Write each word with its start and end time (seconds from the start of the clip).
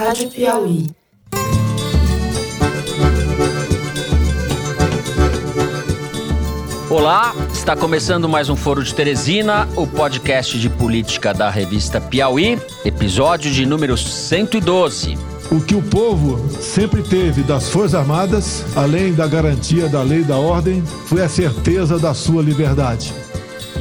Rádio 0.00 0.30
Piauí. 0.30 0.86
Olá, 6.88 7.34
está 7.52 7.76
começando 7.76 8.26
mais 8.26 8.48
um 8.48 8.56
Foro 8.56 8.82
de 8.82 8.94
Teresina, 8.94 9.68
o 9.76 9.86
podcast 9.86 10.58
de 10.58 10.70
política 10.70 11.34
da 11.34 11.50
revista 11.50 12.00
Piauí, 12.00 12.58
episódio 12.82 13.50
de 13.50 13.66
número 13.66 13.94
112. 13.98 15.18
O 15.52 15.60
que 15.60 15.74
o 15.74 15.82
povo 15.82 16.48
sempre 16.62 17.02
teve 17.02 17.42
das 17.42 17.68
Forças 17.68 17.94
Armadas, 17.94 18.64
além 18.74 19.12
da 19.12 19.26
garantia 19.26 19.86
da 19.86 20.02
lei 20.02 20.20
e 20.20 20.24
da 20.24 20.38
ordem, 20.38 20.82
foi 21.04 21.20
a 21.20 21.28
certeza 21.28 21.98
da 21.98 22.14
sua 22.14 22.42
liberdade. 22.42 23.12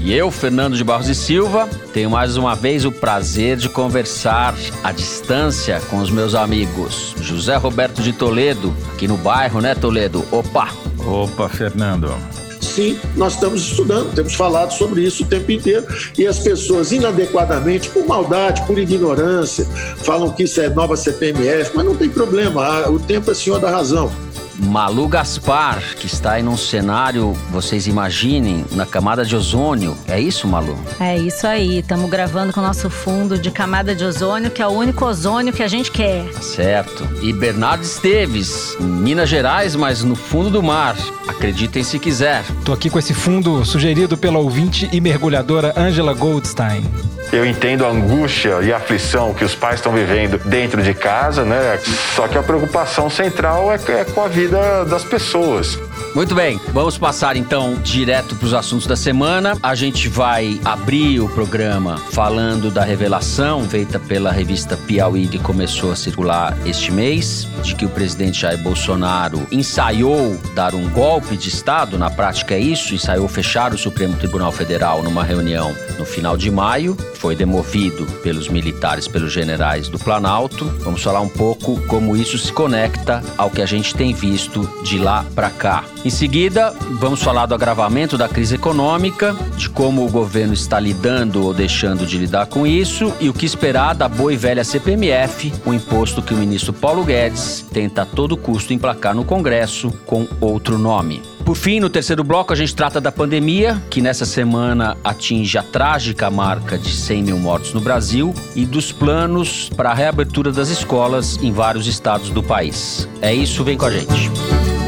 E 0.02 0.14
eu, 0.14 0.32
Fernando 0.32 0.78
de 0.78 0.84
Barros 0.84 1.10
e 1.10 1.16
Silva, 1.16 1.68
tenho 1.94 2.10
mais 2.10 2.38
uma 2.38 2.56
vez 2.56 2.86
o 2.86 2.92
prazer 2.92 3.58
de 3.58 3.68
conversar 3.68 4.56
à 4.82 4.92
distância 4.92 5.82
com 5.90 5.98
os 5.98 6.10
meus 6.10 6.34
amigos 6.36 7.14
José 7.22 7.58
Roberto 7.58 8.02
de 8.02 8.14
Toledo, 8.14 8.74
aqui 8.94 9.08
no 9.08 9.18
bairro, 9.18 9.60
né, 9.60 9.76
Toledo? 9.76 10.26
Opa! 10.32 10.70
Opa, 11.06 11.50
Fernando. 11.50 12.14
Sim, 12.62 12.98
nós 13.16 13.34
estamos 13.34 13.62
estudando, 13.62 14.14
temos 14.14 14.36
falado 14.36 14.72
sobre 14.72 15.02
isso 15.02 15.24
o 15.24 15.26
tempo 15.26 15.52
inteiro 15.52 15.86
e 16.18 16.26
as 16.26 16.40
pessoas 16.40 16.92
inadequadamente, 16.92 17.90
por 17.90 18.06
maldade, 18.06 18.62
por 18.66 18.78
ignorância, 18.78 19.66
falam 19.98 20.32
que 20.32 20.44
isso 20.44 20.62
é 20.62 20.70
nova 20.70 20.96
CPMF, 20.96 21.72
mas 21.76 21.86
não 21.86 21.96
tem 21.96 22.10
problema, 22.10 22.88
o 22.90 23.00
tempo 23.00 23.32
é 23.32 23.34
senhor 23.34 23.60
da 23.60 23.70
razão. 23.70 24.12
Malu 24.60 25.08
Gaspar, 25.08 25.82
que 25.96 26.06
está 26.06 26.34
aí 26.34 26.44
num 26.44 26.58
cenário, 26.58 27.34
vocês 27.50 27.88
imaginem, 27.88 28.66
na 28.72 28.86
camada 28.86 29.26
de 29.26 29.36
ozônio. 29.36 29.98
É 30.08 30.20
isso, 30.20 30.48
Malu? 30.48 30.78
É 31.00 31.18
isso 31.18 31.48
aí. 31.48 31.80
Estamos 31.80 32.10
gravando 32.10 32.54
com 32.54 32.60
o 32.60 32.64
nosso 32.64 32.90
fundo 32.90 33.38
de 33.38 33.50
camada 33.52 33.96
de 33.96 34.04
ozônio, 34.04 34.52
que 34.52 34.62
é 34.62 34.68
o 34.68 34.72
único 34.72 35.06
ozônio 35.06 35.54
que 35.54 35.64
a 35.64 35.68
gente 35.68 35.92
quer. 35.92 36.32
Certo. 36.42 37.08
E 37.22 37.32
Bernardo 37.32 37.84
Esteves, 37.84 38.76
em 38.80 38.84
Minas 38.84 39.30
Gerais, 39.30 39.76
mas 39.76 40.04
no 40.04 40.16
fundo 40.16 40.50
do 40.50 40.62
mar. 40.62 40.96
Acreditem 41.28 41.84
se 41.84 41.98
quiser. 42.00 42.44
Tô 42.66 42.74
aqui 42.74 42.90
com 42.90 43.00
esse 43.00 43.14
fundo 43.14 43.64
sugerido 43.64 44.18
pela 44.18 44.40
ouvinte 44.40 44.90
e 44.92 45.00
mergulhadora 45.00 45.74
Angela 45.78 46.14
Goldstein. 46.14 46.84
Eu 47.32 47.46
entendo 47.46 47.86
a 47.86 47.90
angústia 47.90 48.60
e 48.64 48.74
a 48.74 48.78
aflição 48.78 49.36
que 49.36 49.46
os 49.46 49.54
pais 49.54 49.76
estão 49.76 49.94
vivendo 49.94 50.40
dentro 50.46 50.82
de 50.82 50.96
casa, 50.96 51.46
né? 51.46 51.80
Só 52.16 52.28
que 52.28 52.36
a 52.36 52.42
preocupação 52.42 53.08
central 53.08 53.72
é, 53.72 53.76
é 53.76 54.04
com 54.04 54.24
a 54.24 54.28
vida 54.28 54.49
das 54.50 55.04
pessoas. 55.04 55.78
Muito 56.16 56.34
bem, 56.34 56.60
vamos 56.74 56.98
passar 56.98 57.38
então 57.38 57.76
direto 57.76 58.36
para 58.36 58.46
os 58.46 58.54
assuntos 58.54 58.88
da 58.88 58.96
semana. 58.96 59.56
A 59.62 59.76
gente 59.76 60.10
vai 60.10 60.60
abrir 60.66 61.20
o 61.20 61.30
programa 61.30 61.98
falando 62.12 62.72
da 62.72 62.84
revelação 62.84 63.70
feita 63.70 64.00
pela 64.00 64.32
revista 64.32 64.76
Piauí 64.76 65.28
que 65.28 65.38
começou 65.38 65.92
a 65.92 65.96
circular 65.96 66.58
este 66.66 66.92
mês, 66.92 67.48
de 67.62 67.76
que 67.76 67.86
o 67.86 67.90
presidente 67.90 68.42
Jair 68.42 68.58
Bolsonaro 68.58 69.46
ensaiou 69.52 70.38
dar 70.56 70.74
um 70.74 70.90
golpe 70.90 71.38
de 71.38 71.48
Estado, 71.48 71.98
na 71.98 72.10
prática 72.10 72.56
é 72.56 72.60
isso, 72.60 72.96
ensaiou 72.96 73.28
fechar 73.28 73.74
o 73.74 73.78
Supremo 73.78 74.16
Tribunal 74.18 74.52
Federal 74.52 75.04
numa 75.04 75.24
reunião 75.24 75.74
no 75.98 76.06
final 76.06 76.36
de 76.36 76.50
maio, 76.50 76.98
foi 77.16 77.36
demovido 77.36 78.06
pelos 78.24 78.50
militares, 78.50 79.08
pelos 79.08 79.32
generais 79.32 79.88
do 79.88 80.00
Planalto. 80.00 80.66
Vamos 80.80 81.04
falar 81.04 81.22
um 81.22 81.30
pouco 81.30 81.80
como 81.82 82.18
isso 82.18 82.38
se 82.38 82.52
conecta 82.52 83.22
ao 83.38 83.50
que 83.50 83.62
a 83.62 83.66
gente 83.66 83.94
tem 83.94 84.14
visto 84.14 84.68
de 84.84 84.98
lá 84.98 85.26
para 85.36 85.50
cá. 85.50 85.84
Em 86.04 86.10
seguida, 86.10 86.74
vamos 86.94 87.22
falar 87.22 87.46
do 87.46 87.54
agravamento 87.54 88.18
da 88.18 88.30
crise 88.30 88.56
econômica, 88.56 89.36
de 89.58 89.70
como 89.70 90.06
o 90.06 90.10
governo 90.10 90.54
está 90.54 90.80
lidando 90.80 91.44
ou 91.44 91.54
deixando 91.54 92.06
de 92.06 92.18
lidar 92.18 92.46
com 92.46 92.66
isso 92.66 93.14
e 93.20 93.28
o 93.28 93.34
que 93.34 93.46
esperar 93.46 93.94
da 93.94 94.08
boa 94.08 94.32
e 94.32 94.38
velha 94.38 94.64
CPMF, 94.64 95.52
o 95.66 95.74
imposto 95.74 96.22
que 96.22 96.34
o 96.34 96.38
ministro 96.38 96.72
Paulo 96.72 97.04
Guedes 97.04 97.66
tenta 97.74 98.04
a 98.04 98.06
todo 98.06 98.38
custo 98.38 98.72
emplacar 98.72 99.14
no 99.14 99.26
Congresso 99.26 99.92
com 100.06 100.26
outro 100.40 100.78
nome. 100.78 101.22
Por 101.44 101.56
fim, 101.56 101.82
no 101.82 101.90
terceiro 101.90 102.24
bloco, 102.24 102.54
a 102.54 102.56
gente 102.56 102.74
trata 102.74 103.02
da 103.02 103.12
pandemia, 103.12 103.82
que 103.90 104.02
nessa 104.02 104.26
semana 104.26 104.96
atinge 105.04 105.58
a 105.58 105.64
trágica 105.64 106.30
marca 106.30 106.78
de 106.78 106.92
100 106.92 107.24
mil 107.24 107.38
mortos 107.38 107.74
no 107.74 107.82
Brasil, 107.82 108.34
e 108.56 108.66
dos 108.66 108.92
planos 108.92 109.70
para 109.76 109.92
a 109.92 109.94
reabertura 109.94 110.52
das 110.52 110.70
escolas 110.70 111.38
em 111.42 111.52
vários 111.52 111.88
estados 111.88 112.30
do 112.30 112.44
país. 112.44 113.10
É 113.22 113.34
isso, 113.34 113.64
vem 113.64 113.78
com 113.78 113.86
a 113.86 113.92
gente. 113.92 114.79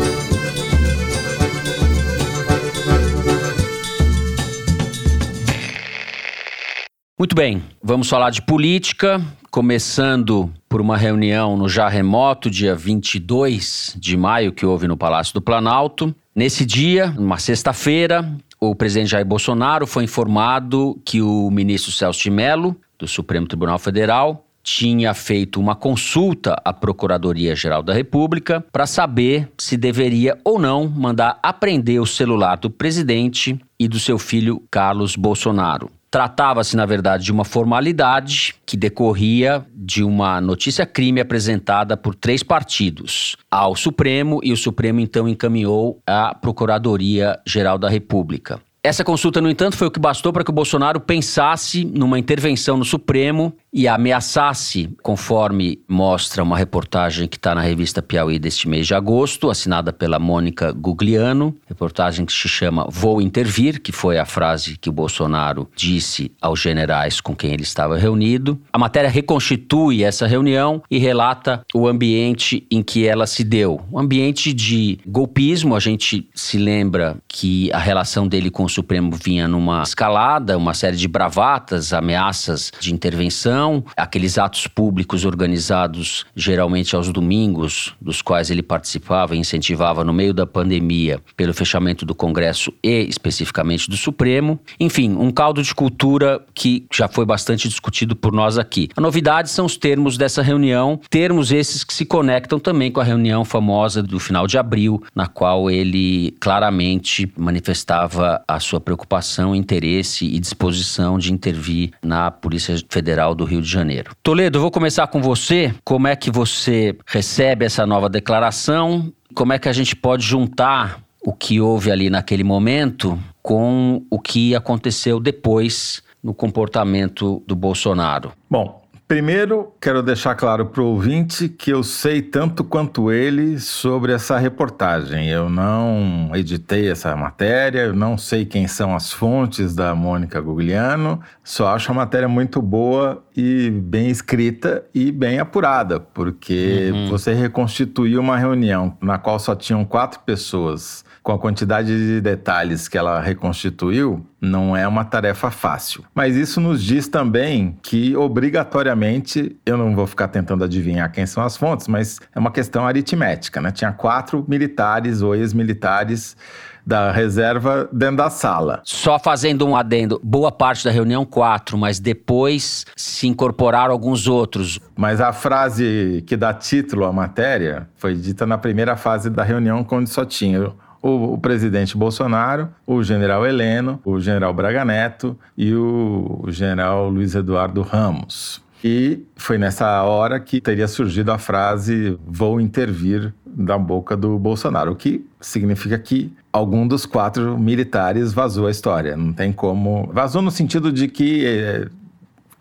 Muito 7.21 7.35
bem, 7.35 7.61
vamos 7.83 8.09
falar 8.09 8.31
de 8.31 8.41
política, 8.41 9.21
começando 9.51 10.51
por 10.67 10.81
uma 10.81 10.97
reunião 10.97 11.55
no 11.55 11.69
já 11.69 11.87
remoto 11.87 12.49
dia 12.49 12.73
22 12.73 13.95
de 13.95 14.17
maio 14.17 14.51
que 14.51 14.65
houve 14.65 14.87
no 14.87 14.97
Palácio 14.97 15.31
do 15.31 15.39
Planalto. 15.39 16.15
Nesse 16.35 16.65
dia, 16.65 17.13
uma 17.15 17.37
sexta-feira, 17.37 18.27
o 18.59 18.73
presidente 18.73 19.11
Jair 19.11 19.23
Bolsonaro 19.23 19.85
foi 19.85 20.05
informado 20.05 20.99
que 21.05 21.21
o 21.21 21.51
ministro 21.51 21.91
Celso 21.91 22.23
de 22.23 22.31
Mello, 22.31 22.75
do 22.97 23.07
Supremo 23.07 23.45
Tribunal 23.45 23.77
Federal, 23.77 24.43
tinha 24.63 25.13
feito 25.13 25.59
uma 25.59 25.75
consulta 25.75 26.59
à 26.65 26.73
Procuradoria-Geral 26.73 27.83
da 27.83 27.93
República 27.93 28.65
para 28.71 28.87
saber 28.87 29.47
se 29.59 29.77
deveria 29.77 30.39
ou 30.43 30.57
não 30.57 30.89
mandar 30.89 31.37
apreender 31.43 32.01
o 32.01 32.07
celular 32.07 32.57
do 32.57 32.71
presidente 32.71 33.59
e 33.79 33.87
do 33.87 33.99
seu 33.99 34.17
filho 34.17 34.63
Carlos 34.71 35.15
Bolsonaro. 35.15 35.87
Tratava-se, 36.11 36.75
na 36.75 36.85
verdade, 36.85 37.23
de 37.23 37.31
uma 37.31 37.45
formalidade 37.45 38.53
que 38.65 38.75
decorria 38.75 39.65
de 39.73 40.03
uma 40.03 40.41
notícia-crime 40.41 41.21
apresentada 41.21 41.95
por 41.95 42.13
três 42.13 42.43
partidos 42.43 43.37
ao 43.49 43.77
Supremo 43.77 44.41
e 44.43 44.51
o 44.51 44.57
Supremo 44.57 44.99
então 44.99 45.25
encaminhou 45.25 46.01
à 46.05 46.35
Procuradoria-Geral 46.35 47.77
da 47.77 47.87
República. 47.87 48.59
Essa 48.83 49.03
consulta, 49.03 49.39
no 49.39 49.49
entanto, 49.49 49.77
foi 49.77 49.87
o 49.87 49.91
que 49.91 49.99
bastou 49.99 50.33
para 50.33 50.43
que 50.43 50.49
o 50.49 50.53
Bolsonaro 50.53 50.99
pensasse 50.99 51.85
numa 51.85 52.19
intervenção 52.19 52.75
no 52.75 52.83
Supremo 52.83 53.53
e 53.73 53.87
ameaçasse, 53.87 54.89
conforme 55.01 55.79
mostra 55.87 56.43
uma 56.43 56.57
reportagem 56.57 57.27
que 57.27 57.37
está 57.37 57.55
na 57.55 57.61
revista 57.61 58.01
Piauí 58.01 58.37
deste 58.37 58.67
mês 58.67 58.85
de 58.85 58.93
agosto, 58.93 59.49
assinada 59.49 59.93
pela 59.93 60.19
Mônica 60.19 60.71
Gugliano, 60.73 61.55
reportagem 61.65 62.25
que 62.25 62.33
se 62.33 62.49
chama 62.49 62.85
Vou 62.89 63.21
Intervir, 63.21 63.81
que 63.81 63.91
foi 63.91 64.17
a 64.17 64.25
frase 64.25 64.77
que 64.77 64.89
o 64.89 64.91
Bolsonaro 64.91 65.69
disse 65.75 66.31
aos 66.41 66.59
generais 66.59 67.21
com 67.21 67.35
quem 67.35 67.53
ele 67.53 67.63
estava 67.63 67.97
reunido. 67.97 68.59
A 68.73 68.77
matéria 68.77 69.09
reconstitui 69.09 70.03
essa 70.03 70.27
reunião 70.27 70.83
e 70.91 70.97
relata 70.97 71.63
o 71.73 71.87
ambiente 71.87 72.67
em 72.69 72.83
que 72.83 73.07
ela 73.07 73.25
se 73.25 73.43
deu. 73.43 73.79
Um 73.91 73.99
ambiente 73.99 74.53
de 74.53 74.99
golpismo, 75.07 75.75
a 75.75 75.79
gente 75.79 76.27
se 76.35 76.57
lembra 76.57 77.17
que 77.27 77.71
a 77.71 77.79
relação 77.79 78.27
dele 78.27 78.49
com 78.49 78.65
o 78.65 78.69
Supremo 78.69 79.11
vinha 79.11 79.47
numa 79.47 79.81
escalada, 79.81 80.57
uma 80.57 80.73
série 80.73 80.97
de 80.97 81.07
bravatas, 81.07 81.93
ameaças 81.93 82.71
de 82.79 82.93
intervenção 82.93 83.60
aqueles 83.95 84.37
atos 84.37 84.67
públicos 84.67 85.25
organizados 85.25 86.25
geralmente 86.35 86.95
aos 86.95 87.09
domingos, 87.09 87.93
dos 88.01 88.21
quais 88.21 88.49
ele 88.49 88.63
participava 88.63 89.35
e 89.35 89.39
incentivava 89.39 90.03
no 90.03 90.13
meio 90.13 90.33
da 90.33 90.47
pandemia, 90.47 91.19
pelo 91.35 91.53
fechamento 91.53 92.05
do 92.05 92.15
Congresso 92.15 92.73
e 92.83 93.03
especificamente 93.03 93.89
do 93.89 93.97
Supremo. 93.97 94.59
Enfim, 94.79 95.15
um 95.15 95.31
caldo 95.31 95.61
de 95.61 95.73
cultura 95.75 96.43
que 96.53 96.85
já 96.91 97.07
foi 97.07 97.25
bastante 97.25 97.67
discutido 97.67 98.15
por 98.15 98.31
nós 98.31 98.57
aqui. 98.57 98.89
A 98.95 99.01
novidade 99.01 99.49
são 99.49 99.65
os 99.65 99.77
termos 99.77 100.17
dessa 100.17 100.41
reunião, 100.41 100.99
termos 101.09 101.51
esses 101.51 101.83
que 101.83 101.93
se 101.93 102.05
conectam 102.05 102.59
também 102.59 102.91
com 102.91 102.99
a 102.99 103.03
reunião 103.03 103.43
famosa 103.43 104.01
do 104.01 104.19
final 104.19 104.47
de 104.47 104.57
abril, 104.57 105.03
na 105.15 105.27
qual 105.27 105.69
ele 105.69 106.31
claramente 106.39 107.31
manifestava 107.37 108.41
a 108.47 108.59
sua 108.59 108.79
preocupação, 108.79 109.55
interesse 109.55 110.25
e 110.25 110.39
disposição 110.39 111.17
de 111.17 111.33
intervir 111.33 111.91
na 112.01 112.31
Polícia 112.31 112.75
Federal 112.89 113.35
do 113.35 113.43
Rio 113.43 113.50
de 113.59 113.67
Janeiro. 113.67 114.11
Toledo, 114.21 114.59
eu 114.59 114.61
vou 114.61 114.71
começar 114.71 115.07
com 115.07 115.21
você. 115.21 115.73
Como 115.83 116.07
é 116.07 116.15
que 116.15 116.29
você 116.29 116.95
recebe 117.07 117.65
essa 117.65 117.85
nova 117.85 118.07
declaração? 118.07 119.11
Como 119.33 119.51
é 119.51 119.57
que 119.59 119.67
a 119.67 119.73
gente 119.73 119.95
pode 119.95 120.23
juntar 120.23 121.01
o 121.25 121.33
que 121.33 121.59
houve 121.59 121.91
ali 121.91 122.09
naquele 122.09 122.43
momento 122.43 123.19
com 123.41 124.05
o 124.09 124.19
que 124.19 124.55
aconteceu 124.55 125.19
depois 125.19 126.03
no 126.23 126.33
comportamento 126.33 127.43
do 127.47 127.55
Bolsonaro? 127.55 128.31
Bom, 128.49 128.80
Primeiro, 129.11 129.73
quero 129.81 130.01
deixar 130.01 130.35
claro 130.35 130.67
para 130.67 130.81
o 130.81 130.85
ouvinte 130.85 131.49
que 131.49 131.69
eu 131.69 131.83
sei 131.83 132.21
tanto 132.21 132.63
quanto 132.63 133.11
ele 133.11 133.59
sobre 133.59 134.13
essa 134.13 134.37
reportagem. 134.37 135.27
Eu 135.27 135.49
não 135.49 136.31
editei 136.33 136.89
essa 136.89 137.13
matéria, 137.13 137.81
eu 137.81 137.93
não 137.93 138.17
sei 138.17 138.45
quem 138.45 138.69
são 138.69 138.95
as 138.95 139.11
fontes 139.11 139.75
da 139.75 139.93
Mônica 139.93 140.39
Gugliano, 140.39 141.19
só 141.43 141.75
acho 141.75 141.91
a 141.91 141.93
matéria 141.93 142.29
muito 142.29 142.61
boa 142.61 143.21
e 143.35 143.69
bem 143.69 144.09
escrita 144.09 144.85
e 144.95 145.11
bem 145.11 145.39
apurada, 145.39 145.99
porque 145.99 146.91
uhum. 146.93 147.09
você 147.09 147.33
reconstituiu 147.33 148.21
uma 148.21 148.37
reunião 148.37 148.95
na 149.01 149.17
qual 149.17 149.37
só 149.39 149.53
tinham 149.53 149.83
quatro 149.83 150.21
pessoas 150.21 151.03
com 151.23 151.31
a 151.31 151.39
quantidade 151.39 151.87
de 151.87 152.21
detalhes 152.21 152.87
que 152.87 152.97
ela 152.97 153.19
reconstituiu, 153.19 154.25
Não 154.41 154.75
é 154.75 154.87
uma 154.87 155.05
tarefa 155.05 155.51
fácil. 155.51 156.03
Mas 156.15 156.35
isso 156.35 156.59
nos 156.59 156.83
diz 156.83 157.07
também 157.07 157.77
que, 157.83 158.15
obrigatoriamente, 158.15 159.55
eu 159.63 159.77
não 159.77 159.95
vou 159.95 160.07
ficar 160.07 160.29
tentando 160.29 160.63
adivinhar 160.63 161.11
quem 161.11 161.27
são 161.27 161.43
as 161.43 161.55
fontes, 161.55 161.87
mas 161.87 162.19
é 162.33 162.39
uma 162.39 162.49
questão 162.49 162.87
aritmética, 162.87 163.61
né? 163.61 163.69
Tinha 163.69 163.91
quatro 163.91 164.43
militares 164.47 165.21
ou 165.21 165.35
ex-militares 165.35 166.35
da 166.83 167.11
reserva 167.11 167.87
dentro 167.93 168.17
da 168.17 168.29
sala. 168.31 168.81
Só 168.83 169.19
fazendo 169.19 169.67
um 169.67 169.75
adendo, 169.75 170.19
boa 170.23 170.51
parte 170.51 170.83
da 170.83 170.89
reunião, 170.89 171.23
quatro, 171.23 171.77
mas 171.77 171.99
depois 171.99 172.85
se 172.95 173.27
incorporaram 173.27 173.91
alguns 173.91 174.27
outros. 174.27 174.79
Mas 174.97 175.21
a 175.21 175.31
frase 175.31 176.23
que 176.25 176.35
dá 176.35 176.51
título 176.51 177.05
à 177.05 177.13
matéria 177.13 177.87
foi 177.95 178.15
dita 178.15 178.47
na 178.47 178.57
primeira 178.57 178.95
fase 178.95 179.29
da 179.29 179.43
reunião, 179.43 179.83
quando 179.83 180.07
só 180.07 180.25
tinha 180.25 180.71
o, 181.01 181.33
o, 181.33 181.37
presidente 181.37 181.97
Bolsonaro, 181.97 182.69
o 182.85 183.01
general 183.03 183.45
Heleno, 183.45 183.99
o 184.05 184.19
general 184.19 184.53
Braga 184.53 184.85
Neto 184.85 185.37
e 185.57 185.73
o, 185.73 186.41
o 186.43 186.51
general 186.51 187.09
Luiz 187.09 187.35
Eduardo 187.35 187.81
Ramos. 187.81 188.61
E 188.83 189.23
foi 189.35 189.57
nessa 189.57 190.03
hora 190.03 190.39
que 190.39 190.59
teria 190.59 190.87
surgido 190.87 191.31
a 191.31 191.37
frase 191.37 192.17
vou 192.25 192.59
intervir 192.59 193.33
da 193.45 193.77
boca 193.77 194.17
do 194.17 194.39
Bolsonaro, 194.39 194.93
o 194.93 194.95
que 194.95 195.25
significa 195.39 195.97
que 195.99 196.33
algum 196.51 196.87
dos 196.87 197.05
quatro 197.05 197.57
militares 197.59 198.33
vazou 198.33 198.67
a 198.67 198.71
história. 198.71 199.15
Não 199.15 199.33
tem 199.33 199.51
como. 199.51 200.09
Vazou 200.13 200.41
no 200.41 200.49
sentido 200.49 200.91
de 200.91 201.07
que 201.07 201.45
eh, 201.45 201.87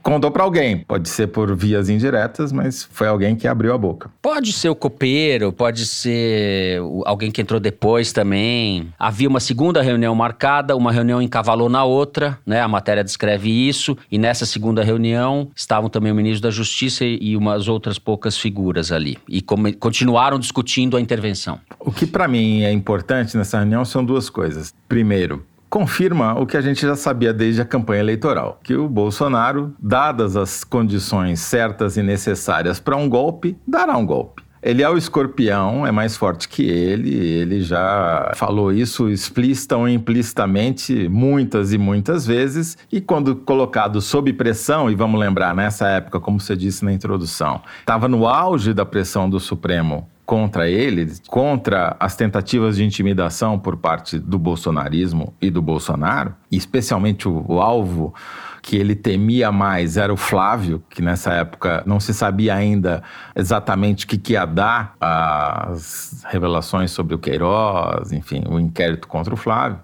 contou 0.02 0.30
para 0.30 0.44
alguém. 0.44 0.78
Pode 0.78 1.08
ser 1.08 1.28
por 1.28 1.54
vias 1.54 1.88
indiretas, 1.88 2.52
mas 2.52 2.88
foi 2.90 3.08
alguém 3.08 3.36
que 3.36 3.46
abriu 3.46 3.72
a 3.72 3.78
boca. 3.78 4.10
Pode 4.20 4.52
ser 4.52 4.68
o 4.68 4.74
copeiro, 4.74 5.52
pode 5.52 5.86
ser 5.86 6.80
alguém 7.04 7.30
que 7.30 7.40
entrou 7.40 7.60
depois 7.60 8.12
também. 8.12 8.92
Havia 8.98 9.28
uma 9.28 9.40
segunda 9.40 9.82
reunião 9.82 10.14
marcada, 10.14 10.76
uma 10.76 10.92
reunião 10.92 11.20
encavalou 11.20 11.68
na 11.68 11.84
outra, 11.84 12.38
né? 12.44 12.60
A 12.60 12.68
matéria 12.68 13.04
descreve 13.04 13.50
isso. 13.50 13.96
E 14.10 14.18
nessa 14.18 14.46
segunda 14.46 14.82
reunião 14.82 15.50
estavam 15.54 15.88
também 15.88 16.12
o 16.12 16.14
ministro 16.14 16.42
da 16.42 16.50
Justiça 16.50 17.04
e 17.04 17.36
umas 17.36 17.68
outras 17.68 17.98
poucas 17.98 18.36
figuras 18.36 18.92
ali. 18.92 19.18
E 19.28 19.40
continuaram 19.42 20.38
discutindo 20.38 20.96
a 20.96 21.00
intervenção. 21.00 21.60
O 21.78 21.92
que 21.92 22.06
para 22.06 22.26
mim 22.26 22.62
é 22.62 22.72
importante 22.72 23.36
nessa 23.36 23.58
reunião 23.58 23.84
são 23.84 24.04
duas 24.04 24.28
coisas. 24.28 24.74
Primeiro, 24.88 25.44
confirma 25.70 26.34
o 26.38 26.44
que 26.44 26.56
a 26.56 26.60
gente 26.60 26.82
já 26.82 26.96
sabia 26.96 27.32
desde 27.32 27.62
a 27.62 27.64
campanha 27.64 28.00
eleitoral, 28.00 28.58
que 28.62 28.74
o 28.74 28.88
Bolsonaro, 28.88 29.72
dadas 29.80 30.36
as 30.36 30.64
condições 30.64 31.38
certas 31.38 31.96
e 31.96 32.02
necessárias 32.02 32.80
para 32.80 32.96
um 32.96 33.08
golpe, 33.08 33.56
dará 33.66 33.96
um 33.96 34.04
golpe. 34.04 34.42
Ele 34.62 34.82
é 34.82 34.90
o 34.90 34.98
escorpião, 34.98 35.86
é 35.86 35.90
mais 35.90 36.18
forte 36.18 36.46
que 36.46 36.68
ele, 36.68 37.14
ele 37.16 37.62
já 37.62 38.32
falou 38.34 38.70
isso 38.70 39.08
explícita 39.08 39.74
ou 39.74 39.88
implicitamente 39.88 41.08
muitas 41.08 41.72
e 41.72 41.78
muitas 41.78 42.26
vezes, 42.26 42.76
e 42.92 43.00
quando 43.00 43.36
colocado 43.36 44.02
sob 44.02 44.30
pressão, 44.34 44.90
e 44.90 44.94
vamos 44.94 45.18
lembrar, 45.18 45.54
nessa 45.54 45.88
época, 45.88 46.20
como 46.20 46.38
você 46.38 46.54
disse 46.54 46.84
na 46.84 46.92
introdução, 46.92 47.62
estava 47.78 48.06
no 48.06 48.26
auge 48.26 48.74
da 48.74 48.84
pressão 48.84 49.30
do 49.30 49.40
Supremo 49.40 50.06
contra 50.30 50.70
ele, 50.70 51.12
contra 51.26 51.96
as 51.98 52.14
tentativas 52.14 52.76
de 52.76 52.84
intimidação 52.84 53.58
por 53.58 53.76
parte 53.76 54.16
do 54.16 54.38
bolsonarismo 54.38 55.34
e 55.42 55.50
do 55.50 55.60
Bolsonaro, 55.60 56.32
especialmente 56.52 57.26
o, 57.26 57.44
o 57.48 57.60
alvo 57.60 58.14
que 58.62 58.76
ele 58.76 58.94
temia 58.94 59.50
mais 59.50 59.96
era 59.96 60.12
o 60.12 60.16
Flávio, 60.16 60.80
que 60.88 61.02
nessa 61.02 61.32
época 61.32 61.82
não 61.84 61.98
se 61.98 62.14
sabia 62.14 62.54
ainda 62.54 63.02
exatamente 63.34 64.04
o 64.04 64.08
que, 64.08 64.16
que 64.16 64.34
ia 64.34 64.44
dar 64.44 64.94
as 65.00 66.24
revelações 66.28 66.92
sobre 66.92 67.16
o 67.16 67.18
Queiroz, 67.18 68.12
enfim, 68.12 68.44
o 68.48 68.60
inquérito 68.60 69.08
contra 69.08 69.34
o 69.34 69.36
Flávio. 69.36 69.80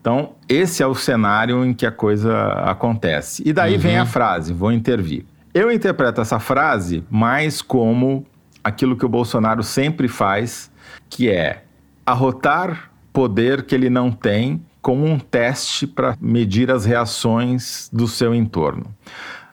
Então, 0.00 0.34
esse 0.48 0.80
é 0.80 0.86
o 0.86 0.94
cenário 0.94 1.64
em 1.64 1.74
que 1.74 1.84
a 1.84 1.90
coisa 1.90 2.52
acontece. 2.64 3.42
E 3.44 3.52
daí 3.52 3.74
uhum. 3.74 3.80
vem 3.80 3.98
a 3.98 4.06
frase: 4.06 4.52
vou 4.52 4.70
intervir. 4.70 5.26
Eu 5.52 5.72
interpreto 5.72 6.20
essa 6.20 6.38
frase 6.38 7.02
mais 7.10 7.60
como 7.60 8.24
aquilo 8.62 8.96
que 8.96 9.06
o 9.06 9.08
Bolsonaro 9.08 9.62
sempre 9.62 10.08
faz, 10.08 10.70
que 11.08 11.28
é 11.28 11.64
arrotar 12.04 12.90
poder 13.12 13.64
que 13.64 13.74
ele 13.74 13.90
não 13.90 14.10
tem 14.10 14.62
como 14.80 15.04
um 15.04 15.18
teste 15.18 15.86
para 15.86 16.16
medir 16.20 16.70
as 16.70 16.84
reações 16.84 17.90
do 17.92 18.06
seu 18.06 18.34
entorno. 18.34 18.86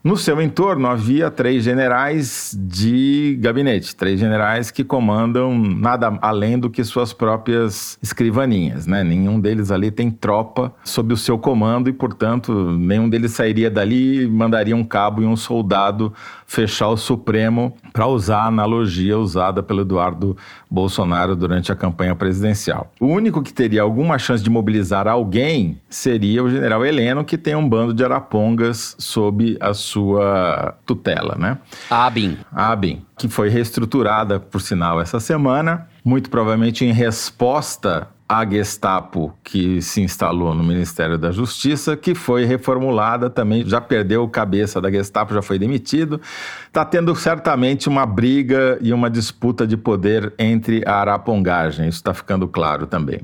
No 0.05 0.15
seu 0.15 0.39
entorno 0.39 0.87
havia 0.87 1.31
três 1.31 1.63
generais 1.63 2.55
de 2.55 3.39
gabinete, 3.41 3.95
três 3.95 4.19
generais 4.19 4.69
que 4.69 4.83
comandam 4.83 5.57
nada 5.57 6.15
além 6.21 6.59
do 6.59 6.69
que 6.69 6.83
suas 6.83 7.11
próprias 7.11 7.97
escrivaninhas, 8.03 8.85
né? 8.85 9.03
Nenhum 9.03 9.39
deles 9.39 9.71
ali 9.71 9.89
tem 9.89 10.11
tropa 10.11 10.71
sob 10.83 11.11
o 11.11 11.17
seu 11.17 11.39
comando 11.39 11.89
e, 11.89 11.91
portanto, 11.91 12.53
nenhum 12.53 13.09
deles 13.09 13.31
sairia 13.31 13.67
dali 13.67 14.21
e 14.21 14.27
mandaria 14.27 14.75
um 14.75 14.83
cabo 14.83 15.23
e 15.23 15.25
um 15.25 15.35
soldado 15.35 16.13
fechar 16.45 16.89
o 16.89 16.97
Supremo 16.97 17.75
para 17.91 18.07
usar 18.07 18.39
a 18.39 18.47
analogia 18.47 19.17
usada 19.17 19.63
pelo 19.63 19.81
Eduardo 19.81 20.37
Bolsonaro 20.69 21.35
durante 21.35 21.71
a 21.71 21.75
campanha 21.75 22.15
presidencial. 22.15 22.91
O 22.99 23.07
único 23.07 23.41
que 23.41 23.53
teria 23.53 23.81
alguma 23.81 24.17
chance 24.17 24.43
de 24.43 24.49
mobilizar 24.49 25.07
alguém 25.07 25.79
seria 25.89 26.43
o 26.43 26.49
general 26.49 26.85
Heleno, 26.85 27.23
que 27.23 27.37
tem 27.37 27.55
um 27.55 27.67
bando 27.67 27.93
de 27.93 28.03
arapongas 28.03 28.95
sob 28.99 29.57
a 29.59 29.73
sua 29.73 30.75
tutela, 30.85 31.35
né? 31.37 31.57
ABIN. 31.89 32.37
ABIN, 32.51 33.05
que 33.17 33.27
foi 33.27 33.49
reestruturada, 33.49 34.39
por 34.39 34.61
sinal, 34.61 35.01
essa 35.01 35.19
semana, 35.19 35.87
muito 36.03 36.29
provavelmente 36.29 36.85
em 36.85 36.91
resposta 36.91 38.07
a 38.27 38.43
Gestapo, 38.43 39.33
que 39.43 39.81
se 39.83 40.01
instalou 40.01 40.55
no 40.55 40.63
Ministério 40.63 41.15
da 41.15 41.31
Justiça, 41.31 41.95
que 41.95 42.15
foi 42.15 42.43
reformulada 42.43 43.29
também, 43.29 43.63
já 43.63 43.79
perdeu 43.79 44.23
o 44.23 44.27
cabeça 44.27 44.81
da 44.81 44.89
Gestapo, 44.89 45.33
já 45.33 45.43
foi 45.43 45.59
demitido. 45.59 46.19
Está 46.65 46.83
tendo 46.83 47.15
certamente 47.15 47.87
uma 47.87 48.03
briga 48.03 48.79
e 48.81 48.91
uma 48.91 49.11
disputa 49.11 49.67
de 49.67 49.77
poder 49.77 50.33
entre 50.39 50.83
a 50.87 50.95
arapongagem, 50.95 51.87
isso 51.87 51.99
está 51.99 52.15
ficando 52.15 52.47
claro 52.47 52.87
também. 52.87 53.21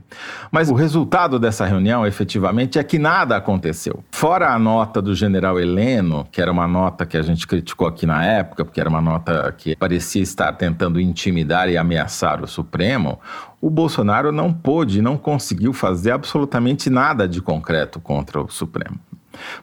Mas 0.51 0.69
o 0.69 0.75
resultado 0.75 1.39
dessa 1.39 1.65
reunião, 1.65 2.05
efetivamente, 2.05 2.77
é 2.77 2.83
que 2.83 2.99
nada 2.99 3.35
aconteceu. 3.35 4.03
Fora 4.11 4.53
a 4.53 4.59
nota 4.59 5.01
do 5.01 5.15
general 5.15 5.59
Heleno, 5.59 6.27
que 6.31 6.39
era 6.39 6.51
uma 6.51 6.67
nota 6.67 7.07
que 7.07 7.17
a 7.17 7.23
gente 7.23 7.47
criticou 7.47 7.87
aqui 7.87 8.05
na 8.05 8.23
época, 8.23 8.63
porque 8.63 8.79
era 8.79 8.89
uma 8.89 9.01
nota 9.01 9.51
que 9.57 9.75
parecia 9.75 10.21
estar 10.21 10.51
tentando 10.53 11.01
intimidar 11.01 11.69
e 11.69 11.77
ameaçar 11.77 12.43
o 12.43 12.47
Supremo, 12.47 13.19
o 13.61 13.69
Bolsonaro 13.69 14.31
não 14.31 14.51
pôde, 14.51 15.01
não 15.01 15.15
conseguiu 15.15 15.71
fazer 15.71 16.11
absolutamente 16.11 16.89
nada 16.89 17.27
de 17.27 17.39
concreto 17.39 17.99
contra 17.99 18.41
o 18.41 18.49
Supremo, 18.49 18.99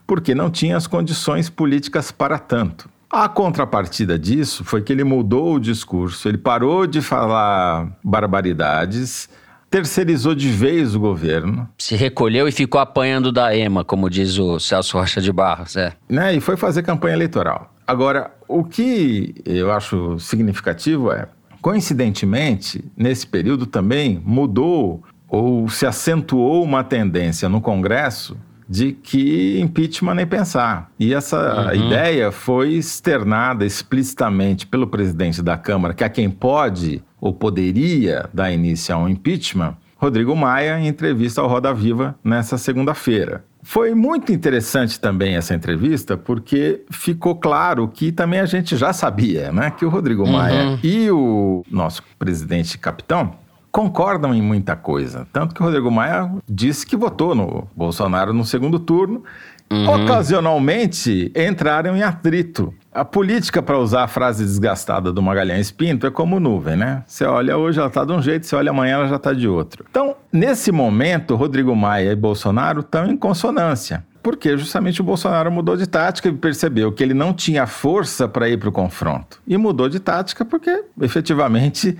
porque 0.06 0.34
não 0.34 0.48
tinha 0.48 0.76
as 0.76 0.86
condições 0.86 1.50
políticas 1.50 2.12
para 2.12 2.38
tanto. 2.38 2.88
A 3.10 3.28
contrapartida 3.28 4.18
disso 4.18 4.62
foi 4.64 4.82
que 4.82 4.92
ele 4.92 5.02
mudou 5.02 5.54
o 5.54 5.60
discurso, 5.60 6.28
ele 6.28 6.38
parou 6.38 6.86
de 6.86 7.00
falar 7.00 7.90
barbaridades, 8.04 9.28
terceirizou 9.70 10.34
de 10.34 10.48
vez 10.48 10.94
o 10.94 11.00
governo. 11.00 11.68
Se 11.78 11.96
recolheu 11.96 12.46
e 12.46 12.52
ficou 12.52 12.80
apanhando 12.80 13.32
da 13.32 13.56
EMA, 13.56 13.84
como 13.84 14.08
diz 14.08 14.38
o 14.38 14.60
Celso 14.60 14.98
Rocha 14.98 15.20
de 15.20 15.32
Barros, 15.32 15.74
é. 15.76 15.94
Né? 16.08 16.34
E 16.34 16.40
foi 16.40 16.56
fazer 16.56 16.82
campanha 16.82 17.14
eleitoral. 17.14 17.72
Agora, 17.86 18.30
o 18.46 18.62
que 18.62 19.34
eu 19.46 19.72
acho 19.72 20.18
significativo 20.18 21.10
é 21.10 21.28
Coincidentemente, 21.60 22.84
nesse 22.96 23.26
período 23.26 23.66
também 23.66 24.22
mudou 24.24 25.02
ou 25.28 25.68
se 25.68 25.86
acentuou 25.86 26.62
uma 26.62 26.82
tendência 26.82 27.48
no 27.48 27.60
Congresso 27.60 28.36
de 28.68 28.92
que 28.92 29.58
impeachment 29.60 30.14
nem 30.14 30.26
pensar. 30.26 30.90
E 30.98 31.14
essa 31.14 31.68
uhum. 31.68 31.86
ideia 31.86 32.30
foi 32.30 32.74
externada 32.74 33.64
explicitamente 33.64 34.66
pelo 34.66 34.86
presidente 34.86 35.40
da 35.42 35.56
Câmara, 35.56 35.94
que 35.94 36.04
é 36.04 36.08
quem 36.08 36.28
pode 36.28 37.02
ou 37.20 37.32
poderia 37.32 38.28
dar 38.32 38.52
início 38.52 38.94
a 38.94 38.98
um 38.98 39.08
impeachment, 39.08 39.76
Rodrigo 39.96 40.36
Maia, 40.36 40.78
em 40.78 40.86
entrevista 40.86 41.40
ao 41.40 41.48
Roda 41.48 41.74
Viva 41.74 42.16
nessa 42.22 42.56
segunda-feira. 42.56 43.44
Foi 43.68 43.94
muito 43.94 44.32
interessante 44.32 44.98
também 44.98 45.36
essa 45.36 45.54
entrevista, 45.54 46.16
porque 46.16 46.86
ficou 46.90 47.36
claro 47.36 47.86
que 47.86 48.10
também 48.10 48.40
a 48.40 48.46
gente 48.46 48.74
já 48.78 48.94
sabia, 48.94 49.52
né? 49.52 49.70
Que 49.70 49.84
o 49.84 49.90
Rodrigo 49.90 50.24
uhum. 50.24 50.32
Maia 50.32 50.78
e 50.82 51.10
o 51.10 51.62
nosso 51.70 52.02
presidente 52.18 52.78
capitão 52.78 53.34
concordam 53.70 54.34
em 54.34 54.40
muita 54.40 54.74
coisa. 54.74 55.28
Tanto 55.34 55.54
que 55.54 55.60
o 55.60 55.66
Rodrigo 55.66 55.90
Maia 55.90 56.32
disse 56.48 56.86
que 56.86 56.96
votou 56.96 57.34
no 57.34 57.68
Bolsonaro 57.76 58.32
no 58.32 58.42
segundo 58.42 58.78
turno. 58.78 59.22
Uhum. 59.70 60.02
Ocasionalmente 60.02 61.30
entraram 61.36 61.94
em 61.94 62.02
atrito. 62.02 62.72
A 62.90 63.04
política, 63.04 63.62
para 63.62 63.78
usar 63.78 64.04
a 64.04 64.08
frase 64.08 64.44
desgastada 64.44 65.12
do 65.12 65.20
Magalhães 65.20 65.70
Pinto, 65.70 66.06
é 66.06 66.10
como 66.10 66.40
nuvem, 66.40 66.74
né? 66.74 67.04
Você 67.06 67.26
olha 67.26 67.58
hoje, 67.58 67.78
ela 67.78 67.88
está 67.88 68.02
de 68.02 68.12
um 68.12 68.22
jeito, 68.22 68.46
você 68.46 68.56
olha 68.56 68.70
amanhã, 68.70 68.94
ela 68.94 69.08
já 69.08 69.16
está 69.16 69.34
de 69.34 69.46
outro. 69.46 69.84
Então, 69.90 70.16
nesse 70.32 70.72
momento, 70.72 71.34
Rodrigo 71.34 71.74
Maia 71.74 72.12
e 72.12 72.16
Bolsonaro 72.16 72.80
estão 72.80 73.06
em 73.06 73.16
consonância. 73.16 74.04
Porque 74.22 74.56
justamente 74.58 75.00
o 75.00 75.04
Bolsonaro 75.04 75.50
mudou 75.50 75.76
de 75.76 75.86
tática 75.86 76.28
e 76.28 76.32
percebeu 76.32 76.92
que 76.92 77.02
ele 77.02 77.14
não 77.14 77.32
tinha 77.32 77.66
força 77.66 78.28
para 78.28 78.48
ir 78.48 78.58
para 78.58 78.68
o 78.68 78.72
confronto. 78.72 79.40
E 79.46 79.56
mudou 79.56 79.88
de 79.88 80.00
tática 80.00 80.44
porque, 80.44 80.84
efetivamente, 81.00 81.96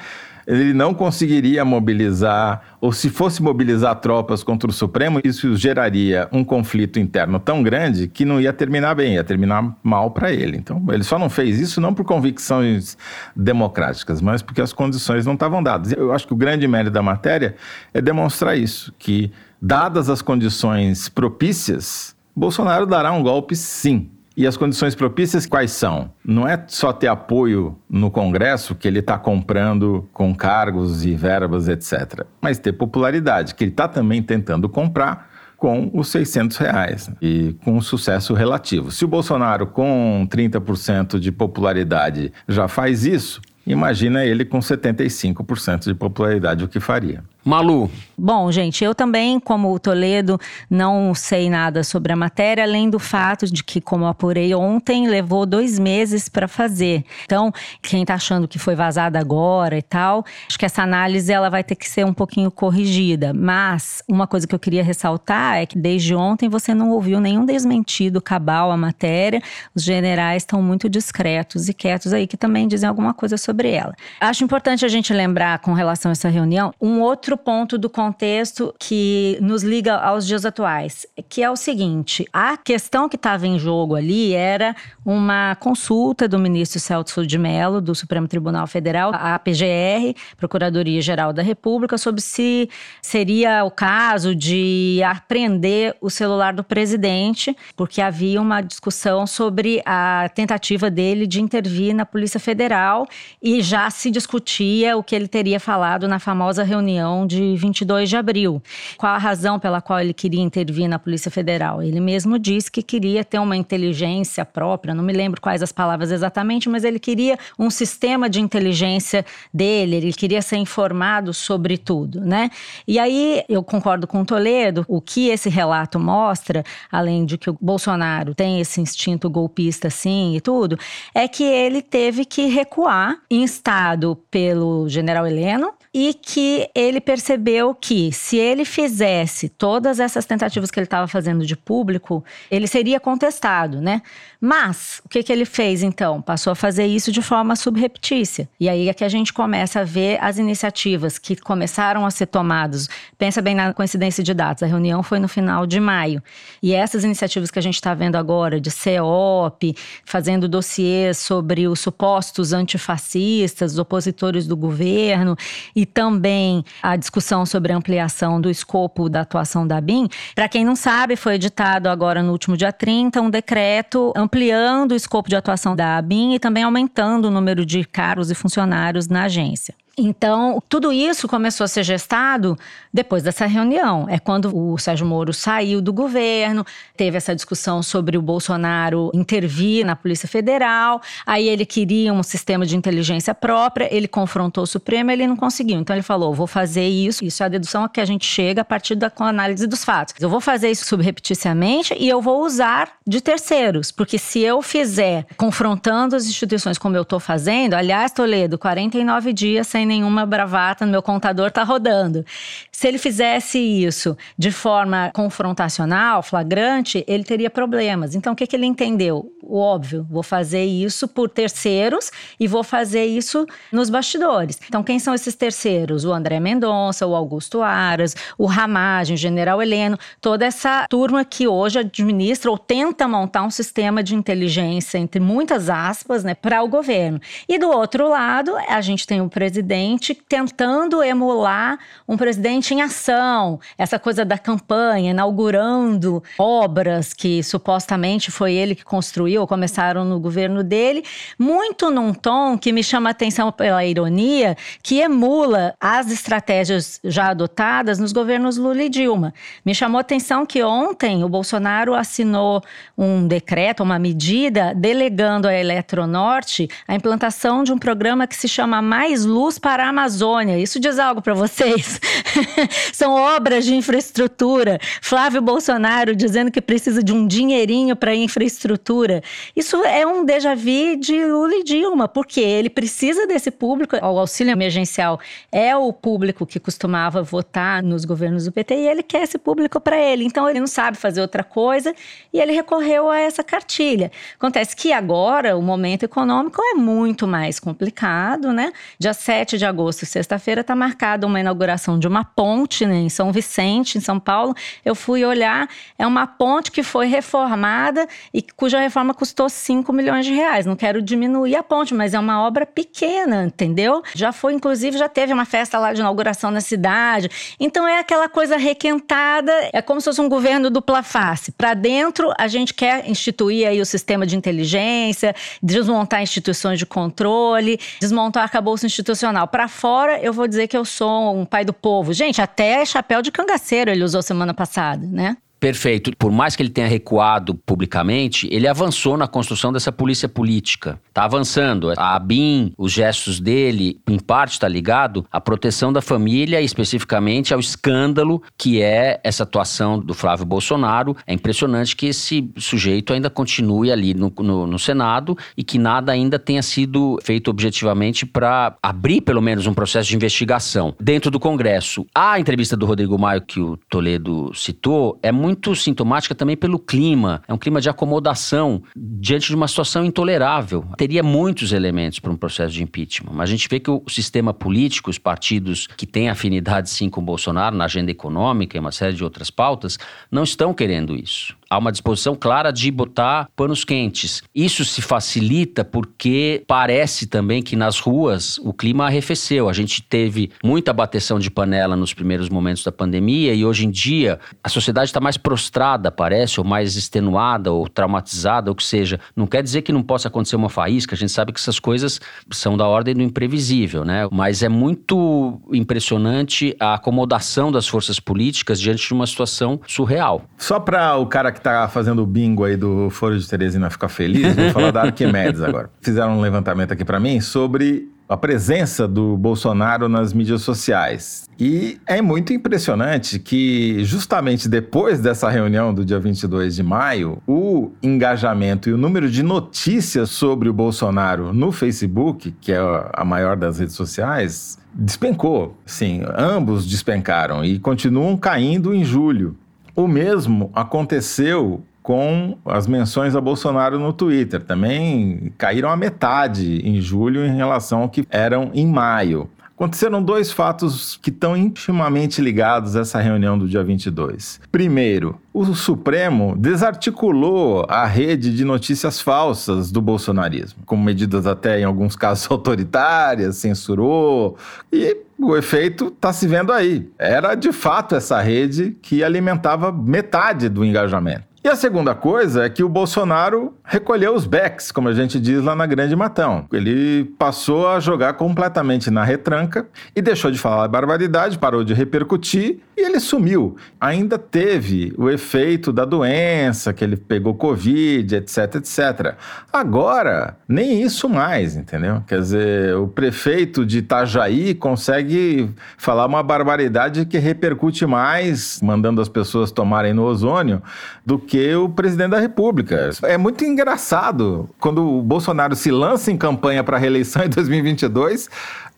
ele 0.49 0.73
não 0.73 0.95
conseguiria 0.95 1.63
mobilizar, 1.63 2.63
ou 2.81 2.91
se 2.91 3.11
fosse 3.11 3.43
mobilizar 3.43 3.95
tropas 3.97 4.43
contra 4.43 4.71
o 4.71 4.73
Supremo, 4.73 5.21
isso 5.23 5.55
geraria 5.55 6.27
um 6.33 6.43
conflito 6.43 6.99
interno 6.99 7.39
tão 7.39 7.63
grande 7.63 8.09
que 8.09 8.25
não 8.25 8.41
ia 8.41 8.51
terminar 8.51 8.95
bem, 8.95 9.15
ia 9.17 9.25
terminar 9.25 9.77
mal 9.83 10.11
para 10.11 10.33
ele. 10.33 10.57
Então, 10.57 10.83
ele 10.89 11.05
só 11.05 11.19
não 11.19 11.29
fez 11.29 11.61
isso 11.61 11.83
não 11.83 11.93
por 11.93 12.07
convicções 12.07 12.97
democráticas, 13.37 14.23
mas 14.23 14.41
porque 14.41 14.63
as 14.63 14.73
condições 14.73 15.27
não 15.27 15.35
estavam 15.35 15.63
dadas. 15.63 15.93
Eu 15.93 16.15
acho 16.15 16.27
que 16.27 16.33
o 16.33 16.37
grande 16.37 16.67
mérito 16.67 16.93
da 16.93 17.03
matéria 17.03 17.55
é 17.93 18.01
demonstrar 18.01 18.57
isso, 18.57 18.95
que 18.99 19.31
dadas 19.61 20.09
as 20.09 20.23
condições 20.23 21.11
propícias, 21.11 22.17
Bolsonaro 22.35 22.87
dará 22.87 23.13
um 23.13 23.23
golpe 23.23 23.55
sim. 23.55 24.11
E 24.39 24.47
as 24.47 24.57
condições 24.57 24.95
propícias 24.95 25.47
quais 25.47 25.73
são? 25.73 26.13
Não 26.25 26.47
é 26.47 26.63
só 26.69 26.93
ter 26.93 27.09
apoio 27.09 27.77
no 27.91 28.09
Congresso 28.09 28.73
que 28.73 28.87
ele 28.87 29.01
está 29.01 29.19
comprando 29.19 30.09
com 30.13 30.33
cargos 30.33 31.05
e 31.05 31.13
verbas, 31.13 31.67
etc. 31.67 32.25
Mas 32.41 32.57
ter 32.57 32.73
popularidade, 32.73 33.57
que 33.57 33.65
ele 33.65 33.73
está 33.73 33.89
também 33.89 34.23
tentando 34.23 34.69
comprar 34.69 35.29
com 35.57 35.91
os 35.93 36.07
600 36.07 36.57
reais 36.57 37.11
e 37.21 37.57
com 37.65 37.81
sucesso 37.81 38.33
relativo. 38.33 38.93
Se 38.93 39.05
o 39.05 39.09
Bolsonaro, 39.09 39.67
com 39.67 40.25
30% 40.31 41.19
de 41.19 41.33
popularidade, 41.33 42.33
já 42.47 42.69
faz 42.69 43.05
isso, 43.05 43.41
imagina 43.67 44.25
ele 44.25 44.45
com 44.45 44.61
75% 44.61 45.87
de 45.87 45.95
popularidade, 45.95 46.63
o 46.63 46.69
que 46.69 46.79
faria. 46.79 47.25
Malu. 47.45 47.91
Bom, 48.21 48.51
gente, 48.51 48.83
eu 48.83 48.97
também, 48.97 49.39
como 49.39 49.73
o 49.73 49.79
Toledo, 49.79 50.41
não 50.69 51.15
sei 51.15 51.49
nada 51.49 51.85
sobre 51.85 52.13
a 52.13 52.17
matéria, 52.17 52.65
além 52.65 52.91
do 52.91 52.99
fato 52.99 53.47
de 53.47 53.63
que, 53.63 53.81
como 53.81 54.05
eu 54.05 54.09
apurei 54.09 54.53
ontem, 54.57 55.07
levou 55.07 55.47
dois 55.47 55.79
meses 55.79 56.29
para 56.29 56.49
fazer. 56.49 57.05
Então, 57.25 57.53
quem 57.81 58.03
está 58.03 58.15
achando 58.15 58.49
que 58.49 58.59
foi 58.59 58.75
vazada 58.75 59.21
agora 59.21 59.79
e 59.79 59.83
tal, 59.83 60.25
acho 60.49 60.59
que 60.59 60.65
essa 60.65 60.83
análise 60.83 61.33
ela 61.33 61.49
vai 61.49 61.63
ter 61.63 61.77
que 61.77 61.89
ser 61.89 62.05
um 62.05 62.13
pouquinho 62.13 62.51
corrigida. 62.51 63.33
Mas 63.33 64.03
uma 64.09 64.27
coisa 64.27 64.49
que 64.49 64.55
eu 64.55 64.59
queria 64.59 64.83
ressaltar 64.83 65.59
é 65.59 65.67
que 65.67 65.79
desde 65.79 66.13
ontem 66.13 66.49
você 66.49 66.75
não 66.75 66.91
ouviu 66.91 67.21
nenhum 67.21 67.47
desmentido 67.47 68.21
cabal 68.21 68.73
à 68.73 68.77
matéria. 68.77 69.41
Os 69.73 69.85
generais 69.85 70.43
estão 70.43 70.61
muito 70.61 70.89
discretos 70.89 71.69
e 71.69 71.73
quietos 71.73 72.13
aí, 72.13 72.27
que 72.27 72.37
também 72.37 72.67
dizem 72.67 72.89
alguma 72.89 73.15
coisa 73.15 73.37
sobre 73.37 73.71
ela. 73.71 73.95
Acho 74.21 74.43
importante 74.43 74.85
a 74.85 74.89
gente 74.89 75.13
lembrar 75.13 75.61
com 75.61 75.73
relação 75.73 76.11
a 76.11 76.13
essa 76.13 76.29
reunião 76.29 76.75
um 76.81 77.01
outro 77.01 77.37
ponto 77.37 77.79
do 77.79 77.89
contexto 78.09 78.75
que 78.79 79.39
nos 79.41 79.63
liga 79.63 79.97
aos 79.97 80.27
dias 80.27 80.47
atuais, 80.47 81.07
que 81.29 81.43
é 81.43 81.51
o 81.51 81.57
seguinte: 81.57 82.27
a 82.33 82.57
questão 82.57 83.09
que 83.09 83.17
estava 83.17 83.47
em 83.47 83.59
jogo 83.59 83.95
ali 83.95 84.33
era 84.33 84.75
uma 85.05 85.55
consulta 85.57 86.27
do 86.27 86.39
ministro 86.39 86.81
Celso 86.81 87.27
de 87.27 87.39
Mello, 87.39 87.81
do 87.81 87.95
Supremo 87.95 88.27
Tribunal 88.27 88.67
Federal, 88.67 89.11
à 89.15 89.39
PGR, 89.39 90.15
Procuradoria-Geral 90.37 91.33
da 91.33 91.43
República, 91.43 91.99
sobre 91.99 92.23
se 92.23 92.71
seria 93.03 93.65
o 93.65 93.71
caso 93.71 94.35
de 94.35 95.01
apreender 95.05 95.95
o 96.01 96.09
celular 96.09 96.55
do 96.55 96.65
presidente, 96.65 97.55
porque 97.77 98.01
havia 98.01 98.41
uma 98.41 98.63
discussão 98.63 99.27
sobre 99.27 99.83
a 99.85 100.31
tentativa 100.35 100.91
dele 100.91 101.27
de 101.27 101.43
intervir 101.43 101.95
na 101.95 102.07
Polícia 102.07 102.41
Federal 102.41 103.07
e 103.43 103.61
já 103.61 103.91
se 103.91 104.11
discutia 104.11 104.97
o 104.97 105.03
que 105.03 105.15
ele 105.15 105.29
teria 105.29 105.61
falado 105.61 106.09
na 106.09 106.19
famosa 106.19 106.63
reunião 106.63 107.27
de 107.27 107.55
22 107.57 107.98
de 108.07 108.17
abril. 108.17 108.63
Qual 108.97 109.13
a 109.13 109.19
razão 109.19 109.59
pela 109.59 109.81
qual 109.81 110.01
ele 110.01 110.13
queria 110.13 110.43
intervir 110.43 110.89
na 110.89 110.99
Polícia 110.99 111.31
Federal? 111.31 111.83
Ele 111.83 112.01
mesmo 112.01 112.39
disse 112.39 112.71
que 112.71 112.83
queria 112.83 113.25
ter 113.25 113.39
uma 113.39 113.57
inteligência 113.57 114.45
própria, 114.45 114.95
não 114.95 115.03
me 115.03 115.13
lembro 115.13 115.41
quais 115.41 115.63
as 115.63 115.73
palavras 115.73 116.11
exatamente, 116.11 116.69
mas 116.69 116.85
ele 116.85 116.99
queria 116.99 117.39
um 117.59 117.71
sistema 117.71 118.29
de 118.29 118.41
inteligência 118.41 119.25
dele, 119.53 119.97
ele 119.97 120.13
queria 120.13 120.43
ser 120.43 120.57
informado 120.57 121.33
sobre 121.33 121.79
tudo, 121.79 122.21
né? 122.21 122.51
E 122.87 122.99
aí 122.99 123.43
eu 123.49 123.63
concordo 123.63 124.07
com 124.07 124.21
o 124.21 124.25
Toledo, 124.25 124.85
o 124.89 125.01
que 125.01 125.29
esse 125.29 125.49
relato 125.49 125.99
mostra, 125.99 126.65
além 126.91 127.25
de 127.25 127.39
que 127.39 127.51
o 127.51 127.59
Bolsonaro 127.61 128.35
tem 128.35 128.61
esse 128.61 128.81
instinto 128.81 129.31
golpista 129.31 129.91
sim 129.91 130.37
e 130.37 130.41
tudo, 130.41 130.79
é 131.15 131.27
que 131.27 131.45
ele 131.45 131.81
teve 131.83 132.25
que 132.25 132.47
recuar, 132.47 133.17
instado 133.31 134.17
pelo 134.31 134.89
general 134.89 135.27
Heleno, 135.27 135.73
e 135.93 136.15
que 136.15 136.69
ele 136.75 137.01
percebeu 137.01 137.75
que 137.75 138.13
se 138.13 138.37
ele 138.37 138.65
fizesse 138.65 139.49
todas 139.49 139.99
essas 139.99 140.27
tentativas 140.27 140.71
que 140.71 140.79
ele 140.79 140.87
estava 140.87 141.09
fazendo 141.09 141.47
de 141.47 141.57
público, 141.57 142.25
ele 142.51 142.67
seria 142.67 143.01
contestado, 143.01 143.81
né? 143.81 144.03
Mas 144.41 145.01
o 145.05 145.09
que, 145.09 145.23
que 145.23 145.33
ele 145.33 145.45
fez 145.45 145.83
então? 145.83 146.23
Passou 146.23 146.53
a 146.53 146.57
fazer 146.57 146.87
isso 146.87 147.11
de 147.11 147.21
forma 147.23 147.57
subreptícia. 147.57 148.49
E 148.61 148.69
aí 148.69 148.89
é 148.89 148.95
que 148.95 149.05
a 149.05 149.09
gente 149.09 149.33
começa 149.33 149.81
a 149.81 149.85
ver 149.85 150.19
as 150.23 150.39
iniciativas 150.39 151.19
que 151.19 151.35
começaram 151.35 152.07
a 152.07 152.11
ser 152.11 152.27
tomadas. 152.27 152.89
Pensa 153.17 153.43
bem 153.43 153.55
na 153.55 153.73
coincidência 153.75 154.23
de 154.23 154.33
datas. 154.33 154.63
A 154.63 154.67
reunião 154.67 155.03
foi 155.03 155.19
no 155.19 155.27
final 155.27 155.67
de 155.67 155.81
maio. 155.81 156.23
E 156.63 156.73
essas 156.73 157.03
iniciativas 157.03 157.51
que 157.51 157.59
a 157.59 157.63
gente 157.63 157.75
está 157.75 157.95
vendo 157.95 158.17
agora, 158.17 158.61
de 158.61 158.71
CEOP, 158.71 159.75
fazendo 160.05 160.49
dossiês 160.49 161.19
sobre 161.19 161.67
os 161.67 161.81
supostos 161.81 162.53
antifascistas, 162.53 163.73
os 163.73 163.79
opositores 163.79 164.47
do 164.47 164.57
governo, 164.57 165.37
e 165.79 165.87
também 165.87 166.65
a 166.83 166.97
discussão 166.97 167.47
sobre 167.47 167.73
ampliação 167.73 168.41
do 168.41 168.51
escopo 168.51 169.09
da 169.09 169.21
atuação 169.21 169.65
da 169.65 169.81
BIM. 169.81 170.09
Para 170.35 170.49
quem 170.49 170.65
não 170.65 170.75
sabe, 170.75 171.15
foi 171.15 171.35
editado 171.35 171.89
agora 171.89 172.21
no 172.21 172.33
último 172.33 172.57
dia 172.57 172.73
30 172.73 173.21
um 173.21 173.31
decreto 173.31 174.13
ampliando 174.17 174.91
o 174.91 174.97
escopo 174.97 175.29
de 175.29 175.37
atuação 175.37 175.77
da 175.77 175.97
ABIN 175.97 176.35
e 176.35 176.41
também 176.41 176.65
aumentando 176.65 177.29
o 177.29 177.31
número 177.31 177.65
de 177.65 177.85
cargos 177.85 178.29
e 178.29 178.35
funcionários 178.35 179.07
na 179.07 179.23
agência. 179.25 179.73
Então, 179.99 180.63
tudo 180.69 180.93
isso 180.93 181.27
começou 181.27 181.65
a 181.65 181.69
ser 181.69 181.83
gestado 181.83 182.57
depois 182.95 183.23
dessa 183.23 183.47
reunião. 183.47 184.07
É 184.09 184.19
quando 184.19 184.57
o 184.57 184.79
Sérgio 184.79 185.05
Moro 185.05 185.33
saiu 185.33 185.83
do 185.83 185.93
governo, 185.93 186.65
teve 186.97 187.17
essa 187.17 187.35
discussão 187.35 187.83
sobre 187.83 188.17
o 188.17 188.23
Bolsonaro 188.23 189.11
intervir 189.13 189.85
na 189.85 189.97
Polícia 189.97 190.29
Federal, 190.29 191.03
aí 191.27 191.49
ele 191.49 191.67
queria 191.67 192.13
um 192.13 192.23
sistema 192.23 192.65
de 192.65 192.77
inteligência 192.77 193.35
própria, 193.35 193.93
ele 193.95 194.07
confrontou 194.07 194.65
o 194.65 194.67
Supremo, 194.67 195.11
ele 195.11 195.27
não 195.27 195.37
conseguiu. 195.37 195.79
Então 195.79 195.97
ele 195.97 196.03
falou: 196.03 196.33
"Vou 196.33 196.47
fazer 196.47 196.87
isso". 196.87 197.25
Isso 197.25 197.43
é 197.43 197.47
a 197.47 197.49
dedução 197.49 197.89
que 197.89 198.01
a 198.01 198.05
gente 198.05 198.25
chega 198.25 198.63
a 198.63 198.65
partir 198.65 198.95
da 198.95 199.11
análise 199.19 199.67
dos 199.67 199.85
fatos. 199.85 200.15
Eu 200.21 200.31
vou 200.31 200.41
fazer 200.41 200.71
isso 200.71 200.85
subrepticiamente 200.85 201.95
e 201.99 202.09
eu 202.09 202.23
vou 202.23 202.45
usar 202.45 202.93
de 203.07 203.21
terceiros, 203.21 203.91
porque 203.91 204.19
se 204.19 204.41
eu 204.41 204.63
fizer 204.63 205.27
confrontando 205.37 206.15
as 206.15 206.27
instituições 206.27 206.79
como 206.79 206.97
eu 206.97 207.03
estou 207.03 207.19
fazendo, 207.19 207.75
aliás, 207.75 208.13
Toledo, 208.13 208.59
49 208.59 209.33
dias 209.33 209.67
sem 209.67 209.88
nenhuma 209.89 210.25
bravata, 210.25 210.87
no 210.87 210.93
meu 210.93 211.03
contador 211.03 211.51
tá 211.51 211.65
rodando. 211.65 212.25
Se 212.71 212.87
ele 212.87 212.99
fizesse 212.99 213.59
isso 213.59 214.17
de 214.37 214.53
forma 214.53 215.11
confrontacional, 215.13 216.23
flagrante, 216.23 217.05
ele 217.09 217.25
teria 217.25 217.51
problemas. 217.51 218.15
Então, 218.15 218.33
o 218.33 218.37
que, 218.37 218.47
que 218.47 218.55
ele 218.55 218.67
entendeu? 218.67 219.33
O 219.43 219.59
óbvio, 219.59 220.07
vou 220.09 220.23
fazer 220.23 220.65
isso 220.65 221.09
por 221.09 221.29
terceiros 221.29 222.11
e 222.39 222.47
vou 222.47 222.63
fazer 222.63 223.07
isso 223.07 223.47
nos 223.73 223.91
bastidores. 223.91 224.61
Então, 224.69 224.85
quem 224.85 224.99
são 224.99 225.15
esses 225.15 225.35
terceiros? 225.35 226.05
O 226.05 226.13
André 226.13 226.39
Mendonça, 226.39 227.07
o 227.07 227.17
Augusto 227.17 227.63
Aras, 227.63 228.15
o 228.37 228.47
Ramagem, 228.47 229.15
o 229.15 229.19
General 229.19 229.61
Heleno, 229.63 229.99
toda 230.21 230.45
essa 230.45 230.87
turma 230.89 231.25
que 231.25 231.49
hoje 231.49 231.79
administra 231.79 232.51
ou 232.51 232.59
tenta 232.59 233.09
montar 233.09 233.43
um 233.43 233.51
sistema 233.51 234.03
de 234.03 234.15
inteligência, 234.15 234.99
entre 234.99 235.19
muitas 235.19 235.71
aspas, 235.71 236.23
né, 236.23 236.35
para 236.35 236.63
o 236.63 236.69
governo. 236.69 237.21
E 237.49 237.59
do 237.59 237.71
outro 237.71 238.09
lado, 238.09 238.55
a 238.69 238.81
gente 238.81 239.07
tem 239.07 239.21
o 239.21 239.29
presidente 239.29 239.78
presidente 239.79 240.15
tentando 240.15 241.03
emular 241.03 241.79
um 242.07 242.17
presidente 242.17 242.75
em 242.75 242.83
ação, 242.83 243.61
essa 243.77 243.99
coisa 243.99 244.25
da 244.25 244.37
campanha, 244.37 245.13
inaugurando 245.13 246.23
obras 246.39 247.13
que 247.13 247.43
supostamente 247.43 248.31
foi 248.31 248.55
ele 248.55 248.75
que 248.75 248.85
construiu, 248.85 249.47
começaram 249.47 250.05
no 250.05 250.19
governo 250.19 250.65
dele, 250.65 251.05
muito 251.39 251.91
num 251.91 252.13
tom 252.13 252.59
que 252.59 252.73
me 252.73 252.83
chama 252.83 253.11
a 253.11 253.13
atenção 253.13 253.53
pela 253.53 253.85
ironia, 253.85 254.57
que 254.83 254.99
emula 254.99 255.75
as 255.81 256.11
estratégias 256.11 256.99
já 257.05 257.29
adotadas 257.31 257.99
nos 257.99 258.13
governos 258.13 258.57
Lula 258.57 258.83
e 258.83 258.89
Dilma. 258.89 259.33
Me 259.65 259.75
chamou 259.75 259.99
a 259.99 260.01
atenção 260.01 260.45
que 260.45 260.63
ontem 260.63 261.23
o 261.23 261.29
Bolsonaro 261.29 261.95
assinou 261.95 262.63
um 262.97 263.29
decreto, 263.29 263.83
uma 263.83 263.99
medida, 263.99 264.73
delegando 264.75 265.47
à 265.47 265.55
Eletronorte 265.55 266.69
a 266.87 266.95
implantação 266.95 267.63
de 267.63 267.73
um 267.73 267.79
programa 267.79 268.27
que 268.27 268.37
se 268.37 268.49
chama 268.49 268.83
Mais 268.83 269.25
Luz 269.25 269.58
para 269.59 269.85
a 269.85 269.89
Amazônia. 269.89 270.59
Isso 270.59 270.79
diz 270.79 270.99
algo 270.99 271.21
para 271.21 271.35
vocês? 271.35 272.01
São 272.93 273.15
obras 273.15 273.65
de 273.65 273.75
infraestrutura. 273.75 274.79
Flávio 275.03 275.43
Bolsonaro 275.43 276.15
dizendo 276.15 276.51
que 276.51 276.61
precisa 276.61 277.03
de 277.03 277.13
um 277.13 277.27
dinheirinho 277.27 277.97
para 277.97 278.15
infraestrutura. 278.15 279.23
Isso 279.57 279.77
é 279.85 280.07
um 280.07 280.25
déjà 280.25 280.55
vu 280.55 280.97
de 280.99 281.25
Lula 281.25 281.55
e 281.55 281.65
Dilma, 281.65 282.07
porque 282.09 282.41
ele 282.41 282.71
precisa 282.71 283.27
desse 283.27 283.51
público. 283.51 283.97
O 283.97 284.19
auxílio 284.19 284.53
emergencial 284.53 285.19
é 285.51 285.77
o 285.77 285.93
público 285.93 286.47
que 286.47 286.61
costumava 286.61 287.23
votar 287.23 287.83
nos 287.83 288.05
governos 288.05 288.45
do 288.45 288.53
PT 288.53 288.75
e 288.75 288.89
ele 288.89 289.03
quer 289.03 289.23
esse 289.23 289.39
público 289.39 289.81
para 289.81 289.99
ele. 289.99 290.25
Então 290.25 290.49
ele 290.49 290.61
não 290.61 290.67
sabe 290.67 290.97
fazer 290.97 291.21
outra 291.21 291.43
coisa 291.43 291.95
e 292.33 292.41
ele 292.41 292.53
recorreu 292.53 293.11
a 293.11 293.19
essa 293.19 293.43
cartilha. 293.43 294.11
Acontece 294.37 294.77
que 294.77 294.93
agora 294.93 295.57
o 295.57 295.63
momento 295.63 296.05
econômico 296.05 296.61
é 296.63 296.75
muito 296.75 297.27
mais 297.27 297.59
complicado, 297.59 298.53
né? 298.53 298.73
Dia 298.99 299.13
7 299.13 299.48
7 299.49 299.57
de 299.57 299.65
agosto, 299.65 300.05
sexta-feira, 300.05 300.61
está 300.61 300.77
marcada 300.77 301.27
uma 301.27 301.41
inauguração 301.41 301.99
de 301.99 302.07
uma 302.07 302.23
ponte 302.23 302.85
né, 302.85 302.97
em 302.97 303.09
São 303.09 303.33
Vicente, 303.33 303.97
em 303.97 304.01
São 304.01 304.21
Paulo. 304.21 304.55
Eu 304.85 304.95
fui 304.95 305.25
olhar, 305.25 305.67
é 305.99 306.07
uma 306.07 306.27
ponte 306.27 306.71
que 306.71 306.83
foi 306.83 307.07
reformada 307.07 308.07
e 308.35 308.43
cuja 308.43 308.79
reforma 308.79 309.15
custou 309.15 309.49
5 309.49 309.91
milhões 309.93 310.27
de 310.27 310.35
reais. 310.35 310.67
Não 310.67 310.77
quero 310.77 311.01
diminuir 311.01 311.57
a 311.57 311.63
ponte, 311.63 311.95
mas 311.95 312.13
é 312.13 312.19
uma 312.19 312.47
obra 312.47 312.67
pequena, 312.67 313.45
entendeu? 313.45 314.03
Já 314.15 314.33
foi, 314.33 314.53
inclusive, 314.53 314.99
já 314.99 315.09
teve 315.09 315.33
uma 315.33 315.47
festa 315.47 315.79
lá 315.79 315.95
de 315.95 316.01
inauguração 316.01 316.51
na 316.51 316.61
cidade. 316.61 317.31
Então 317.59 317.89
é 317.89 317.99
aquela 317.99 318.29
coisa 318.29 318.59
requentada, 318.59 319.53
é 319.73 319.81
como 319.81 320.01
se 320.01 320.05
fosse 320.07 320.21
um 320.21 320.29
governo 320.29 320.69
dupla 320.69 321.03
face. 321.03 321.53
Para 321.53 321.73
dentro, 321.73 322.33
a 322.37 322.49
gente 322.49 322.75
quer 322.75 323.09
instituir 323.09 323.67
aí 323.67 323.81
o 323.81 323.87
sistema 323.87 324.27
de 324.27 324.37
inteligência, 324.37 325.35
desmontar 325.63 326.23
instituições 326.23 326.79
de 326.79 326.85
controle, 326.85 327.81
desmontar 327.99 328.43
arcabouço 328.43 328.85
institucional. 328.85 329.38
Para 329.47 329.69
fora, 329.69 330.19
eu 330.21 330.33
vou 330.33 330.49
dizer 330.49 330.67
que 330.69 330.77
eu 330.77 330.85
sou 330.85 331.37
um 331.37 331.45
pai 331.45 331.65
do 331.65 331.73
povo. 331.73 332.13
Gente, 332.13 332.43
até 332.43 332.85
chapéu 332.85 333.23
de 333.23 333.31
cangaceiro 333.31 333.91
ele 333.91 334.03
usou 334.03 334.23
semana 334.23 334.53
passada, 334.53 335.07
né? 335.07 335.37
Perfeito. 335.61 336.13
Por 336.17 336.31
mais 336.31 336.55
que 336.55 336.63
ele 336.63 336.71
tenha 336.71 336.87
recuado 336.87 337.55
publicamente, 337.55 338.49
ele 338.51 338.69
avançou 338.69 339.17
na 339.17 339.27
construção 339.27 339.73
dessa 339.73 339.91
polícia 339.91 340.29
política. 340.29 341.01
Está 341.09 341.25
avançando. 341.25 341.93
A 341.97 342.15
ABIN, 342.15 342.73
os 342.79 342.93
gestos 342.93 343.41
dele, 343.41 344.01
em 344.09 344.19
parte 344.19 344.53
está 344.53 344.69
ligado 344.69 345.27
à 345.33 345.41
proteção 345.41 345.93
da 345.93 346.01
família 346.01 346.61
e 346.61 346.65
especificamente 346.65 347.53
ao 347.53 347.61
escândalo 347.61 348.43
que 348.57 348.81
é 348.81 349.21
essa 349.25 349.43
atuação 349.43 349.99
do 349.99 350.15
Flávio 350.15 350.47
Bolsonaro. 350.47 351.17
É 351.27 351.33
impressionante 351.33 351.97
que 351.97 352.07
esse 352.07 352.49
sujeito 352.57 353.13
ainda 353.13 353.29
continue 353.29 353.91
ali 353.91 354.15
no, 354.15 354.33
no, 354.39 354.67
no 354.67 354.79
Senado 354.79 355.37
e 355.57 355.65
que 355.65 355.79
nada 355.79 356.13
ainda 356.13 356.39
tenha 356.39 356.63
sido 356.63 357.19
feito 357.23 357.51
objetivamente 357.51 358.25
para 358.25 358.77
abrir 358.83 359.23
pelo 359.23 359.43
menos 359.43 359.67
um 359.67 359.75
processo 359.75 360.09
de 360.09 360.17
investigação 360.17 360.95
dentro 361.01 361.31
do 361.31 361.41
Congresso. 361.41 362.07
A 362.15 362.39
entrevista 362.39 362.77
do 362.77 362.87
Rodrigo 362.87 363.19
Maio 363.19 363.43
que 363.43 363.61
o 363.61 363.77
Toledo 363.89 364.53
citou 364.55 365.19
é 365.23 365.33
muito 365.33 365.48
muito 365.49 365.75
sintomática 365.75 366.35
também 366.35 366.57
pelo 366.57 366.79
clima. 366.79 367.43
É 367.49 367.55
um 367.55 367.59
clima 367.59 367.81
de 367.81 367.89
acomodação 367.89 368.83
diante 368.95 369.49
de 369.49 369.55
uma 369.55 369.67
situação 369.67 370.05
intolerável. 370.05 370.85
Teria 370.97 371.23
muitos 371.23 371.73
elementos 371.73 372.19
para 372.19 372.31
um 372.31 372.37
processo 372.37 372.75
de 372.75 372.83
impeachment, 372.83 373.33
mas 373.33 373.49
a 373.49 373.53
gente 373.53 373.67
vê 373.69 373.81
que 373.81 373.91
o 373.91 374.03
sistema 374.09 374.53
político, 374.53 375.09
os 375.09 375.19
partidos 375.19 375.87
que 375.87 376.07
têm 376.07 376.29
afinidade 376.29 376.91
sim 376.91 377.09
com 377.09 377.23
o 377.23 377.25
Bolsonaro 377.25 377.75
na 377.75 377.87
agenda 377.87 378.11
econômica 378.11 378.77
e 378.77 378.81
uma 378.81 378.93
série 378.93 379.15
de 379.15 379.25
outras 379.25 379.51
pautas, 379.51 379.99
não 380.31 380.43
estão 380.43 380.75
querendo 380.75 381.17
isso 381.17 381.58
há 381.71 381.79
uma 381.79 381.93
disposição 381.93 382.35
clara 382.35 382.71
de 382.71 382.91
botar 382.91 383.49
panos 383.55 383.85
quentes. 383.85 384.43
Isso 384.55 384.85
se 384.85 385.03
facilita 385.03 385.85
porque 385.85 386.63
parece 386.67 387.27
também 387.27 387.63
que 387.63 387.77
nas 387.77 387.99
ruas 387.99 388.59
o 388.59 388.73
clima 388.73 389.07
arrefeceu. 389.07 389.69
A 389.69 389.73
gente 389.73 390.03
teve 390.03 390.51
muita 390.65 390.93
bateção 390.93 391.39
de 391.39 391.51
panela 391.51 391.97
nos 391.97 392.15
primeiros 392.15 392.49
momentos 392.49 392.83
da 392.83 392.93
pandemia 392.93 393.55
e 393.55 393.65
hoje 393.65 393.87
em 393.87 393.91
dia 393.91 394.39
a 394.63 394.69
sociedade 394.69 395.11
está 395.11 395.21
mais 395.21 395.37
prostrada, 395.37 396.11
parece, 396.11 396.61
ou 396.61 396.67
mais 396.67 396.97
extenuada 396.97 397.73
ou 397.73 397.89
traumatizada, 397.89 398.71
ou 398.71 398.75
que 398.75 398.85
seja. 398.85 399.21
Não 399.37 399.47
quer 399.47 399.63
dizer 399.63 399.83
que 399.83 399.93
não 399.93 400.03
possa 400.03 400.29
acontecer 400.29 400.57
uma 400.57 400.69
faísca, 400.69 401.15
a 401.15 401.19
gente 401.19 401.33
sabe 401.33 401.53
que 401.53 401.61
essas 401.61 401.79
coisas 401.79 402.21
são 402.51 402.77
da 402.77 402.87
ordem 402.87 403.15
do 403.15 403.23
imprevisível, 403.23 404.05
né? 404.05 404.29
Mas 404.31 404.63
é 404.63 404.69
muito 404.69 405.61
impressionante 405.73 406.75
a 406.79 406.95
acomodação 406.95 407.71
das 407.71 407.87
forças 407.87 408.19
políticas 408.21 408.81
diante 408.81 409.07
de 409.07 409.15
uma 409.15 409.27
situação 409.27 409.81
surreal. 409.87 410.45
Só 410.57 410.81
para 410.81 411.17
o 411.17 411.27
cara 411.27 411.53
que 411.53 411.58
que 411.59 411.65
tá 411.65 411.89
fazendo 411.89 412.23
o 412.23 412.27
bingo 412.27 412.65
aí 412.65 412.77
do 412.77 413.11
Foro 413.11 413.39
de 413.39 413.47
Teresina 413.47 413.91
ficar 413.91 414.09
feliz, 414.09 414.55
vou 414.55 414.71
falar 414.71 414.91
da 414.91 415.03
Arquimedes 415.03 415.61
agora. 415.61 415.91
Fizeram 416.01 416.39
um 416.39 416.41
levantamento 416.41 416.93
aqui 416.93 417.05
para 417.05 417.21
mim 417.21 417.41
sobre 417.41 418.09
a 418.29 418.37
presença 418.37 419.09
do 419.09 419.37
Bolsonaro 419.37 420.09
nas 420.09 420.35
mídias 420.35 420.61
sociais. 420.61 421.49
E 421.59 421.99
é 422.07 422.21
muito 422.21 422.53
impressionante 422.53 423.39
que, 423.39 424.05
justamente 424.05 424.69
depois 424.69 425.19
dessa 425.19 425.49
reunião 425.49 425.95
do 425.95 426.05
dia 426.05 426.21
22 426.21 426.77
de 426.77 426.83
maio, 426.83 427.43
o 427.47 427.91
engajamento 428.03 428.91
e 428.91 428.93
o 428.93 428.99
número 428.99 429.31
de 429.31 429.43
notícias 429.43 430.29
sobre 430.29 430.69
o 430.69 430.75
Bolsonaro 430.75 431.55
no 431.55 431.73
Facebook, 431.73 432.55
que 432.61 432.73
é 432.73 432.79
a 433.15 433.25
maior 433.25 433.57
das 433.57 433.79
redes 433.79 433.95
sociais, 433.95 434.79
despencou. 434.93 435.77
Sim, 435.87 436.23
ambos 436.37 436.87
despencaram 436.87 437.65
e 437.65 437.79
continuam 437.79 438.37
caindo 438.37 438.93
em 438.93 439.05
julho. 439.05 439.57
O 439.99 440.07
mesmo 440.07 440.71
aconteceu 440.75 441.83
com 442.05 442.57
as 442.65 442.87
menções 442.87 443.35
a 443.35 443.41
Bolsonaro 443.41 443.99
no 443.99 444.13
Twitter. 444.13 444.63
Também 444.63 445.53
caíram 445.59 445.91
a 445.91 445.97
metade 445.97 446.81
em 446.89 447.01
julho 447.01 447.45
em 447.45 447.57
relação 447.57 448.03
ao 448.03 448.09
que 448.09 448.25
eram 448.31 448.71
em 448.73 448.87
maio. 448.87 449.51
Aconteceram 449.75 450.23
dois 450.23 450.53
fatos 450.53 451.17
que 451.21 451.31
estão 451.31 451.57
intimamente 451.57 452.41
ligados 452.41 452.95
a 452.95 453.01
essa 453.01 453.21
reunião 453.21 453.59
do 453.59 453.69
dia 453.69 453.83
22. 453.83 454.61
Primeiro, 454.71 455.41
o 455.53 455.65
Supremo 455.75 456.55
desarticulou 456.57 457.85
a 457.89 458.07
rede 458.07 458.55
de 458.55 458.65
notícias 458.65 459.21
falsas 459.21 459.91
do 459.91 460.01
bolsonarismo, 460.01 460.79
com 460.87 460.97
medidas 460.97 461.45
até 461.45 461.81
em 461.81 461.85
alguns 461.85 462.15
casos 462.15 462.47
autoritárias, 462.51 463.57
censurou 463.57 464.57
e 464.93 465.17
o 465.39 465.57
efeito 465.57 466.09
está 466.09 466.33
se 466.33 466.47
vendo 466.47 466.73
aí. 466.73 467.09
Era 467.19 467.55
de 467.55 467.73
fato 467.73 468.15
essa 468.15 468.41
rede 468.41 468.97
que 469.01 469.23
alimentava 469.23 469.93
metade 469.93 470.69
do 470.69 470.85
engajamento. 470.85 471.45
E 471.63 471.69
a 471.69 471.75
segunda 471.75 472.15
coisa 472.15 472.65
é 472.65 472.71
que 472.71 472.85
o 472.85 472.89
Bolsonaro 472.89 473.75
recolheu 473.83 474.33
os 474.33 474.47
backs, 474.47 474.93
como 474.93 475.09
a 475.09 475.13
gente 475.13 475.41
diz 475.41 475.61
lá 475.63 475.75
na 475.75 475.87
Grande 475.87 476.15
Matão. 476.15 476.67
Ele 476.73 477.25
passou 477.37 477.89
a 477.89 477.99
jogar 477.99 478.35
completamente 478.35 479.11
na 479.11 479.25
retranca 479.25 479.87
e 480.15 480.23
deixou 480.23 480.53
de 480.53 480.59
falar 480.59 480.87
barbaridade, 480.87 481.59
parou 481.59 481.83
de 481.83 481.93
repercutir 481.93 482.79
e 482.97 483.05
ele 483.05 483.19
sumiu. 483.19 483.77
Ainda 484.01 484.39
teve 484.39 485.13
o 485.19 485.29
efeito 485.29 485.93
da 485.93 486.05
doença, 486.05 486.93
que 486.93 487.03
ele 487.03 487.17
pegou 487.17 487.55
Covid, 487.55 488.37
etc, 488.37 488.77
etc. 488.77 489.35
Agora, 489.73 490.57
nem 490.69 491.03
isso 491.03 491.29
mais, 491.29 491.75
entendeu? 491.75 492.23
Quer 492.27 492.39
dizer, 492.39 492.97
o 492.97 493.09
prefeito 493.09 493.85
de 493.85 493.99
Itajaí 493.99 494.75
consegue 494.75 495.71
falar 495.97 496.27
uma 496.27 496.43
barbaridade 496.43 497.27
que 497.27 497.39
repercute 497.39 498.07
mais, 498.07 498.81
mandando 498.81 499.21
as 499.21 499.29
pessoas 499.29 499.73
tomarem 499.73 500.15
no 500.15 500.23
ozônio, 500.25 500.81
do 501.27 501.39
que 501.39 501.58
o 501.77 501.89
presidente 501.89 502.31
da 502.31 502.41
República. 502.41 503.11
É 503.23 503.37
muito 503.37 503.65
engraçado 503.65 504.69
quando 504.79 505.07
o 505.07 505.23
Bolsonaro 505.23 505.75
se 505.75 505.91
lança 505.91 506.31
em 506.31 506.37
campanha 506.37 506.83
para 506.85 506.97
a 506.97 507.01
reeleição 507.01 507.45
em 507.45 507.49
2022, 507.49 508.49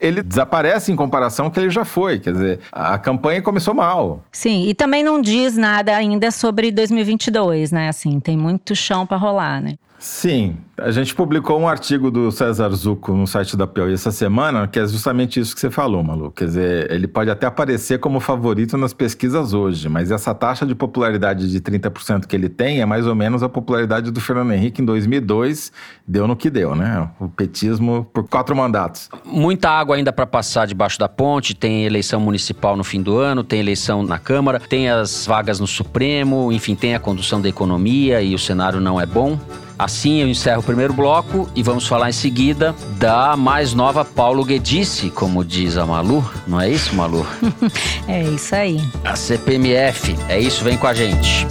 ele 0.00 0.22
desaparece 0.22 0.90
em 0.90 0.96
comparação 0.96 1.46
ao 1.46 1.50
que 1.50 1.60
ele 1.60 1.70
já 1.70 1.84
foi. 1.84 2.18
Quer 2.18 2.32
dizer, 2.32 2.60
a 2.72 2.98
campanha 2.98 3.42
começou 3.42 3.74
mal. 3.74 4.24
Sim, 4.32 4.66
e 4.68 4.74
também 4.74 5.02
não 5.02 5.20
diz 5.20 5.56
nada 5.56 5.94
ainda 5.94 6.30
sobre 6.30 6.70
2022, 6.70 7.70
né? 7.70 7.88
Assim, 7.88 8.18
tem 8.18 8.36
muito 8.36 8.74
chão 8.74 9.06
para 9.06 9.16
rolar, 9.16 9.60
né? 9.60 9.74
Sim, 10.00 10.56
a 10.78 10.90
gente 10.90 11.14
publicou 11.14 11.60
um 11.60 11.68
artigo 11.68 12.10
do 12.10 12.32
César 12.32 12.70
Zucco 12.70 13.12
no 13.12 13.26
site 13.26 13.54
da 13.54 13.66
Piauí 13.66 13.92
essa 13.92 14.10
semana, 14.10 14.66
que 14.66 14.78
é 14.78 14.86
justamente 14.86 15.38
isso 15.38 15.54
que 15.54 15.60
você 15.60 15.70
falou, 15.70 16.02
Malu. 16.02 16.30
Quer 16.30 16.46
dizer, 16.46 16.90
ele 16.90 17.06
pode 17.06 17.30
até 17.30 17.46
aparecer 17.46 18.00
como 18.00 18.18
favorito 18.18 18.78
nas 18.78 18.94
pesquisas 18.94 19.52
hoje, 19.52 19.90
mas 19.90 20.10
essa 20.10 20.34
taxa 20.34 20.64
de 20.64 20.74
popularidade 20.74 21.50
de 21.50 21.60
30% 21.60 22.24
que 22.24 22.34
ele 22.34 22.48
tem 22.48 22.80
é 22.80 22.86
mais 22.86 23.06
ou 23.06 23.14
menos 23.14 23.42
a 23.42 23.48
popularidade 23.48 24.10
do 24.10 24.22
Fernando 24.22 24.52
Henrique 24.52 24.80
em 24.80 24.86
2002, 24.86 25.70
deu 26.08 26.26
no 26.26 26.34
que 26.34 26.48
deu, 26.48 26.74
né? 26.74 27.10
O 27.20 27.28
petismo 27.28 28.08
por 28.10 28.26
quatro 28.26 28.56
mandatos. 28.56 29.10
Muita 29.22 29.68
água 29.68 29.89
ainda 29.92 30.12
para 30.12 30.26
passar 30.26 30.66
debaixo 30.66 30.98
da 30.98 31.08
ponte, 31.08 31.54
tem 31.54 31.84
eleição 31.84 32.20
municipal 32.20 32.76
no 32.76 32.84
fim 32.84 33.02
do 33.02 33.18
ano, 33.18 33.42
tem 33.42 33.60
eleição 33.60 34.02
na 34.02 34.18
Câmara, 34.18 34.60
tem 34.60 34.88
as 34.88 35.26
vagas 35.26 35.60
no 35.60 35.66
Supremo, 35.66 36.52
enfim, 36.52 36.74
tem 36.74 36.94
a 36.94 37.00
condução 37.00 37.40
da 37.40 37.48
economia 37.48 38.22
e 38.22 38.34
o 38.34 38.38
cenário 38.38 38.80
não 38.80 39.00
é 39.00 39.06
bom. 39.06 39.38
Assim 39.78 40.20
eu 40.20 40.28
encerro 40.28 40.60
o 40.60 40.62
primeiro 40.62 40.92
bloco 40.92 41.48
e 41.56 41.62
vamos 41.62 41.86
falar 41.86 42.10
em 42.10 42.12
seguida 42.12 42.74
da 42.98 43.34
mais 43.34 43.72
nova 43.72 44.04
Paulo 44.04 44.44
Guedice, 44.44 45.08
como 45.08 45.42
diz 45.42 45.78
a 45.78 45.86
Malu. 45.86 46.22
Não 46.46 46.60
é 46.60 46.68
isso, 46.68 46.94
Malu? 46.94 47.26
é 48.06 48.22
isso 48.24 48.54
aí. 48.54 48.78
A 49.02 49.16
CPMF. 49.16 50.14
É 50.28 50.38
isso, 50.38 50.62
vem 50.62 50.76
com 50.76 50.86
a 50.86 50.92
gente. 50.92 51.46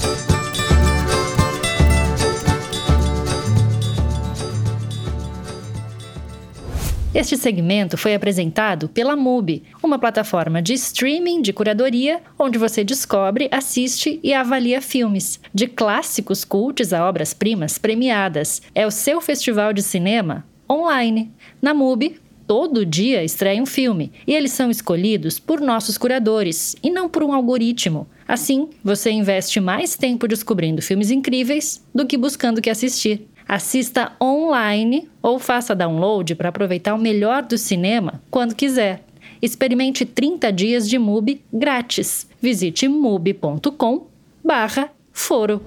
Este 7.13 7.35
segmento 7.35 7.97
foi 7.97 8.13
apresentado 8.13 8.87
pela 8.87 9.15
MUBI, 9.15 9.63
uma 9.81 9.97
plataforma 9.97 10.61
de 10.61 10.73
streaming 10.73 11.41
de 11.41 11.51
curadoria 11.51 12.21
onde 12.37 12.59
você 12.59 12.83
descobre, 12.83 13.49
assiste 13.51 14.19
e 14.21 14.31
avalia 14.31 14.79
filmes, 14.79 15.39
de 15.51 15.65
clássicos 15.65 16.45
cultos 16.45 16.93
a 16.93 17.03
obras-primas 17.09 17.79
premiadas. 17.79 18.61
É 18.75 18.85
o 18.85 18.91
seu 18.91 19.19
festival 19.21 19.73
de 19.73 19.81
cinema 19.81 20.45
online. 20.69 21.31
Na 21.59 21.73
MUBI, 21.73 22.17
todo 22.45 22.85
dia 22.85 23.23
estreia 23.23 23.59
um 23.59 23.65
filme 23.65 24.11
e 24.27 24.35
eles 24.35 24.51
são 24.51 24.69
escolhidos 24.69 25.39
por 25.39 25.59
nossos 25.59 25.97
curadores 25.97 26.75
e 26.83 26.91
não 26.91 27.09
por 27.09 27.23
um 27.23 27.33
algoritmo. 27.33 28.07
Assim, 28.27 28.69
você 28.83 29.09
investe 29.09 29.59
mais 29.59 29.95
tempo 29.95 30.27
descobrindo 30.27 30.79
filmes 30.79 31.09
incríveis 31.09 31.83
do 31.93 32.05
que 32.05 32.15
buscando 32.15 32.59
o 32.59 32.61
que 32.61 32.69
assistir. 32.69 33.27
Assista 33.49 34.11
online 34.21 35.09
ou 35.23 35.39
faça 35.39 35.73
download 35.73 36.35
para 36.35 36.49
aproveitar 36.49 36.93
o 36.93 36.99
melhor 36.99 37.41
do 37.41 37.57
cinema 37.57 38.21
quando 38.29 38.53
quiser. 38.53 39.01
Experimente 39.41 40.05
30 40.05 40.53
dias 40.53 40.87
de 40.87 40.99
MUBI 40.99 41.41
grátis. 41.51 42.27
Visite 42.39 42.87
mubi.com 42.87 44.05
barra 44.45 44.91
foro. 45.11 45.63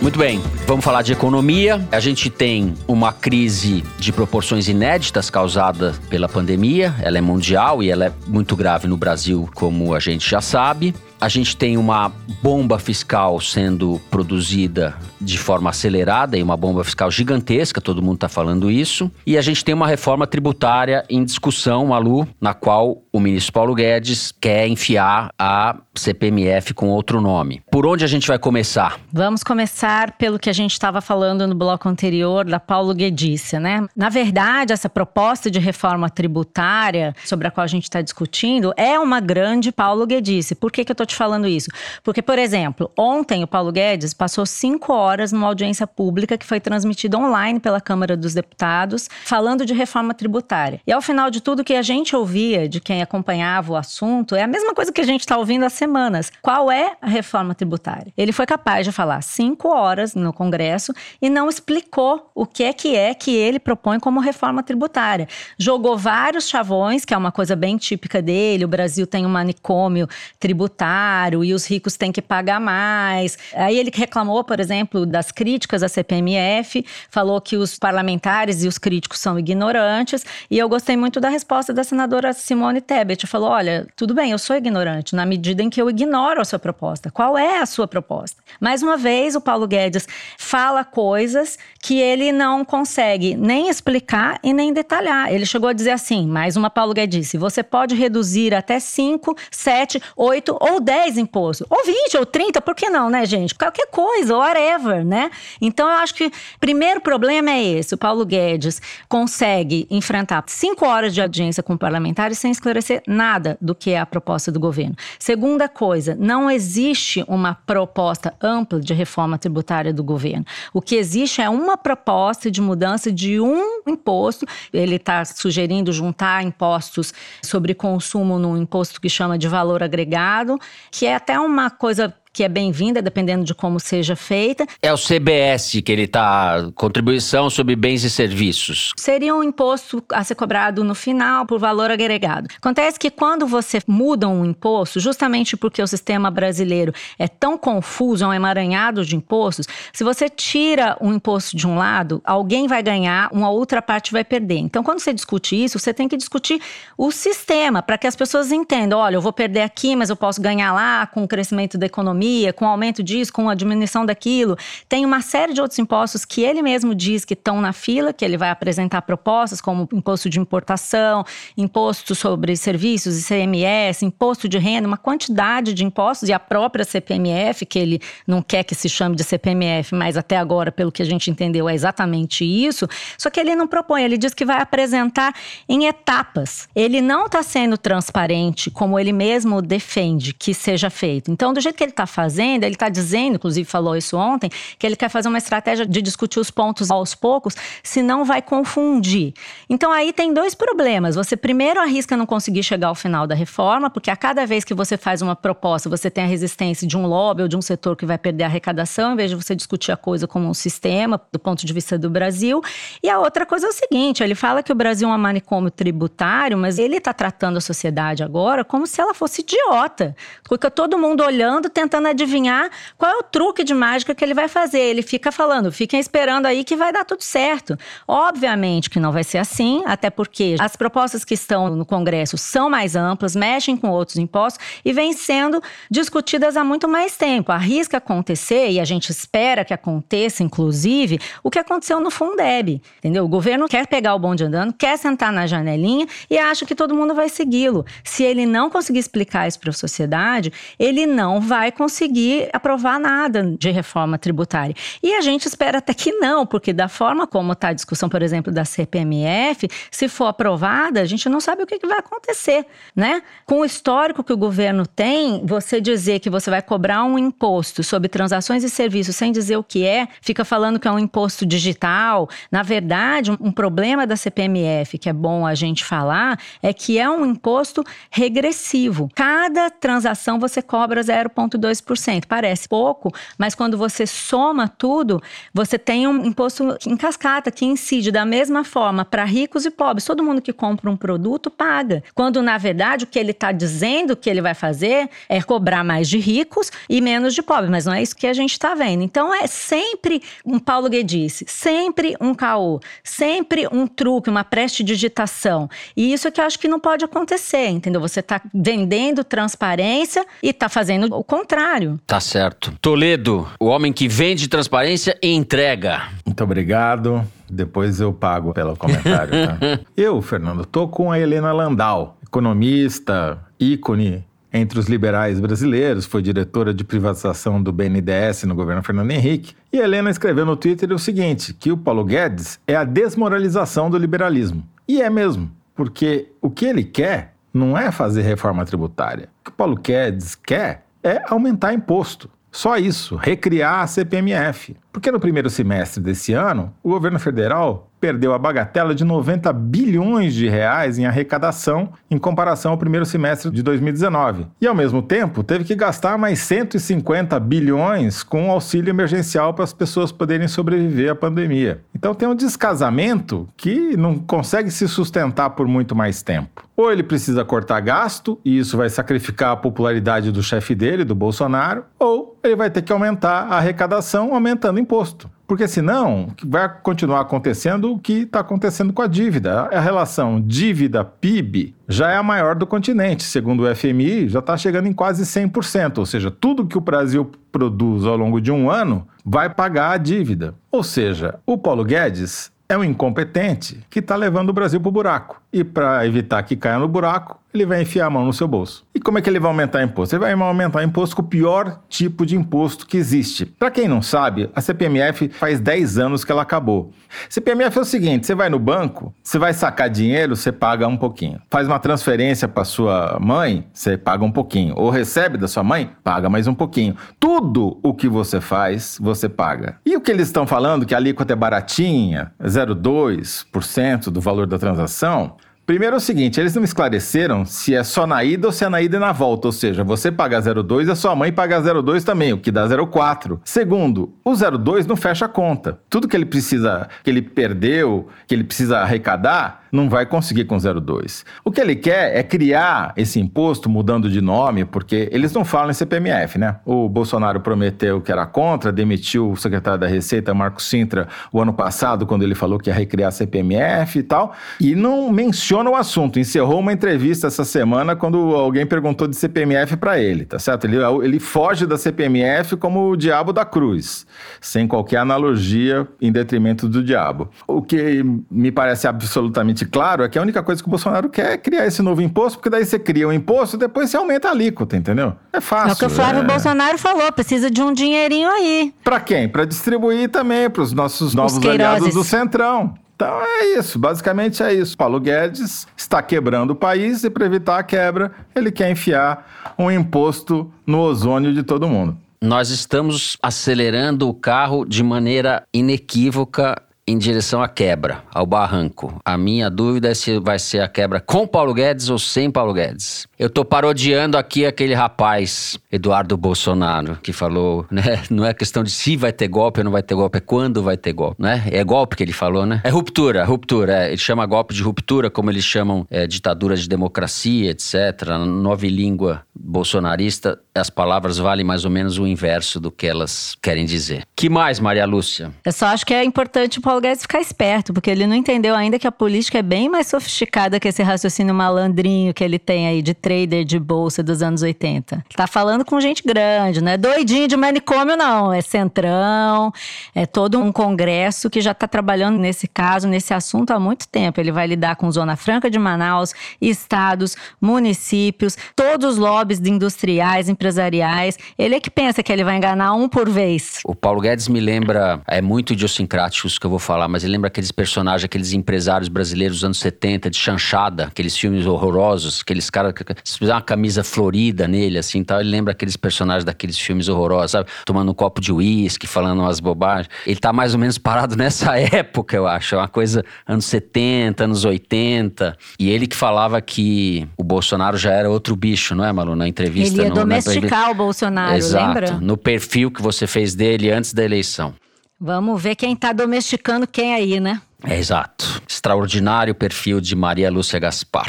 Muito 0.00 0.18
bem, 0.18 0.40
vamos 0.66 0.82
falar 0.82 1.02
de 1.02 1.12
economia. 1.12 1.86
A 1.92 2.00
gente 2.00 2.30
tem 2.30 2.72
uma 2.86 3.12
crise 3.12 3.84
de 3.98 4.12
proporções 4.12 4.66
inéditas 4.66 5.28
causada 5.28 5.94
pela 6.08 6.26
pandemia. 6.26 6.94
Ela 7.02 7.18
é 7.18 7.20
mundial 7.20 7.82
e 7.82 7.90
ela 7.90 8.06
é 8.06 8.12
muito 8.26 8.56
grave 8.56 8.88
no 8.88 8.96
Brasil, 8.96 9.46
como 9.54 9.92
a 9.92 10.00
gente 10.00 10.26
já 10.26 10.40
sabe. 10.40 10.94
A 11.20 11.28
gente 11.28 11.56
tem 11.56 11.76
uma 11.76 12.12
bomba 12.42 12.78
fiscal 12.78 13.40
sendo 13.40 14.00
produzida 14.08 14.96
de 15.20 15.36
forma 15.36 15.70
acelerada 15.70 16.38
e 16.38 16.42
uma 16.42 16.56
bomba 16.56 16.84
fiscal 16.84 17.10
gigantesca, 17.10 17.80
todo 17.80 18.00
mundo 18.00 18.14
está 18.16 18.28
falando 18.28 18.70
isso. 18.70 19.10
E 19.26 19.36
a 19.36 19.42
gente 19.42 19.64
tem 19.64 19.74
uma 19.74 19.86
reforma 19.86 20.26
tributária 20.26 21.04
em 21.10 21.24
discussão, 21.24 21.86
Malu, 21.86 22.28
na 22.40 22.54
qual 22.54 23.02
o 23.12 23.18
ministro 23.18 23.52
Paulo 23.52 23.74
Guedes 23.74 24.32
quer 24.32 24.68
enfiar 24.68 25.30
a 25.36 25.76
CPMF 25.94 26.72
com 26.72 26.88
outro 26.88 27.20
nome. 27.20 27.62
Por 27.70 27.84
onde 27.84 28.04
a 28.04 28.06
gente 28.06 28.28
vai 28.28 28.38
começar? 28.38 29.00
Vamos 29.12 29.42
começar 29.42 30.12
pelo 30.12 30.38
que 30.38 30.48
a 30.48 30.52
gente 30.52 30.72
estava 30.72 31.00
falando 31.00 31.46
no 31.46 31.54
bloco 31.54 31.88
anterior 31.88 32.44
da 32.44 32.60
Paulo 32.60 32.94
Guedícia, 32.94 33.58
né? 33.58 33.86
Na 33.96 34.08
verdade, 34.08 34.72
essa 34.72 34.88
proposta 34.88 35.50
de 35.50 35.58
reforma 35.58 36.08
tributária 36.08 37.12
sobre 37.24 37.48
a 37.48 37.50
qual 37.50 37.64
a 37.64 37.68
gente 37.68 37.84
está 37.84 38.00
discutindo 38.00 38.72
é 38.76 38.98
uma 39.00 39.18
grande 39.18 39.72
Paulo 39.72 40.06
Guedice. 40.06 40.54
Por 40.54 40.70
que, 40.70 40.84
que 40.84 40.92
eu 40.92 40.94
estou 40.94 41.06
te 41.08 41.16
falando 41.16 41.48
isso? 41.48 41.68
Porque, 42.02 42.22
por 42.22 42.38
exemplo, 42.38 42.90
ontem 42.96 43.42
o 43.42 43.46
Paulo 43.46 43.72
Guedes 43.72 44.14
passou 44.14 44.46
cinco 44.46 44.92
horas 44.92 45.32
numa 45.32 45.46
audiência 45.46 45.86
pública 45.86 46.38
que 46.38 46.46
foi 46.46 46.60
transmitida 46.60 47.18
online 47.18 47.58
pela 47.58 47.80
Câmara 47.80 48.16
dos 48.16 48.34
Deputados, 48.34 49.08
falando 49.24 49.66
de 49.66 49.74
reforma 49.74 50.14
tributária. 50.14 50.80
E 50.86 50.92
ao 50.92 51.02
final 51.02 51.30
de 51.30 51.40
tudo, 51.40 51.64
que 51.64 51.74
a 51.74 51.82
gente 51.82 52.14
ouvia 52.14 52.68
de 52.68 52.80
quem 52.80 53.02
acompanhava 53.02 53.72
o 53.72 53.76
assunto 53.76 54.34
é 54.34 54.42
a 54.42 54.46
mesma 54.46 54.74
coisa 54.74 54.92
que 54.92 55.00
a 55.00 55.04
gente 55.04 55.20
está 55.20 55.36
ouvindo 55.36 55.64
há 55.64 55.70
semanas. 55.70 56.30
Qual 56.42 56.70
é 56.70 56.96
a 57.00 57.08
reforma 57.08 57.54
tributária? 57.54 58.12
Ele 58.16 58.32
foi 58.32 58.46
capaz 58.46 58.86
de 58.86 58.92
falar 58.92 59.22
cinco 59.22 59.68
horas 59.68 60.14
no 60.14 60.32
Congresso 60.32 60.92
e 61.20 61.28
não 61.28 61.48
explicou 61.48 62.30
o 62.34 62.46
que 62.46 62.62
é 62.64 62.72
que 62.72 62.94
é 62.94 63.14
que 63.14 63.34
ele 63.34 63.58
propõe 63.58 63.98
como 63.98 64.20
reforma 64.20 64.62
tributária. 64.62 65.28
Jogou 65.58 65.96
vários 65.96 66.48
chavões, 66.48 67.04
que 67.04 67.14
é 67.14 67.16
uma 67.16 67.32
coisa 67.32 67.56
bem 67.56 67.76
típica 67.76 68.20
dele. 68.22 68.64
O 68.64 68.68
Brasil 68.68 69.06
tem 69.06 69.24
um 69.24 69.28
manicômio 69.28 70.08
tributário 70.38 70.97
caro 70.98 71.44
e 71.44 71.54
os 71.54 71.64
ricos 71.64 71.96
têm 71.96 72.10
que 72.10 72.20
pagar 72.20 72.60
mais. 72.60 73.38
Aí 73.54 73.78
ele 73.78 73.90
reclamou, 73.94 74.42
por 74.42 74.58
exemplo, 74.58 75.06
das 75.06 75.30
críticas 75.30 75.82
à 75.82 75.88
CPMF, 75.88 76.84
falou 77.08 77.40
que 77.40 77.56
os 77.56 77.78
parlamentares 77.78 78.64
e 78.64 78.68
os 78.68 78.78
críticos 78.78 79.20
são 79.20 79.38
ignorantes, 79.38 80.24
e 80.50 80.58
eu 80.58 80.68
gostei 80.68 80.96
muito 80.96 81.20
da 81.20 81.28
resposta 81.28 81.72
da 81.72 81.84
senadora 81.84 82.32
Simone 82.32 82.80
Tebet. 82.80 83.26
Falou: 83.26 83.48
olha, 83.48 83.86
tudo 83.94 84.12
bem, 84.12 84.32
eu 84.32 84.38
sou 84.38 84.56
ignorante, 84.56 85.14
na 85.14 85.24
medida 85.24 85.62
em 85.62 85.70
que 85.70 85.80
eu 85.80 85.88
ignoro 85.88 86.40
a 86.40 86.44
sua 86.44 86.58
proposta. 86.58 87.10
Qual 87.10 87.38
é 87.38 87.60
a 87.60 87.66
sua 87.66 87.86
proposta? 87.86 88.42
Mais 88.60 88.82
uma 88.82 88.96
vez, 88.96 89.36
o 89.36 89.40
Paulo 89.40 89.68
Guedes 89.68 90.08
fala 90.36 90.84
coisas 90.84 91.58
que 91.80 92.00
ele 92.00 92.32
não 92.32 92.64
consegue 92.64 93.36
nem 93.36 93.68
explicar 93.68 94.40
e 94.42 94.52
nem 94.52 94.72
detalhar. 94.72 95.32
Ele 95.32 95.46
chegou 95.46 95.68
a 95.68 95.72
dizer 95.72 95.92
assim: 95.92 96.26
mais 96.26 96.56
uma 96.56 96.68
Paulo 96.68 96.92
Guedes 96.92 97.28
você 97.38 97.62
pode 97.62 97.94
reduzir 97.94 98.54
até 98.54 98.80
5, 98.80 99.36
7, 99.50 100.02
8 100.16 100.56
ou 100.60 100.80
10 100.88 101.18
impostos, 101.18 101.66
ou 101.68 101.84
20 101.84 102.16
ou 102.16 102.24
30, 102.24 102.62
por 102.62 102.74
que 102.74 102.88
não, 102.88 103.10
né, 103.10 103.26
gente? 103.26 103.54
Qualquer 103.54 103.88
coisa, 103.88 104.34
whatever, 104.34 105.04
né? 105.04 105.30
Então 105.60 105.86
eu 105.86 105.98
acho 105.98 106.14
que 106.14 106.28
o 106.28 106.32
primeiro 106.58 106.98
problema 107.02 107.50
é 107.50 107.62
esse: 107.62 107.94
o 107.94 107.98
Paulo 107.98 108.24
Guedes 108.24 108.80
consegue 109.06 109.86
enfrentar 109.90 110.42
cinco 110.46 110.86
horas 110.86 111.12
de 111.12 111.20
audiência 111.20 111.62
com 111.62 111.76
parlamentares 111.76 112.38
sem 112.38 112.50
esclarecer 112.50 113.02
nada 113.06 113.58
do 113.60 113.74
que 113.74 113.90
é 113.90 114.00
a 114.00 114.06
proposta 114.06 114.50
do 114.50 114.58
governo. 114.58 114.96
Segunda 115.18 115.68
coisa, 115.68 116.16
não 116.18 116.50
existe 116.50 117.22
uma 117.28 117.54
proposta 117.54 118.32
ampla 118.40 118.80
de 118.80 118.94
reforma 118.94 119.36
tributária 119.36 119.92
do 119.92 120.02
governo. 120.02 120.46
O 120.72 120.80
que 120.80 120.94
existe 120.94 121.42
é 121.42 121.50
uma 121.50 121.76
proposta 121.76 122.50
de 122.50 122.62
mudança 122.62 123.12
de 123.12 123.38
um 123.38 123.82
imposto. 123.86 124.46
Ele 124.72 124.96
está 124.96 125.22
sugerindo 125.26 125.92
juntar 125.92 126.42
impostos 126.42 127.12
sobre 127.42 127.74
consumo 127.74 128.38
num 128.38 128.56
imposto 128.56 128.98
que 129.02 129.10
chama 129.10 129.36
de 129.36 129.48
valor 129.48 129.82
agregado 129.82 130.58
que 130.90 131.06
é 131.06 131.14
até 131.14 131.38
uma 131.38 131.70
coisa 131.70 132.14
que 132.38 132.44
é 132.44 132.48
bem-vinda, 132.48 133.02
dependendo 133.02 133.42
de 133.42 133.52
como 133.52 133.80
seja 133.80 134.14
feita. 134.14 134.64
É 134.80 134.92
o 134.92 134.96
CBS 134.96 135.82
que 135.84 135.90
ele 135.90 136.02
está, 136.02 136.70
contribuição 136.76 137.50
sobre 137.50 137.74
bens 137.74 138.04
e 138.04 138.10
serviços. 138.10 138.92
Seria 138.96 139.34
um 139.34 139.42
imposto 139.42 140.00
a 140.12 140.22
ser 140.22 140.36
cobrado 140.36 140.84
no 140.84 140.94
final 140.94 141.44
por 141.46 141.58
valor 141.58 141.90
agregado. 141.90 142.46
Acontece 142.56 142.96
que 142.96 143.10
quando 143.10 143.44
você 143.44 143.80
muda 143.88 144.28
um 144.28 144.44
imposto, 144.44 145.00
justamente 145.00 145.56
porque 145.56 145.82
o 145.82 145.86
sistema 145.88 146.30
brasileiro 146.30 146.92
é 147.18 147.26
tão 147.26 147.58
confuso, 147.58 148.24
é 148.24 148.28
um 148.28 148.32
emaranhado 148.32 149.04
de 149.04 149.16
impostos, 149.16 149.66
se 149.92 150.04
você 150.04 150.28
tira 150.28 150.96
um 151.00 151.12
imposto 151.12 151.56
de 151.56 151.66
um 151.66 151.76
lado, 151.76 152.22
alguém 152.24 152.68
vai 152.68 152.84
ganhar, 152.84 153.30
uma 153.32 153.50
outra 153.50 153.82
parte 153.82 154.12
vai 154.12 154.22
perder. 154.22 154.58
Então, 154.58 154.84
quando 154.84 155.00
você 155.00 155.12
discute 155.12 155.60
isso, 155.60 155.76
você 155.76 155.92
tem 155.92 156.06
que 156.06 156.16
discutir 156.16 156.62
o 156.96 157.10
sistema, 157.10 157.82
para 157.82 157.98
que 157.98 158.06
as 158.06 158.14
pessoas 158.14 158.52
entendam, 158.52 159.00
olha, 159.00 159.16
eu 159.16 159.20
vou 159.20 159.32
perder 159.32 159.62
aqui, 159.62 159.96
mas 159.96 160.08
eu 160.08 160.14
posso 160.14 160.40
ganhar 160.40 160.72
lá 160.72 161.04
com 161.04 161.24
o 161.24 161.26
crescimento 161.26 161.76
da 161.76 161.86
economia, 161.86 162.27
economia, 162.28 162.52
com 162.52 162.64
o 162.64 162.68
aumento 162.68 163.02
disso, 163.02 163.32
com 163.32 163.48
a 163.48 163.54
diminuição 163.54 164.04
daquilo. 164.04 164.56
Tem 164.88 165.04
uma 165.04 165.20
série 165.20 165.52
de 165.52 165.60
outros 165.60 165.78
impostos 165.78 166.24
que 166.24 166.42
ele 166.42 166.62
mesmo 166.62 166.94
diz 166.94 167.24
que 167.24 167.34
estão 167.34 167.60
na 167.60 167.72
fila, 167.72 168.12
que 168.12 168.24
ele 168.24 168.36
vai 168.36 168.50
apresentar 168.50 169.02
propostas, 169.02 169.60
como 169.60 169.88
imposto 169.92 170.28
de 170.28 170.38
importação, 170.38 171.24
imposto 171.56 172.14
sobre 172.14 172.56
serviços, 172.56 173.18
ICMS, 173.18 174.04
imposto 174.04 174.48
de 174.48 174.58
renda, 174.58 174.86
uma 174.86 174.96
quantidade 174.96 175.72
de 175.72 175.84
impostos, 175.84 176.28
e 176.28 176.32
a 176.32 176.38
própria 176.38 176.84
CPMF, 176.84 177.64
que 177.64 177.78
ele 177.78 178.00
não 178.26 178.42
quer 178.42 178.64
que 178.64 178.74
se 178.74 178.88
chame 178.88 179.16
de 179.16 179.24
CPMF, 179.24 179.94
mas 179.94 180.16
até 180.16 180.36
agora, 180.36 180.70
pelo 180.70 180.92
que 180.92 181.02
a 181.02 181.04
gente 181.04 181.30
entendeu, 181.30 181.68
é 181.68 181.74
exatamente 181.74 182.44
isso. 182.44 182.86
Só 183.16 183.30
que 183.30 183.40
ele 183.40 183.54
não 183.54 183.66
propõe, 183.66 184.02
ele 184.02 184.18
diz 184.18 184.34
que 184.34 184.44
vai 184.44 184.60
apresentar 184.60 185.34
em 185.68 185.86
etapas. 185.86 186.68
Ele 186.74 187.00
não 187.00 187.26
está 187.26 187.42
sendo 187.42 187.78
transparente 187.78 188.70
como 188.70 188.98
ele 188.98 189.12
mesmo 189.12 189.62
defende 189.62 190.32
que 190.32 190.52
seja 190.52 190.90
feito. 190.90 191.30
Então, 191.30 191.52
do 191.52 191.60
jeito 191.60 191.76
que 191.76 191.84
ele 191.84 191.92
está 191.92 192.06
fazendo, 192.08 192.64
ele 192.64 192.74
está 192.74 192.88
dizendo, 192.88 193.36
inclusive 193.36 193.68
falou 193.68 193.96
isso 193.96 194.16
ontem, 194.16 194.50
que 194.78 194.86
ele 194.86 194.96
quer 194.96 195.08
fazer 195.08 195.28
uma 195.28 195.38
estratégia 195.38 195.86
de 195.86 196.02
discutir 196.02 196.40
os 196.40 196.50
pontos 196.50 196.90
aos 196.90 197.14
poucos, 197.14 197.54
senão 197.82 198.24
vai 198.24 198.42
confundir. 198.42 199.34
Então 199.68 199.92
aí 199.92 200.12
tem 200.12 200.32
dois 200.34 200.54
problemas. 200.54 201.14
Você 201.14 201.36
primeiro 201.36 201.80
arrisca 201.80 202.16
não 202.16 202.26
conseguir 202.26 202.62
chegar 202.62 202.88
ao 202.88 202.94
final 202.94 203.26
da 203.26 203.34
reforma, 203.34 203.90
porque 203.90 204.10
a 204.10 204.16
cada 204.16 204.46
vez 204.46 204.64
que 204.64 204.74
você 204.74 204.96
faz 204.96 205.22
uma 205.22 205.36
proposta, 205.36 205.88
você 205.88 206.10
tem 206.10 206.24
a 206.24 206.26
resistência 206.26 206.86
de 206.86 206.96
um 206.96 207.06
lobby 207.06 207.42
ou 207.42 207.48
de 207.48 207.56
um 207.56 207.62
setor 207.62 207.96
que 207.96 208.06
vai 208.06 208.18
perder 208.18 208.44
a 208.44 208.46
arrecadação, 208.46 209.12
em 209.12 209.16
vez 209.16 209.30
de 209.30 209.36
você 209.36 209.54
discutir 209.54 209.92
a 209.92 209.96
coisa 209.96 210.26
como 210.26 210.48
um 210.48 210.54
sistema, 210.54 211.20
do 211.32 211.38
ponto 211.38 211.64
de 211.64 211.72
vista 211.72 211.98
do 211.98 212.08
Brasil. 212.08 212.62
E 213.02 213.08
a 213.08 213.18
outra 213.18 213.44
coisa 213.44 213.66
é 213.66 213.70
o 213.70 213.72
seguinte: 213.72 214.22
ele 214.22 214.34
fala 214.34 214.62
que 214.62 214.72
o 214.72 214.74
Brasil 214.74 215.08
é 215.08 215.12
um 215.12 215.18
manicômio 215.18 215.70
tributário, 215.70 216.56
mas 216.56 216.78
ele 216.78 216.96
está 216.96 217.12
tratando 217.12 217.58
a 217.58 217.60
sociedade 217.60 218.22
agora 218.22 218.64
como 218.64 218.86
se 218.86 219.00
ela 219.00 219.14
fosse 219.14 219.42
idiota. 219.42 220.14
Fica 220.48 220.70
todo 220.70 220.98
mundo 220.98 221.24
olhando, 221.24 221.68
tentando 221.68 221.97
adivinhar 222.06 222.70
qual 222.96 223.10
é 223.10 223.16
o 223.16 223.22
truque 223.22 223.64
de 223.64 223.74
mágica 223.74 224.14
que 224.14 224.24
ele 224.24 224.34
vai 224.34 224.48
fazer. 224.48 224.80
Ele 224.80 225.02
fica 225.02 225.32
falando, 225.32 225.72
fiquem 225.72 225.98
esperando 225.98 226.46
aí 226.46 226.64
que 226.64 226.76
vai 226.76 226.92
dar 226.92 227.04
tudo 227.04 227.22
certo. 227.22 227.76
Obviamente 228.06 228.88
que 228.88 229.00
não 229.00 229.12
vai 229.12 229.24
ser 229.24 229.38
assim, 229.38 229.82
até 229.86 230.10
porque 230.10 230.56
as 230.60 230.76
propostas 230.76 231.24
que 231.24 231.34
estão 231.34 231.74
no 231.74 231.84
Congresso 231.84 232.38
são 232.38 232.70
mais 232.70 232.94
amplas, 232.94 233.34
mexem 233.34 233.76
com 233.76 233.90
outros 233.90 234.16
impostos 234.16 234.64
e 234.84 234.92
vêm 234.92 235.12
sendo 235.12 235.62
discutidas 235.90 236.56
há 236.56 236.64
muito 236.64 236.88
mais 236.88 237.16
tempo. 237.16 237.52
Arrisca 237.52 237.96
acontecer, 237.98 238.70
e 238.70 238.80
a 238.80 238.84
gente 238.84 239.10
espera 239.10 239.64
que 239.64 239.74
aconteça, 239.74 240.42
inclusive, 240.42 241.18
o 241.42 241.50
que 241.50 241.58
aconteceu 241.58 242.00
no 242.00 242.10
Fundeb. 242.10 242.80
Entendeu? 242.98 243.24
O 243.24 243.28
governo 243.28 243.68
quer 243.68 243.86
pegar 243.86 244.14
o 244.14 244.18
bonde 244.18 244.44
andando, 244.44 244.72
quer 244.72 244.96
sentar 244.96 245.32
na 245.32 245.46
janelinha 245.46 246.06
e 246.30 246.38
acha 246.38 246.64
que 246.64 246.74
todo 246.74 246.94
mundo 246.94 247.14
vai 247.14 247.28
segui-lo. 247.28 247.84
Se 248.04 248.22
ele 248.22 248.46
não 248.46 248.70
conseguir 248.70 248.98
explicar 248.98 249.48
isso 249.48 249.58
para 249.58 249.70
a 249.70 249.72
sociedade, 249.72 250.52
ele 250.78 251.06
não 251.06 251.40
vai 251.40 251.72
conseguir 251.72 251.87
conseguir 251.88 252.50
aprovar 252.52 253.00
nada 253.00 253.56
de 253.58 253.70
reforma 253.70 254.18
tributária. 254.18 254.74
E 255.02 255.14
a 255.14 255.22
gente 255.22 255.46
espera 255.46 255.78
até 255.78 255.94
que 255.94 256.12
não, 256.12 256.44
porque 256.44 256.70
da 256.70 256.86
forma 256.86 257.26
como 257.26 257.54
está 257.54 257.68
a 257.68 257.72
discussão, 257.72 258.10
por 258.10 258.20
exemplo, 258.20 258.52
da 258.52 258.62
CPMF, 258.62 259.66
se 259.90 260.06
for 260.06 260.26
aprovada, 260.26 261.00
a 261.00 261.06
gente 261.06 261.26
não 261.30 261.40
sabe 261.40 261.62
o 261.62 261.66
que, 261.66 261.78
que 261.78 261.86
vai 261.86 261.98
acontecer, 261.98 262.66
né? 262.94 263.22
Com 263.46 263.60
o 263.60 263.64
histórico 263.64 264.22
que 264.22 264.34
o 264.34 264.36
governo 264.36 264.86
tem, 264.86 265.46
você 265.46 265.80
dizer 265.80 266.20
que 266.20 266.28
você 266.28 266.50
vai 266.50 266.60
cobrar 266.60 267.04
um 267.04 267.18
imposto 267.18 267.82
sobre 267.82 268.08
transações 268.10 268.62
e 268.62 268.68
serviços 268.68 269.16
sem 269.16 269.32
dizer 269.32 269.56
o 269.56 269.64
que 269.64 269.86
é, 269.86 270.08
fica 270.20 270.44
falando 270.44 270.78
que 270.78 270.86
é 270.86 270.92
um 270.92 270.98
imposto 270.98 271.46
digital. 271.46 272.28
Na 272.50 272.62
verdade, 272.62 273.30
um 273.40 273.50
problema 273.50 274.06
da 274.06 274.14
CPMF, 274.14 274.98
que 274.98 275.08
é 275.08 275.12
bom 275.12 275.46
a 275.46 275.54
gente 275.54 275.86
falar, 275.86 276.38
é 276.62 276.70
que 276.74 276.98
é 276.98 277.08
um 277.08 277.24
imposto 277.24 277.82
regressivo. 278.10 279.08
Cada 279.14 279.70
transação 279.70 280.38
você 280.38 280.60
cobra 280.60 281.00
0,2 281.00 281.77
22%. 281.82 282.24
Parece 282.26 282.68
pouco, 282.68 283.12
mas 283.36 283.54
quando 283.54 283.76
você 283.76 284.06
soma 284.06 284.68
tudo, 284.68 285.22
você 285.52 285.78
tem 285.78 286.06
um 286.06 286.24
imposto 286.24 286.76
em 286.86 286.96
cascata 286.96 287.50
que 287.50 287.64
incide 287.64 288.10
da 288.10 288.24
mesma 288.24 288.64
forma 288.64 289.04
para 289.04 289.24
ricos 289.24 289.64
e 289.64 289.70
pobres. 289.70 290.04
Todo 290.04 290.22
mundo 290.22 290.42
que 290.42 290.52
compra 290.52 290.90
um 290.90 290.96
produto 290.96 291.50
paga. 291.50 292.02
Quando, 292.14 292.42
na 292.42 292.58
verdade, 292.58 293.04
o 293.04 293.06
que 293.06 293.18
ele 293.18 293.30
está 293.30 293.52
dizendo 293.52 294.16
que 294.16 294.28
ele 294.28 294.42
vai 294.42 294.54
fazer 294.54 295.08
é 295.28 295.40
cobrar 295.42 295.84
mais 295.84 296.08
de 296.08 296.18
ricos 296.18 296.70
e 296.88 297.00
menos 297.00 297.34
de 297.34 297.42
pobres. 297.42 297.70
Mas 297.70 297.86
não 297.86 297.92
é 297.92 298.02
isso 298.02 298.16
que 298.16 298.26
a 298.26 298.32
gente 298.32 298.52
está 298.52 298.74
vendo. 298.74 299.02
Então, 299.02 299.34
é 299.34 299.46
sempre 299.46 300.22
um 300.44 300.58
Paulo 300.58 300.88
Guedes, 300.88 301.44
sempre 301.46 302.16
um 302.20 302.34
caô, 302.34 302.80
sempre 303.02 303.68
um 303.70 303.86
truque, 303.86 304.30
uma 304.30 304.44
prestidigitação. 304.44 305.68
E 305.96 306.12
isso 306.12 306.28
é 306.28 306.30
que 306.30 306.40
eu 306.40 306.44
acho 306.44 306.58
que 306.58 306.68
não 306.68 306.80
pode 306.80 307.04
acontecer, 307.04 307.68
entendeu? 307.68 308.00
Você 308.00 308.20
está 308.20 308.40
vendendo 308.52 309.24
transparência 309.24 310.26
e 310.42 310.50
está 310.50 310.68
fazendo 310.68 311.14
o 311.14 311.24
contrário. 311.24 311.67
Tá 312.06 312.20
certo. 312.20 312.72
Toledo, 312.80 313.46
o 313.60 313.66
homem 313.66 313.92
que 313.92 314.08
vende 314.08 314.48
transparência 314.48 315.18
e 315.22 315.28
entrega. 315.32 316.08
Muito 316.24 316.42
obrigado. 316.42 317.24
Depois 317.50 318.00
eu 318.00 318.12
pago 318.12 318.52
pelo 318.52 318.76
comentário, 318.76 319.32
tá? 319.32 319.58
eu, 319.96 320.20
Fernando, 320.22 320.64
tô 320.64 320.88
com 320.88 321.10
a 321.10 321.18
Helena 321.18 321.52
Landau, 321.52 322.16
economista, 322.22 323.38
ícone 323.58 324.24
entre 324.52 324.78
os 324.78 324.86
liberais 324.86 325.40
brasileiros, 325.40 326.06
foi 326.06 326.22
diretora 326.22 326.72
de 326.72 326.84
privatização 326.84 327.62
do 327.62 327.72
BNDES 327.72 328.44
no 328.44 328.54
governo 328.54 328.82
Fernando 328.82 329.10
Henrique. 329.10 329.54
E 329.72 329.80
a 329.80 329.84
Helena 329.84 330.10
escreveu 330.10 330.46
no 330.46 330.56
Twitter 330.56 330.90
o 330.92 330.98
seguinte: 330.98 331.52
que 331.52 331.70
o 331.70 331.76
Paulo 331.76 332.04
Guedes 332.04 332.58
é 332.66 332.74
a 332.74 332.84
desmoralização 332.84 333.90
do 333.90 333.98
liberalismo. 333.98 334.66
E 334.86 335.02
é 335.02 335.10
mesmo, 335.10 335.50
porque 335.74 336.28
o 336.40 336.48
que 336.50 336.64
ele 336.64 336.82
quer 336.82 337.34
não 337.52 337.76
é 337.76 337.90
fazer 337.90 338.22
reforma 338.22 338.64
tributária. 338.64 339.28
O 339.40 339.44
que 339.44 339.50
o 339.50 339.54
Paulo 339.54 339.76
Guedes 339.76 340.34
quer 340.34 340.84
é 341.08 341.22
aumentar 341.28 341.72
imposto. 341.72 342.30
Só 342.50 342.76
isso, 342.76 343.16
recriar 343.16 343.80
a 343.80 343.86
CPMF. 343.86 344.76
Porque 344.92 345.12
no 345.12 345.20
primeiro 345.20 345.50
semestre 345.50 346.02
desse 346.02 346.32
ano, 346.32 346.74
o 346.82 346.90
governo 346.90 347.18
federal 347.18 347.87
perdeu 348.00 348.32
a 348.32 348.38
bagatela 348.38 348.94
de 348.94 349.04
90 349.04 349.52
bilhões 349.52 350.34
de 350.34 350.48
reais 350.48 350.98
em 350.98 351.06
arrecadação 351.06 351.90
em 352.10 352.18
comparação 352.18 352.72
ao 352.72 352.78
primeiro 352.78 353.06
semestre 353.06 353.50
de 353.50 353.62
2019. 353.62 354.46
E 354.60 354.66
ao 354.66 354.74
mesmo 354.74 355.02
tempo, 355.02 355.42
teve 355.42 355.64
que 355.64 355.74
gastar 355.74 356.16
mais 356.18 356.38
150 356.40 357.38
bilhões 357.40 358.22
com 358.22 358.50
auxílio 358.50 358.90
emergencial 358.90 359.54
para 359.54 359.64
as 359.64 359.72
pessoas 359.72 360.12
poderem 360.12 360.48
sobreviver 360.48 361.12
à 361.12 361.14
pandemia. 361.14 361.80
Então 361.94 362.14
tem 362.14 362.28
um 362.28 362.34
descasamento 362.34 363.48
que 363.56 363.96
não 363.96 364.18
consegue 364.18 364.70
se 364.70 364.88
sustentar 364.88 365.50
por 365.50 365.66
muito 365.66 365.94
mais 365.94 366.22
tempo. 366.22 366.68
Ou 366.76 366.92
ele 366.92 367.02
precisa 367.02 367.44
cortar 367.44 367.80
gasto, 367.80 368.38
e 368.44 368.56
isso 368.56 368.76
vai 368.76 368.88
sacrificar 368.88 369.50
a 369.50 369.56
popularidade 369.56 370.30
do 370.30 370.42
chefe 370.42 370.74
dele, 370.74 371.04
do 371.04 371.14
Bolsonaro, 371.14 371.84
ou 371.98 372.38
ele 372.42 372.54
vai 372.54 372.70
ter 372.70 372.82
que 372.82 372.92
aumentar 372.92 373.48
a 373.50 373.56
arrecadação 373.56 374.32
aumentando 374.32 374.78
imposto. 374.78 375.28
Porque 375.48 375.66
senão 375.66 376.28
vai 376.44 376.68
continuar 376.82 377.22
acontecendo 377.22 377.90
o 377.90 377.98
que 377.98 378.24
está 378.24 378.40
acontecendo 378.40 378.92
com 378.92 379.00
a 379.00 379.06
dívida. 379.06 379.62
A 379.72 379.80
relação 379.80 380.38
dívida-PIB 380.38 381.74
já 381.88 382.10
é 382.10 382.16
a 382.16 382.22
maior 382.22 382.54
do 382.54 382.66
continente. 382.66 383.22
Segundo 383.22 383.62
o 383.64 383.74
FMI, 383.74 384.28
já 384.28 384.40
está 384.40 384.58
chegando 384.58 384.88
em 384.88 384.92
quase 384.92 385.24
100%. 385.24 385.98
Ou 385.98 386.06
seja, 386.06 386.30
tudo 386.30 386.66
que 386.66 386.76
o 386.76 386.82
Brasil 386.82 387.30
produz 387.50 388.04
ao 388.04 388.14
longo 388.14 388.42
de 388.42 388.52
um 388.52 388.70
ano 388.70 389.08
vai 389.24 389.48
pagar 389.48 389.92
a 389.92 389.96
dívida. 389.96 390.54
Ou 390.70 390.82
seja, 390.82 391.36
o 391.46 391.56
Paulo 391.56 391.82
Guedes 391.82 392.52
é 392.68 392.76
um 392.76 392.84
incompetente 392.84 393.80
que 393.88 394.00
está 394.00 394.16
levando 394.16 394.50
o 394.50 394.52
Brasil 394.52 394.78
para 394.78 394.88
o 394.90 394.92
buraco. 394.92 395.40
E 395.50 395.64
para 395.64 396.06
evitar 396.06 396.42
que 396.42 396.56
caia 396.56 396.78
no 396.78 396.86
buraco, 396.86 397.40
ele 397.52 397.64
vai 397.64 397.82
enfiar 397.82 398.06
a 398.06 398.10
mão 398.10 398.24
no 398.24 398.32
seu 398.32 398.46
bolso. 398.46 398.86
E 398.94 399.00
como 399.00 399.18
é 399.18 399.22
que 399.22 399.30
ele 399.30 399.38
vai 399.38 399.50
aumentar 399.50 399.82
imposto? 399.82 400.14
Ele 400.14 400.20
vai 400.20 400.32
aumentar 400.32 400.82
imposto 400.82 401.16
com 401.16 401.22
o 401.22 401.24
pior 401.24 401.80
tipo 401.88 402.26
de 402.26 402.36
imposto 402.36 402.86
que 402.86 402.96
existe. 402.96 403.46
Para 403.46 403.70
quem 403.70 403.88
não 403.88 404.02
sabe, 404.02 404.50
a 404.54 404.60
CPMF 404.60 405.28
faz 405.30 405.60
10 405.60 405.98
anos 405.98 406.24
que 406.24 406.32
ela 406.32 406.42
acabou. 406.42 406.92
CPMF 407.28 407.78
é 407.78 407.80
o 407.80 407.84
seguinte: 407.84 408.26
você 408.26 408.34
vai 408.34 408.48
no 408.48 408.58
banco, 408.58 409.14
você 409.22 409.38
vai 409.38 409.52
sacar 409.52 409.88
dinheiro, 409.88 410.36
você 410.36 410.52
paga 410.52 410.86
um 410.86 410.96
pouquinho. 410.96 411.40
Faz 411.50 411.66
uma 411.66 411.78
transferência 411.78 412.46
para 412.48 412.64
sua 412.64 413.18
mãe, 413.20 413.66
você 413.72 413.96
paga 413.96 414.24
um 414.24 414.32
pouquinho. 414.32 414.74
Ou 414.76 414.90
recebe 414.90 415.38
da 415.38 415.48
sua 415.48 415.62
mãe, 415.62 415.90
paga 416.04 416.28
mais 416.28 416.46
um 416.46 416.54
pouquinho. 416.54 416.96
Tudo 417.18 417.78
o 417.82 417.94
que 417.94 418.08
você 418.08 418.40
faz, 418.40 418.98
você 419.00 419.28
paga. 419.28 419.76
E 419.86 419.96
o 419.96 420.00
que 420.00 420.10
eles 420.10 420.28
estão 420.28 420.46
falando, 420.46 420.84
que 420.84 420.94
a 420.94 420.98
alíquota 420.98 421.32
é 421.32 421.36
baratinha, 421.36 422.32
0,2% 422.42 424.10
do 424.10 424.20
valor 424.20 424.46
da 424.46 424.58
transação, 424.58 425.36
Primeiro 425.68 425.96
é 425.96 425.98
o 425.98 426.00
seguinte, 426.00 426.40
eles 426.40 426.54
não 426.54 426.64
esclareceram 426.64 427.44
se 427.44 427.74
é 427.74 427.84
só 427.84 428.06
na 428.06 428.24
ida 428.24 428.46
ou 428.46 428.52
se 428.52 428.64
é 428.64 428.70
na 428.70 428.80
ida 428.80 428.96
e 428.96 428.98
na 428.98 429.12
volta, 429.12 429.48
ou 429.48 429.52
seja, 429.52 429.84
você 429.84 430.10
paga 430.10 430.40
0,2 430.40 430.86
e 430.86 430.90
a 430.90 430.94
sua 430.96 431.14
mãe 431.14 431.30
paga 431.30 431.60
0,2 431.60 432.02
também, 432.02 432.32
o 432.32 432.38
que 432.38 432.50
dá 432.50 432.66
0,4. 432.66 433.38
Segundo, 433.44 434.14
o 434.24 434.30
0,2 434.30 434.86
não 434.86 434.96
fecha 434.96 435.26
a 435.26 435.28
conta. 435.28 435.78
Tudo 435.90 436.08
que 436.08 436.16
ele 436.16 436.24
precisa, 436.24 436.88
que 437.04 437.10
ele 437.10 437.20
perdeu, 437.20 438.08
que 438.26 438.34
ele 438.34 438.44
precisa 438.44 438.78
arrecadar, 438.78 439.64
não 439.70 439.90
vai 439.90 440.06
conseguir 440.06 440.46
com 440.46 440.56
0,2. 440.56 441.22
O 441.44 441.50
que 441.50 441.60
ele 441.60 441.76
quer 441.76 442.16
é 442.16 442.22
criar 442.22 442.94
esse 442.96 443.20
imposto 443.20 443.68
mudando 443.68 444.08
de 444.08 444.22
nome, 444.22 444.64
porque 444.64 445.10
eles 445.12 445.34
não 445.34 445.44
falam 445.44 445.70
em 445.70 445.74
CPMF, 445.74 446.38
né? 446.38 446.56
O 446.64 446.88
Bolsonaro 446.88 447.40
prometeu 447.40 448.00
que 448.00 448.10
era 448.10 448.24
contra, 448.24 448.72
demitiu 448.72 449.32
o 449.32 449.36
secretário 449.36 449.78
da 449.78 449.86
Receita, 449.86 450.32
Marco 450.32 450.62
Sintra, 450.62 451.08
o 451.30 451.42
ano 451.42 451.52
passado, 451.52 452.06
quando 452.06 452.22
ele 452.22 452.34
falou 452.34 452.58
que 452.58 452.70
ia 452.70 452.74
recriar 452.74 453.12
CPMF 453.12 453.98
e 453.98 454.02
tal, 454.02 454.32
e 454.58 454.74
não 454.74 455.12
menciona 455.12 455.57
o 455.66 455.74
assunto. 455.74 456.18
Encerrou 456.18 456.60
uma 456.60 456.72
entrevista 456.72 457.26
essa 457.26 457.44
semana 457.44 457.96
quando 457.96 458.18
alguém 458.34 458.66
perguntou 458.66 459.08
de 459.08 459.16
CPMF 459.16 459.76
para 459.76 459.98
ele, 459.98 460.24
tá 460.24 460.38
certo? 460.38 460.66
Ele, 460.66 460.76
ele 461.02 461.18
foge 461.18 461.66
da 461.66 461.76
CPMF 461.76 462.56
como 462.56 462.90
o 462.90 462.96
diabo 462.96 463.32
da 463.32 463.44
cruz, 463.44 464.06
sem 464.40 464.66
qualquer 464.66 464.98
analogia 464.98 465.86
em 466.00 466.12
detrimento 466.12 466.68
do 466.68 466.82
diabo. 466.82 467.30
O 467.46 467.62
que 467.62 468.04
me 468.30 468.52
parece 468.52 468.86
absolutamente 468.86 469.64
claro 469.64 470.04
é 470.04 470.08
que 470.08 470.18
a 470.18 470.22
única 470.22 470.42
coisa 470.42 470.62
que 470.62 470.68
o 470.68 470.70
Bolsonaro 470.70 471.08
quer 471.08 471.32
é 471.32 471.36
criar 471.36 471.66
esse 471.66 471.82
novo 471.82 472.02
imposto, 472.02 472.38
porque 472.38 472.50
daí 472.50 472.64
você 472.64 472.78
cria 472.78 473.06
o 473.06 473.10
um 473.10 473.12
imposto 473.12 473.56
e 473.56 473.58
depois 473.58 473.90
você 473.90 473.96
aumenta 473.96 474.28
a 474.28 474.30
alíquota, 474.30 474.76
entendeu? 474.76 475.14
É 475.32 475.40
fácil. 475.40 475.70
É 475.70 475.72
o 475.72 475.76
que 475.76 475.86
o 475.86 475.90
Flávio 475.90 476.22
é... 476.22 476.24
Bolsonaro 476.24 476.78
falou, 476.78 477.10
precisa 477.12 477.50
de 477.50 477.62
um 477.62 477.72
dinheirinho 477.72 478.30
aí. 478.30 478.72
Para 478.84 479.00
quem? 479.00 479.28
Para 479.28 479.44
distribuir 479.44 480.08
também 480.08 480.48
para 480.50 480.62
os 480.62 480.72
nossos 480.72 481.14
novos 481.14 481.44
aliados 481.44 481.94
do 481.94 482.04
Centrão. 482.04 482.74
Então 482.98 483.22
é 483.22 483.56
isso, 483.56 483.78
basicamente 483.78 484.42
é 484.42 484.52
isso. 484.52 484.76
Paulo 484.76 484.98
Guedes 484.98 485.68
está 485.76 486.02
quebrando 486.02 486.50
o 486.50 486.56
país 486.56 487.04
e 487.04 487.08
para 487.08 487.24
evitar 487.24 487.56
a 487.56 487.62
quebra, 487.62 488.10
ele 488.34 488.50
quer 488.50 488.72
enfiar 488.72 489.54
um 489.56 489.70
imposto 489.70 490.52
no 490.66 490.80
ozônio 490.80 491.32
de 491.32 491.44
todo 491.44 491.68
mundo. 491.68 491.96
Nós 492.20 492.50
estamos 492.50 493.16
acelerando 493.22 494.08
o 494.08 494.12
carro 494.12 494.64
de 494.64 494.82
maneira 494.82 495.44
inequívoca 495.54 496.60
em 496.88 496.96
direção 496.96 497.42
à 497.42 497.48
quebra, 497.48 498.02
ao 498.14 498.24
barranco. 498.24 498.98
A 499.04 499.18
minha 499.18 499.50
dúvida 499.50 499.90
é 499.90 499.94
se 499.94 500.18
vai 500.18 500.38
ser 500.38 500.60
a 500.60 500.68
quebra 500.68 501.00
com 501.00 501.26
Paulo 501.26 501.52
Guedes 501.52 501.90
ou 501.90 501.98
sem 501.98 502.30
Paulo 502.30 502.54
Guedes. 502.54 503.06
Eu 503.18 503.28
tô 503.28 503.44
parodiando 503.44 504.16
aqui 504.16 504.46
aquele 504.46 504.72
rapaz, 504.72 505.58
Eduardo 505.70 506.16
Bolsonaro, 506.16 506.98
que 507.02 507.12
falou, 507.12 507.66
né? 507.70 508.02
Não 508.08 508.24
é 508.24 508.32
questão 508.32 508.64
de 508.64 508.70
se 508.70 508.96
vai 508.96 509.12
ter 509.12 509.28
golpe 509.28 509.60
ou 509.60 509.64
não 509.64 509.72
vai 509.72 509.82
ter 509.82 509.94
golpe, 509.94 510.16
é 510.16 510.20
quando 510.20 510.62
vai 510.62 510.78
ter 510.78 510.94
golpe, 510.94 511.22
né? 511.22 511.42
É 511.50 511.62
golpe 511.62 511.94
que 511.94 512.02
ele 512.02 512.12
falou, 512.12 512.46
né? 512.46 512.62
É 512.64 512.70
ruptura, 512.70 513.22
ruptura. 513.24 513.84
É. 513.84 513.88
Ele 513.88 513.98
chama 513.98 514.24
golpe 514.24 514.54
de 514.54 514.62
ruptura, 514.62 515.10
como 515.10 515.30
eles 515.30 515.44
chamam 515.44 515.86
é, 515.90 516.06
ditadura 516.06 516.56
de 516.56 516.66
democracia, 516.66 517.50
etc. 517.50 518.06
Na 518.08 518.24
nova 518.24 518.66
língua 518.66 519.22
bolsonarista, 519.34 520.38
as 520.54 520.70
palavras 520.70 521.18
valem 521.18 521.44
mais 521.44 521.64
ou 521.64 521.70
menos 521.70 521.98
o 521.98 522.06
inverso 522.06 522.58
do 522.58 522.70
que 522.70 522.86
elas 522.86 523.36
querem 523.42 523.66
dizer. 523.66 524.04
Que 524.16 524.28
mais, 524.28 524.58
Maria 524.58 524.86
Lúcia? 524.86 525.32
Eu 525.44 525.52
só 525.52 525.66
acho 525.66 525.84
que 525.84 525.94
é 525.94 526.02
importante 526.02 526.58
o 526.58 526.62
Paulo 526.62 526.77
Guedes 526.80 527.02
ficar 527.02 527.20
esperto, 527.20 527.72
porque 527.72 527.90
ele 527.90 528.06
não 528.06 528.14
entendeu 528.14 528.54
ainda 528.54 528.78
que 528.78 528.86
a 528.86 528.92
política 528.92 529.38
é 529.38 529.42
bem 529.42 529.68
mais 529.68 529.86
sofisticada 529.86 530.58
que 530.58 530.68
esse 530.68 530.82
raciocínio 530.82 531.34
malandrinho 531.34 532.14
que 532.14 532.22
ele 532.22 532.38
tem 532.38 532.66
aí 532.66 532.82
de 532.82 532.94
trader 532.94 533.44
de 533.44 533.58
bolsa 533.58 534.02
dos 534.02 534.22
anos 534.22 534.42
80. 534.42 535.04
Tá 535.14 535.26
falando 535.26 535.64
com 535.64 535.80
gente 535.80 536.02
grande, 536.04 536.62
não 536.62 536.72
é 536.72 536.76
doidinho 536.76 537.28
de 537.28 537.36
manicômio, 537.36 537.96
não. 537.96 538.32
É 538.32 538.40
centrão, 538.40 539.52
é 539.94 540.06
todo 540.06 540.38
um 540.40 540.52
congresso 540.52 541.30
que 541.30 541.40
já 541.40 541.52
está 541.52 541.66
trabalhando 541.66 542.18
nesse 542.18 542.46
caso, 542.46 542.88
nesse 542.88 543.12
assunto 543.12 543.50
há 543.52 543.58
muito 543.58 543.88
tempo. 543.88 544.20
Ele 544.20 544.32
vai 544.32 544.46
lidar 544.46 544.76
com 544.76 544.90
Zona 544.90 545.16
Franca 545.16 545.50
de 545.50 545.58
Manaus, 545.58 546.14
estados, 546.40 547.16
municípios, 547.40 548.36
todos 548.54 548.92
os 548.92 548.98
lobbies 548.98 549.40
de 549.40 549.50
industriais, 549.50 550.28
empresariais. 550.28 551.18
Ele 551.38 551.54
é 551.54 551.60
que 551.60 551.70
pensa 551.70 552.02
que 552.02 552.12
ele 552.12 552.24
vai 552.24 552.36
enganar 552.36 552.74
um 552.74 552.88
por 552.88 553.08
vez. 553.08 553.60
O 553.64 553.74
Paulo 553.74 554.00
Guedes 554.00 554.28
me 554.28 554.40
lembra, 554.40 555.00
é 555.06 555.20
muito 555.20 555.52
idiosincrático 555.52 556.26
isso 556.26 556.40
que 556.40 556.46
eu 556.46 556.50
vou 556.50 556.58
falar, 556.68 556.86
mas 556.86 557.02
ele 557.02 557.12
lembra 557.12 557.28
aqueles 557.28 557.50
personagens, 557.50 558.04
aqueles 558.04 558.34
empresários 558.34 558.90
brasileiros 558.90 559.38
dos 559.38 559.44
anos 559.44 559.58
70, 559.58 560.10
de 560.10 560.18
chanchada, 560.18 560.84
aqueles 560.84 561.16
filmes 561.16 561.46
horrorosos, 561.46 562.20
aqueles 562.20 562.50
caras 562.50 562.74
que 562.74 562.84
se 563.02 563.18
fizer 563.18 563.32
uma 563.32 563.40
camisa 563.40 563.82
florida 563.82 564.46
nele, 564.46 564.76
assim 564.76 565.02
tal, 565.02 565.18
ele 565.18 565.30
lembra 565.30 565.52
aqueles 565.52 565.78
personagens 565.78 566.24
daqueles 566.24 566.58
filmes 566.58 566.86
horrorosos, 566.86 567.30
sabe? 567.30 567.48
Tomando 567.64 567.90
um 567.90 567.94
copo 567.94 568.20
de 568.20 568.30
uísque, 568.30 568.86
falando 568.86 569.20
umas 569.20 569.40
bobagens. 569.40 569.88
Ele 570.06 570.20
tá 570.20 570.30
mais 570.30 570.52
ou 570.52 570.60
menos 570.60 570.76
parado 570.76 571.16
nessa 571.16 571.58
época, 571.58 572.14
eu 572.14 572.26
acho. 572.26 572.54
É 572.54 572.58
uma 572.58 572.68
coisa 572.68 573.02
anos 573.26 573.46
70, 573.46 574.24
anos 574.24 574.44
80. 574.44 575.38
E 575.58 575.70
ele 575.70 575.86
que 575.86 575.96
falava 575.96 576.38
que 576.42 577.08
o 577.16 577.24
Bolsonaro 577.24 577.78
já 577.78 577.92
era 577.92 578.10
outro 578.10 578.36
bicho, 578.36 578.74
não 578.74 578.84
é, 578.84 578.92
Malu? 578.92 579.16
Na 579.16 579.26
entrevista. 579.26 579.74
Ele 579.74 579.84
ia 579.84 579.88
no, 579.88 579.94
domesticar 579.94 580.64
ele... 580.64 580.72
o 580.72 580.74
Bolsonaro, 580.74 581.34
Exato, 581.34 581.66
lembra? 581.66 581.92
No 581.92 582.18
perfil 582.18 582.70
que 582.70 582.82
você 582.82 583.06
fez 583.06 583.34
dele 583.34 583.70
antes 583.70 583.94
da 583.94 584.04
eleição. 584.04 584.52
Vamos 585.00 585.40
ver 585.40 585.54
quem 585.54 585.76
tá 585.76 585.92
domesticando 585.92 586.66
quem 586.66 586.94
aí, 586.94 587.20
né? 587.20 587.40
É 587.64 587.76
exato. 587.76 588.40
Extraordinário 588.48 589.34
perfil 589.34 589.80
de 589.80 589.94
Maria 589.94 590.30
Lúcia 590.30 590.58
Gaspar. 590.58 591.08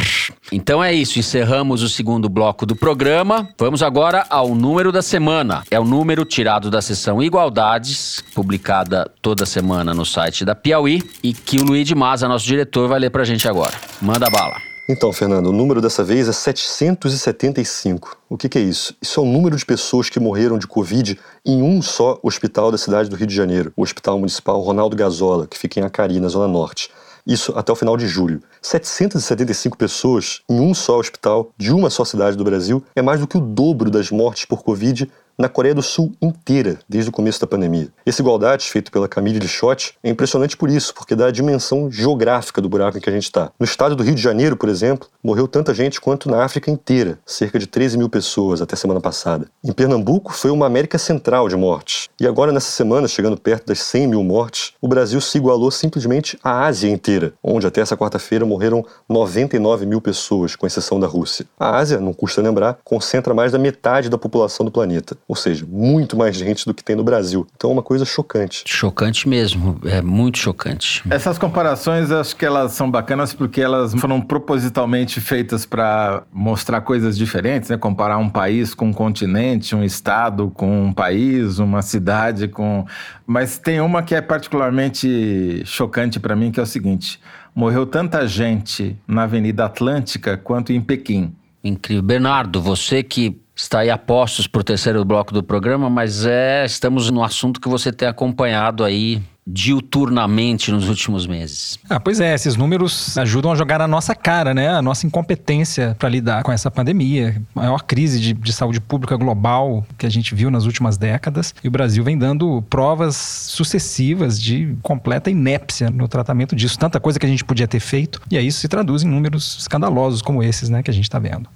Então 0.51 0.83
é 0.83 0.93
isso, 0.93 1.19
encerramos 1.19 1.83
o 1.83 1.89
segundo 1.89 2.27
bloco 2.27 2.65
do 2.65 2.75
programa. 2.75 3.49
Vamos 3.57 3.83
agora 3.83 4.25
ao 4.29 4.55
número 4.55 4.91
da 4.91 5.01
semana. 5.01 5.63
É 5.69 5.79
o 5.79 5.83
número 5.83 6.25
tirado 6.25 6.69
da 6.69 6.81
seção 6.81 7.21
Igualdades, 7.21 8.23
publicada 8.33 9.09
toda 9.21 9.45
semana 9.45 9.93
no 9.93 10.05
site 10.05 10.43
da 10.43 10.55
Piauí, 10.55 11.03
e 11.23 11.33
que 11.33 11.57
o 11.57 11.63
Luiz 11.63 11.87
de 11.87 11.95
Maza, 11.95 12.27
nosso 12.27 12.45
diretor, 12.45 12.87
vai 12.87 12.99
ler 12.99 13.09
pra 13.09 13.23
gente 13.23 13.47
agora. 13.47 13.73
Manda 14.01 14.29
bala. 14.29 14.68
Então, 14.91 15.13
Fernando, 15.13 15.45
o 15.45 15.51
número 15.51 15.81
dessa 15.81 16.03
vez 16.03 16.27
é 16.27 16.31
775. 16.31 18.17
O 18.27 18.35
que, 18.35 18.49
que, 18.49 18.57
é 18.57 18.61
isso? 18.61 18.97
Isso 18.99 19.19
é 19.19 19.23
o 19.23 19.25
número 19.25 19.55
de 19.55 19.63
pessoas 19.63 20.09
que 20.09 20.19
morreram 20.19 20.57
de 20.57 20.65
Covid 20.65 21.15
em 21.45 21.61
um 21.61 21.79
só 21.79 22.19
hospital 22.23 22.71
da 22.71 22.77
cidade 22.79 23.07
do 23.07 23.15
Rio 23.15 23.27
de 23.27 23.35
Janeiro, 23.35 23.71
o 23.77 23.83
Hospital 23.83 24.17
Municipal 24.17 24.59
Ronaldo 24.59 24.95
Gazola, 24.95 25.45
que 25.45 25.59
fica 25.59 25.79
em 25.79 25.83
Acari, 25.83 26.19
na 26.19 26.27
Zona 26.27 26.47
Norte. 26.47 26.89
Isso 27.23 27.53
até 27.55 27.71
o 27.71 27.75
final 27.75 27.95
de 27.95 28.07
julho. 28.07 28.41
775 28.63 29.77
pessoas 29.77 30.41
em 30.49 30.59
um 30.59 30.73
só 30.73 30.97
hospital 30.97 31.51
de 31.55 31.71
uma 31.71 31.91
só 31.91 32.03
cidade 32.03 32.35
do 32.35 32.43
Brasil 32.43 32.83
é 32.95 33.01
mais 33.03 33.19
do 33.19 33.27
que 33.27 33.37
o 33.37 33.41
dobro 33.41 33.91
das 33.91 34.09
mortes 34.09 34.45
por 34.45 34.63
Covid 34.63 35.07
na 35.39 35.47
Coreia 35.47 35.73
do 35.73 35.81
Sul 35.81 36.11
inteira, 36.21 36.79
desde 36.87 37.09
o 37.09 37.13
começo 37.13 37.39
da 37.39 37.47
pandemia. 37.47 37.87
Esse 38.05 38.21
igualdade, 38.21 38.65
feito 38.65 38.91
pela 38.91 39.07
Camille 39.07 39.39
Lixotti, 39.39 39.93
é 40.03 40.09
impressionante 40.09 40.57
por 40.57 40.69
isso, 40.69 40.93
porque 40.93 41.15
dá 41.15 41.27
a 41.27 41.31
dimensão 41.31 41.89
geográfica 41.89 42.61
do 42.61 42.67
buraco 42.67 42.97
em 42.97 43.01
que 43.01 43.09
a 43.09 43.13
gente 43.13 43.23
está. 43.23 43.49
No 43.57 43.63
estado 43.63 43.95
do 43.95 44.03
Rio 44.03 44.13
de 44.13 44.21
Janeiro, 44.21 44.57
por 44.57 44.67
exemplo, 44.67 45.07
morreu 45.23 45.47
tanta 45.47 45.73
gente 45.73 46.01
quanto 46.01 46.29
na 46.29 46.43
África 46.43 46.69
inteira, 46.69 47.17
cerca 47.25 47.57
de 47.57 47.67
13 47.67 47.97
mil 47.97 48.09
pessoas 48.09 48.61
até 48.61 48.75
semana 48.75 48.99
passada. 48.99 49.47
Em 49.63 49.71
Pernambuco, 49.71 50.33
foi 50.33 50.51
uma 50.51 50.65
América 50.65 50.97
Central 50.97 51.47
de 51.47 51.55
mortes. 51.55 52.09
E 52.19 52.27
agora, 52.27 52.51
nessa 52.51 52.71
semana, 52.71 53.07
chegando 53.07 53.39
perto 53.39 53.67
das 53.67 53.79
100 53.79 54.07
mil 54.07 54.23
mortes, 54.25 54.73
o 54.81 54.89
Brasil 54.89 55.21
se 55.21 55.37
igualou 55.37 55.71
simplesmente 55.71 56.37
à 56.43 56.65
Ásia 56.65 56.89
inteira, 56.89 57.31
onde 57.41 57.65
até 57.65 57.79
essa 57.79 57.95
quarta-feira 57.95 58.45
morreram 58.45 58.85
99 59.07 59.85
mil 59.85 60.01
pessoas, 60.01 60.57
com 60.57 60.67
exceção 60.67 60.99
da 60.99 61.07
Rússia. 61.07 61.45
A 61.57 61.77
Ásia, 61.77 61.97
não 61.97 62.11
custa 62.11 62.41
lembrar, 62.41 62.77
concentra 62.83 63.33
mais 63.33 63.53
da 63.53 63.57
metade 63.57 64.09
da 64.09 64.17
população 64.17 64.65
do 64.65 64.71
planeta 64.71 65.17
ou 65.29 65.35
seja, 65.35 65.63
muito 65.69 66.17
mais 66.17 66.35
gente 66.35 66.65
do 66.65 66.73
que 66.73 66.83
tem 66.83 66.95
no 66.95 67.03
Brasil. 67.03 67.45
Então 67.55 67.69
é 67.69 67.73
uma 67.73 67.83
coisa 67.83 68.03
chocante. 68.03 68.63
Chocante 68.65 69.29
mesmo, 69.29 69.79
é 69.85 70.01
muito 70.01 70.39
chocante. 70.39 71.03
Essas 71.07 71.37
comparações 71.37 72.09
acho 72.09 72.35
que 72.35 72.43
elas 72.43 72.71
são 72.71 72.89
bacanas 72.89 73.31
porque 73.31 73.61
elas 73.61 73.93
foram 73.93 74.19
propositalmente 74.19 75.21
feitas 75.21 75.67
para 75.67 76.23
mostrar 76.33 76.81
coisas 76.81 77.15
diferentes, 77.15 77.69
né? 77.69 77.77
Comparar 77.77 78.17
um 78.17 78.27
país 78.27 78.73
com 78.73 78.87
um 78.87 78.93
continente, 78.93 79.75
um 79.75 79.83
estado 79.83 80.49
com 80.49 80.85
um 80.85 80.91
país, 80.91 81.59
uma 81.59 81.83
cidade 81.83 82.47
com. 82.47 82.87
Mas 83.27 83.59
tem 83.59 83.79
uma 83.79 84.01
que 84.01 84.15
é 84.15 84.21
particularmente 84.21 85.61
chocante 85.63 86.19
para 86.19 86.35
mim, 86.35 86.49
que 86.51 86.59
é 86.59 86.63
o 86.63 86.65
seguinte: 86.65 87.19
morreu 87.53 87.85
tanta 87.85 88.27
gente 88.27 88.97
na 89.07 89.23
Avenida 89.23 89.65
Atlântica 89.65 90.35
quanto 90.35 90.73
em 90.73 90.81
Pequim. 90.81 91.35
Incrível. 91.63 92.01
Bernardo, 92.01 92.59
você 92.61 93.03
que 93.03 93.39
está 93.61 93.79
aí 93.79 93.89
a 93.89 93.97
postos 93.97 94.47
para 94.47 94.61
o 94.61 94.63
terceiro 94.63 95.03
bloco 95.03 95.33
do 95.33 95.43
programa, 95.43 95.89
mas 95.89 96.25
é 96.25 96.65
estamos 96.65 97.09
no 97.09 97.23
assunto 97.23 97.59
que 97.59 97.67
você 97.67 97.91
tem 97.91 98.07
acompanhado 98.07 98.83
aí 98.83 99.21
diuturnamente 99.51 100.71
nos 100.71 100.87
últimos 100.87 101.25
meses. 101.25 101.79
Ah, 101.89 101.99
pois 101.99 102.19
é, 102.19 102.35
esses 102.35 102.55
números 102.55 103.17
ajudam 103.17 103.51
a 103.51 103.55
jogar 103.55 103.79
na 103.79 103.87
nossa 103.87 104.13
cara, 104.13 104.53
né? 104.53 104.69
A 104.69 104.81
nossa 104.81 105.07
incompetência 105.07 105.95
para 105.97 106.07
lidar 106.07 106.43
com 106.43 106.51
essa 106.51 106.69
pandemia, 106.69 107.41
a 107.55 107.59
maior 107.59 107.81
crise 107.81 108.19
de, 108.19 108.33
de, 108.33 108.53
saúde 108.53 108.79
pública 108.79 109.17
global 109.17 109.83
que 109.97 110.05
a 110.05 110.09
gente 110.09 110.35
viu 110.35 110.51
nas 110.51 110.65
últimas 110.65 110.97
décadas. 110.97 111.55
E 111.63 111.67
o 111.67 111.71
Brasil 111.71 112.03
vem 112.03 112.17
dando 112.17 112.61
provas 112.69 113.15
sucessivas 113.15 114.39
de 114.39 114.75
completa 114.83 115.31
inépcia 115.31 115.89
no 115.89 116.07
tratamento 116.07 116.55
disso. 116.55 116.77
Tanta 116.77 116.99
coisa 116.99 117.19
que 117.19 117.25
a 117.25 117.29
gente 117.29 117.43
podia 117.43 117.67
ter 117.67 117.79
feito, 117.79 118.21
e 118.29 118.37
aí 118.37 118.45
isso 118.45 118.59
se 118.59 118.67
traduz 118.67 119.01
em 119.01 119.07
números 119.07 119.57
escandalosos 119.59 120.21
como 120.21 120.43
esses, 120.43 120.69
né, 120.69 120.83
que 120.83 120.91
a 120.91 120.93
gente 120.93 121.05
está 121.05 121.17
vendo. 121.17 121.49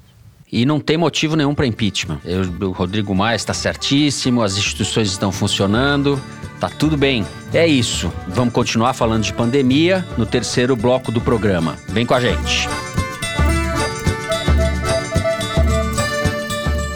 E 0.53 0.67
não 0.67 0.79
tem 0.79 0.97
motivo 0.97 1.35
nenhum 1.35 1.55
para 1.55 1.65
impeachment. 1.65 2.19
Eu, 2.23 2.43
o 2.67 2.71
Rodrigo 2.71 3.15
Maia 3.15 3.35
está 3.35 3.55
certíssimo, 3.55 4.43
as 4.43 4.55
instituições 4.55 5.09
estão 5.09 5.31
funcionando, 5.31 6.21
tá 6.59 6.69
tudo 6.69 6.95
bem. 6.95 7.25
É 7.51 7.65
isso. 7.65 8.13
Vamos 8.27 8.53
continuar 8.53 8.93
falando 8.93 9.23
de 9.23 9.33
pandemia 9.33 10.05
no 10.15 10.27
terceiro 10.27 10.75
bloco 10.75 11.11
do 11.11 11.19
programa. 11.19 11.75
Vem 11.89 12.05
com 12.05 12.13
a 12.13 12.19
gente. 12.19 12.69